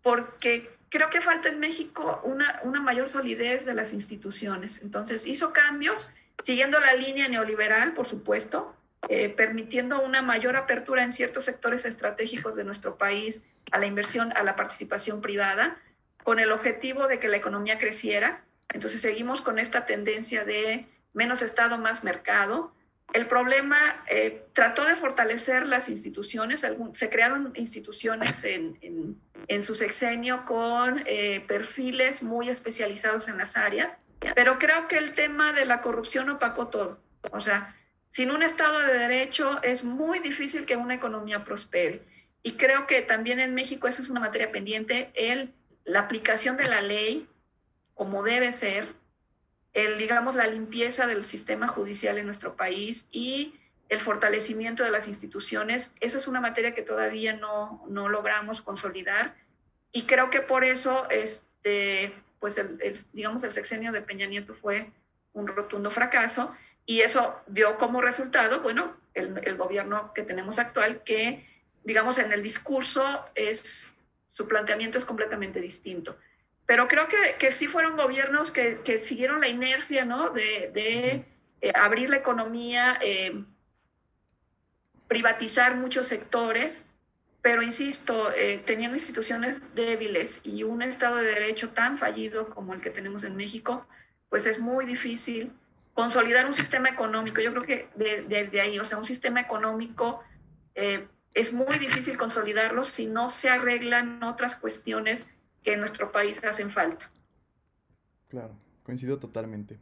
porque 0.01 0.69
creo 0.89 1.09
que 1.09 1.21
falta 1.21 1.49
en 1.49 1.59
México 1.59 2.21
una, 2.23 2.59
una 2.63 2.81
mayor 2.81 3.09
solidez 3.09 3.65
de 3.65 3.73
las 3.73 3.93
instituciones. 3.93 4.81
Entonces 4.81 5.25
hizo 5.25 5.53
cambios, 5.53 6.11
siguiendo 6.43 6.79
la 6.79 6.93
línea 6.93 7.27
neoliberal, 7.27 7.93
por 7.93 8.07
supuesto, 8.07 8.73
eh, 9.09 9.29
permitiendo 9.29 10.01
una 10.01 10.21
mayor 10.21 10.55
apertura 10.55 11.03
en 11.03 11.13
ciertos 11.13 11.45
sectores 11.45 11.85
estratégicos 11.85 12.55
de 12.55 12.63
nuestro 12.63 12.97
país 12.97 13.43
a 13.71 13.79
la 13.79 13.85
inversión, 13.85 14.33
a 14.35 14.43
la 14.43 14.55
participación 14.55 15.21
privada, 15.21 15.77
con 16.23 16.39
el 16.39 16.51
objetivo 16.51 17.07
de 17.07 17.19
que 17.19 17.29
la 17.29 17.37
economía 17.37 17.77
creciera. 17.77 18.43
Entonces 18.69 19.01
seguimos 19.01 19.41
con 19.41 19.59
esta 19.59 19.85
tendencia 19.85 20.43
de 20.43 20.87
menos 21.13 21.41
Estado, 21.41 21.77
más 21.77 22.03
mercado. 22.03 22.73
El 23.13 23.27
problema 23.27 24.03
eh, 24.09 24.45
trató 24.53 24.85
de 24.85 24.95
fortalecer 24.95 25.65
las 25.65 25.89
instituciones, 25.89 26.63
se 26.93 27.09
crearon 27.09 27.53
instituciones 27.55 28.43
en, 28.43 29.17
su 29.63 29.75
sexenio 29.75 30.45
con 30.45 31.03
eh, 31.05 31.43
perfiles 31.47 32.21
muy 32.21 32.49
especializados 32.49 33.27
en 33.27 33.37
las 33.37 33.55
áreas, 33.55 33.99
pero 34.35 34.59
creo 34.59 34.87
que 34.87 34.97
el 34.97 35.13
tema 35.13 35.53
de 35.53 35.65
la 35.65 35.81
corrupción 35.81 36.29
opacó 36.29 36.67
todo. 36.67 36.99
O 37.31 37.39
sea, 37.39 37.75
sin 38.09 38.31
un 38.31 38.43
Estado 38.43 38.79
de 38.79 38.97
Derecho 38.97 39.61
es 39.63 39.83
muy 39.83 40.19
difícil 40.19 40.65
que 40.65 40.75
una 40.75 40.95
economía 40.95 41.43
prospere. 41.43 42.03
Y 42.43 42.53
creo 42.53 42.87
que 42.87 43.01
también 43.01 43.39
en 43.39 43.53
México 43.53 43.87
eso 43.87 44.01
es 44.01 44.09
una 44.09 44.19
materia 44.19 44.51
pendiente, 44.51 45.11
la 45.85 46.01
aplicación 46.01 46.57
de 46.57 46.65
la 46.65 46.81
ley 46.81 47.27
como 47.97 48.23
debe 48.23 48.51
ser, 48.51 48.93
el, 49.77 49.99
digamos, 49.99 50.33
la 50.33 50.47
limpieza 50.47 51.05
del 51.05 51.23
sistema 51.25 51.67
judicial 51.67 52.17
en 52.17 52.25
nuestro 52.25 52.55
país 52.55 53.05
y 53.11 53.53
el 53.89 53.99
fortalecimiento 53.99 54.83
de 54.83 54.89
las 54.89 55.07
instituciones, 55.07 55.91
eso 55.99 56.17
es 56.17 56.27
una 56.27 56.41
materia 56.41 56.73
que 56.73 56.81
todavía 56.81 57.33
no, 57.33 57.85
no 57.87 58.09
logramos 58.09 58.63
consolidar 58.63 59.35
y 59.91 60.07
creo 60.07 60.31
que 60.31 60.41
por 60.41 60.63
eso, 60.63 61.07
este, 61.11 62.11
pues, 62.39 62.57
el, 62.57 62.79
digamos, 63.13 63.43
el 63.43 63.51
sexenio 63.51 63.91
de 63.91 64.01
Peña 64.01 64.25
Nieto 64.25 64.55
fue 64.55 64.89
un 65.33 65.45
rotundo 65.45 65.91
fracaso 65.91 66.51
y 66.87 67.01
eso 67.01 67.35
dio 67.45 67.77
como 67.77 68.01
resultado, 68.01 68.61
bueno, 68.61 68.97
el, 69.13 69.39
el 69.43 69.57
gobierno 69.57 70.11
que 70.15 70.23
tenemos 70.23 70.57
actual 70.57 71.03
que, 71.03 71.47
digamos, 71.83 72.17
en 72.17 72.33
el 72.33 72.41
discurso 72.41 73.27
es 73.35 73.95
su 74.31 74.47
planteamiento 74.47 74.97
es 74.97 75.05
completamente 75.05 75.61
distinto. 75.61 76.17
Pero 76.67 76.87
creo 76.87 77.07
que, 77.07 77.35
que 77.39 77.53
sí 77.53 77.67
fueron 77.67 77.95
gobiernos 77.95 78.51
que, 78.51 78.81
que 78.83 78.99
siguieron 78.99 79.39
la 79.41 79.47
inercia, 79.47 80.05
¿no? 80.05 80.29
De, 80.29 80.69
de 80.73 81.25
eh, 81.61 81.71
abrir 81.73 82.09
la 82.09 82.17
economía, 82.17 82.99
eh, 83.01 83.43
privatizar 85.07 85.75
muchos 85.75 86.07
sectores, 86.07 86.83
pero 87.41 87.63
insisto, 87.63 88.31
eh, 88.33 88.61
teniendo 88.65 88.97
instituciones 88.97 89.59
débiles 89.73 90.41
y 90.43 90.63
un 90.63 90.81
Estado 90.81 91.15
de 91.15 91.31
Derecho 91.31 91.69
tan 91.69 91.97
fallido 91.97 92.49
como 92.49 92.73
el 92.73 92.81
que 92.81 92.89
tenemos 92.89 93.23
en 93.23 93.37
México, 93.37 93.87
pues 94.29 94.45
es 94.45 94.59
muy 94.59 94.85
difícil 94.85 95.53
consolidar 95.93 96.45
un 96.45 96.53
sistema 96.53 96.89
económico. 96.89 97.41
Yo 97.41 97.51
creo 97.53 97.63
que 97.63 97.87
desde 97.95 98.61
ahí, 98.61 98.77
o 98.77 98.85
sea, 98.85 98.97
un 98.97 99.05
sistema 99.05 99.39
económico 99.39 100.21
es 101.33 101.53
muy 101.53 101.79
difícil 101.79 102.17
consolidarlo 102.17 102.83
si 102.83 103.07
no 103.07 103.31
se 103.31 103.49
arreglan 103.49 104.21
otras 104.21 104.55
cuestiones 104.55 105.25
que 105.67 105.73
en 105.73 105.81
nuestro 105.81 106.13
país 106.13 106.41
hacen 106.45 106.69
falta. 106.69 107.11
Claro, 108.29 108.53
coincido 108.83 109.19
totalmente. 109.19 109.77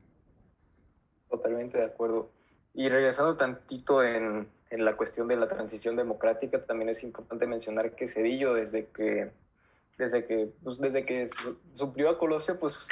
Totalmente 1.30 1.78
de 1.78 1.86
acuerdo. 1.86 2.32
Y 2.74 2.90
regresando 2.90 3.38
tantito 3.38 4.04
en, 4.04 4.48
en, 4.72 4.84
la 4.84 4.98
cuestión 4.98 5.28
de 5.28 5.36
la 5.36 5.48
transición 5.48 5.96
democrática, 5.96 6.66
también 6.66 6.90
es 6.90 7.04
importante 7.04 7.46
mencionar 7.46 7.92
que 7.92 8.08
Cedillo, 8.08 8.56
desde 8.56 8.88
que, 8.88 9.30
desde 10.00 10.26
que, 10.26 10.50
pues 10.64 10.80
desde 10.80 11.06
que 11.06 11.30
suplió 11.76 12.10
a 12.10 12.18
Colosio, 12.18 12.60
pues 12.60 12.88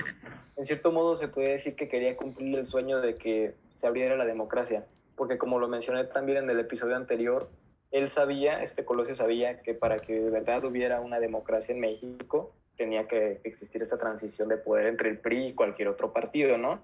en 0.56 0.64
cierto 0.64 0.92
modo 0.92 1.16
se 1.16 1.28
puede 1.28 1.54
decir 1.54 1.76
que 1.76 1.90
quería 1.90 2.16
cumplir 2.16 2.60
el 2.60 2.68
sueño 2.68 3.02
de 3.02 3.18
que 3.18 3.56
se 3.74 3.88
abriera 3.88 4.16
la 4.18 4.26
democracia, 4.26 4.86
porque 5.16 5.40
como 5.40 5.58
lo 5.58 5.68
mencioné 5.68 6.04
también 6.04 6.44
en 6.44 6.50
el 6.52 6.60
episodio 6.60 6.96
anterior, 6.96 7.50
él 7.90 8.08
sabía, 8.08 8.62
este 8.62 8.86
Colosio 8.86 9.16
sabía 9.16 9.64
que 9.64 9.74
para 9.74 9.98
que 9.98 10.14
de 10.14 10.30
verdad 10.30 10.64
hubiera 10.64 11.02
una 11.02 11.20
democracia 11.20 11.74
en 11.74 11.82
México, 11.82 12.54
tenía 12.78 13.08
que 13.08 13.40
existir 13.44 13.82
esta 13.82 13.98
transición 13.98 14.50
de 14.50 14.58
poder 14.58 14.88
entre 14.88 15.10
el 15.10 15.20
PRI 15.20 15.48
y 15.48 15.54
cualquier 15.54 15.88
otro 15.88 16.14
partido, 16.14 16.58
¿no? 16.58 16.82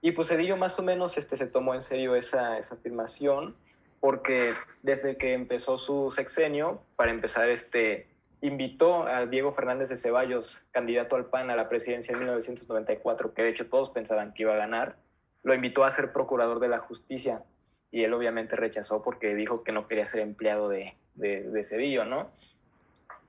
Y 0.00 0.12
pues 0.12 0.28
Cedillo 0.28 0.56
más 0.56 0.78
o 0.78 0.82
menos 0.82 1.18
este, 1.18 1.36
se 1.36 1.46
tomó 1.46 1.74
en 1.74 1.82
serio 1.82 2.14
esa, 2.14 2.58
esa 2.58 2.74
afirmación 2.74 3.56
porque 4.00 4.54
desde 4.82 5.16
que 5.16 5.32
empezó 5.34 5.76
su 5.76 6.12
sexenio, 6.12 6.82
para 6.96 7.10
empezar, 7.10 7.48
este, 7.48 8.06
invitó 8.40 9.06
a 9.06 9.26
Diego 9.26 9.52
Fernández 9.52 9.88
de 9.88 9.96
Ceballos, 9.96 10.66
candidato 10.70 11.16
al 11.16 11.26
PAN 11.26 11.50
a 11.50 11.56
la 11.56 11.68
presidencia 11.68 12.12
en 12.12 12.18
1994, 12.20 13.34
que 13.34 13.42
de 13.42 13.48
hecho 13.48 13.66
todos 13.66 13.90
pensaban 13.90 14.32
que 14.34 14.44
iba 14.44 14.54
a 14.54 14.58
ganar, 14.58 14.96
lo 15.42 15.54
invitó 15.54 15.84
a 15.84 15.90
ser 15.90 16.12
procurador 16.12 16.60
de 16.60 16.68
la 16.68 16.78
justicia 16.78 17.42
y 17.90 18.04
él 18.04 18.12
obviamente 18.12 18.54
rechazó 18.54 19.02
porque 19.02 19.34
dijo 19.34 19.64
que 19.64 19.72
no 19.72 19.88
quería 19.88 20.06
ser 20.06 20.20
empleado 20.20 20.68
de, 20.68 20.94
de, 21.14 21.42
de 21.42 21.64
Cedillo, 21.64 22.04
¿no? 22.04 22.30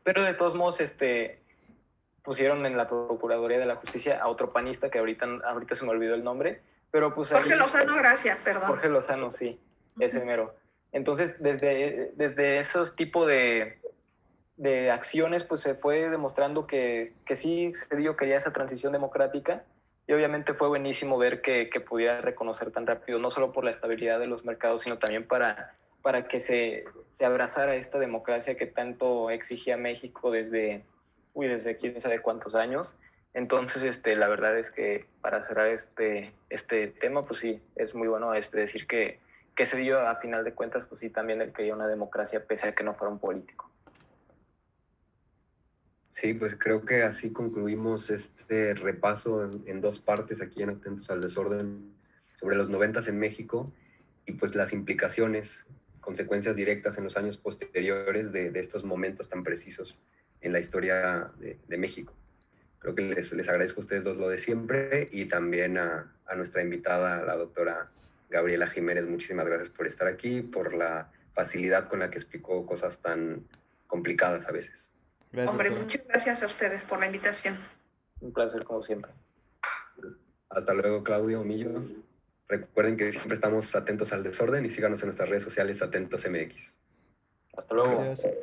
Pero 0.03 0.23
de 0.23 0.33
todos 0.33 0.55
modos, 0.55 0.81
este, 0.81 1.41
pusieron 2.29 2.63
en 2.67 2.77
la 2.77 2.87
Procuraduría 2.87 3.57
de 3.57 3.65
la 3.65 3.77
Justicia 3.77 4.21
a 4.21 4.27
otro 4.27 4.53
panista 4.53 4.91
que 4.91 4.99
ahorita, 4.99 5.25
ahorita 5.45 5.73
se 5.73 5.83
me 5.83 5.89
olvidó 5.89 6.13
el 6.13 6.23
nombre, 6.23 6.61
pero 6.91 7.15
pues... 7.15 7.31
Jorge 7.31 7.55
Lozano, 7.55 7.95
gracias, 7.95 8.37
perdón. 8.43 8.67
Jorge 8.67 8.87
Lozano, 8.87 9.31
sí, 9.31 9.59
ese 9.97 10.23
mero. 10.23 10.53
Entonces, 10.91 11.41
desde, 11.41 12.11
desde 12.13 12.59
esos 12.59 12.95
tipos 12.95 13.25
de, 13.25 13.79
de 14.57 14.91
acciones, 14.91 15.43
pues 15.43 15.61
se 15.61 15.73
fue 15.73 16.07
demostrando 16.11 16.67
que, 16.67 17.13
que 17.25 17.35
sí 17.35 17.73
se 17.73 17.95
dio, 17.95 18.15
quería 18.15 18.37
esa 18.37 18.53
transición 18.53 18.93
democrática 18.93 19.63
y 20.05 20.13
obviamente 20.13 20.53
fue 20.53 20.67
buenísimo 20.67 21.17
ver 21.17 21.41
que, 21.41 21.71
que 21.71 21.79
pudiera 21.79 22.21
reconocer 22.21 22.69
tan 22.69 22.85
rápido, 22.85 23.17
no 23.17 23.31
solo 23.31 23.51
por 23.51 23.63
la 23.63 23.71
estabilidad 23.71 24.19
de 24.19 24.27
los 24.27 24.45
mercados, 24.45 24.83
sino 24.83 24.99
también 24.99 25.27
para, 25.27 25.73
para 26.03 26.27
que 26.27 26.39
se, 26.39 26.85
se 27.09 27.25
abrazara 27.25 27.73
esta 27.73 27.97
democracia 27.97 28.55
que 28.55 28.67
tanto 28.67 29.31
exigía 29.31 29.77
México 29.77 30.29
desde, 30.29 30.85
uy, 31.33 31.47
desde 31.47 31.77
quién 31.77 31.99
sabe 31.99 32.21
cuántos 32.21 32.55
años. 32.55 32.97
Entonces, 33.33 33.83
este, 33.83 34.15
la 34.15 34.27
verdad 34.27 34.57
es 34.57 34.71
que 34.71 35.05
para 35.21 35.43
cerrar 35.43 35.67
este, 35.67 36.33
este 36.49 36.87
tema, 36.87 37.25
pues 37.25 37.39
sí, 37.39 37.61
es 37.75 37.93
muy 37.93 38.07
bueno 38.07 38.33
este, 38.33 38.59
decir 38.59 38.87
que, 38.87 39.19
que 39.55 39.65
se 39.65 39.77
dio 39.77 39.99
a 40.07 40.15
final 40.15 40.43
de 40.43 40.53
cuentas, 40.53 40.85
pues 40.85 41.01
sí, 41.01 41.09
también 41.09 41.41
él 41.41 41.53
quería 41.53 41.75
una 41.75 41.87
democracia 41.87 42.45
pese 42.45 42.67
a 42.67 42.75
que 42.75 42.83
no 42.83 42.95
fuera 42.95 43.11
un 43.11 43.19
político. 43.19 43.69
Sí, 46.11 46.33
pues 46.33 46.55
creo 46.57 46.83
que 46.83 47.03
así 47.03 47.31
concluimos 47.31 48.09
este 48.09 48.73
repaso 48.73 49.45
en, 49.45 49.63
en 49.67 49.79
dos 49.79 49.99
partes 49.99 50.41
aquí 50.41 50.63
en 50.63 50.71
Atentos 50.71 51.09
al 51.09 51.21
Desorden 51.21 51.93
sobre 52.33 52.55
los 52.55 52.69
noventas 52.69 53.07
en 53.07 53.19
México 53.19 53.71
y 54.25 54.33
pues 54.33 54.55
las 54.55 54.73
implicaciones, 54.73 55.67
consecuencias 56.01 56.55
directas 56.55 56.97
en 56.97 57.03
los 57.03 57.15
años 57.15 57.37
posteriores 57.37 58.31
de, 58.31 58.49
de 58.49 58.59
estos 58.59 58.83
momentos 58.83 59.29
tan 59.29 59.43
precisos 59.43 59.97
en 60.41 60.53
la 60.53 60.59
historia 60.59 61.31
de, 61.39 61.59
de 61.67 61.77
México. 61.77 62.13
Creo 62.79 62.95
que 62.95 63.01
les, 63.01 63.31
les, 63.33 63.49
agradezco 63.49 63.81
a 63.81 63.83
ustedes 63.83 64.03
dos 64.03 64.17
lo 64.17 64.29
de 64.29 64.37
siempre 64.37 65.09
y 65.11 65.25
también 65.25 65.77
a, 65.77 66.13
a, 66.25 66.35
nuestra 66.35 66.61
invitada, 66.61 67.23
la 67.23 67.35
doctora 67.35 67.91
Gabriela 68.29 68.67
Jiménez. 68.67 69.05
Muchísimas 69.05 69.45
gracias 69.45 69.69
por 69.69 69.85
estar 69.85 70.07
aquí, 70.07 70.41
por 70.41 70.73
la 70.73 71.11
facilidad 71.33 71.89
con 71.89 71.99
la 71.99 72.09
que 72.09 72.17
explicó 72.17 72.65
cosas 72.65 72.99
tan 72.99 73.45
complicadas 73.87 74.47
a 74.47 74.51
veces. 74.51 74.89
Gracias, 75.31 75.51
Hombre, 75.51 75.69
doctora. 75.69 75.85
muchas 75.85 76.07
gracias 76.07 76.43
a 76.43 76.45
ustedes 76.45 76.81
por 76.83 76.99
la 76.99 77.07
invitación. 77.07 77.57
Un 78.21 78.33
placer 78.33 78.63
como 78.63 78.81
siempre. 78.81 79.11
Hasta 80.49 80.73
luego, 80.73 81.03
Claudio 81.03 81.43
Millo. 81.43 81.83
Recuerden 82.47 82.97
que 82.97 83.11
siempre 83.11 83.35
estamos 83.35 83.75
atentos 83.75 84.11
al 84.11 84.23
desorden 84.23 84.65
y 84.65 84.69
síganos 84.69 85.01
en 85.01 85.07
nuestras 85.07 85.29
redes 85.29 85.43
sociales 85.43 85.81
Atentos 85.81 86.25
MX. 86.27 86.73
Hasta 87.55 87.75
luego. 87.75 88.03
Gracias. 88.03 88.33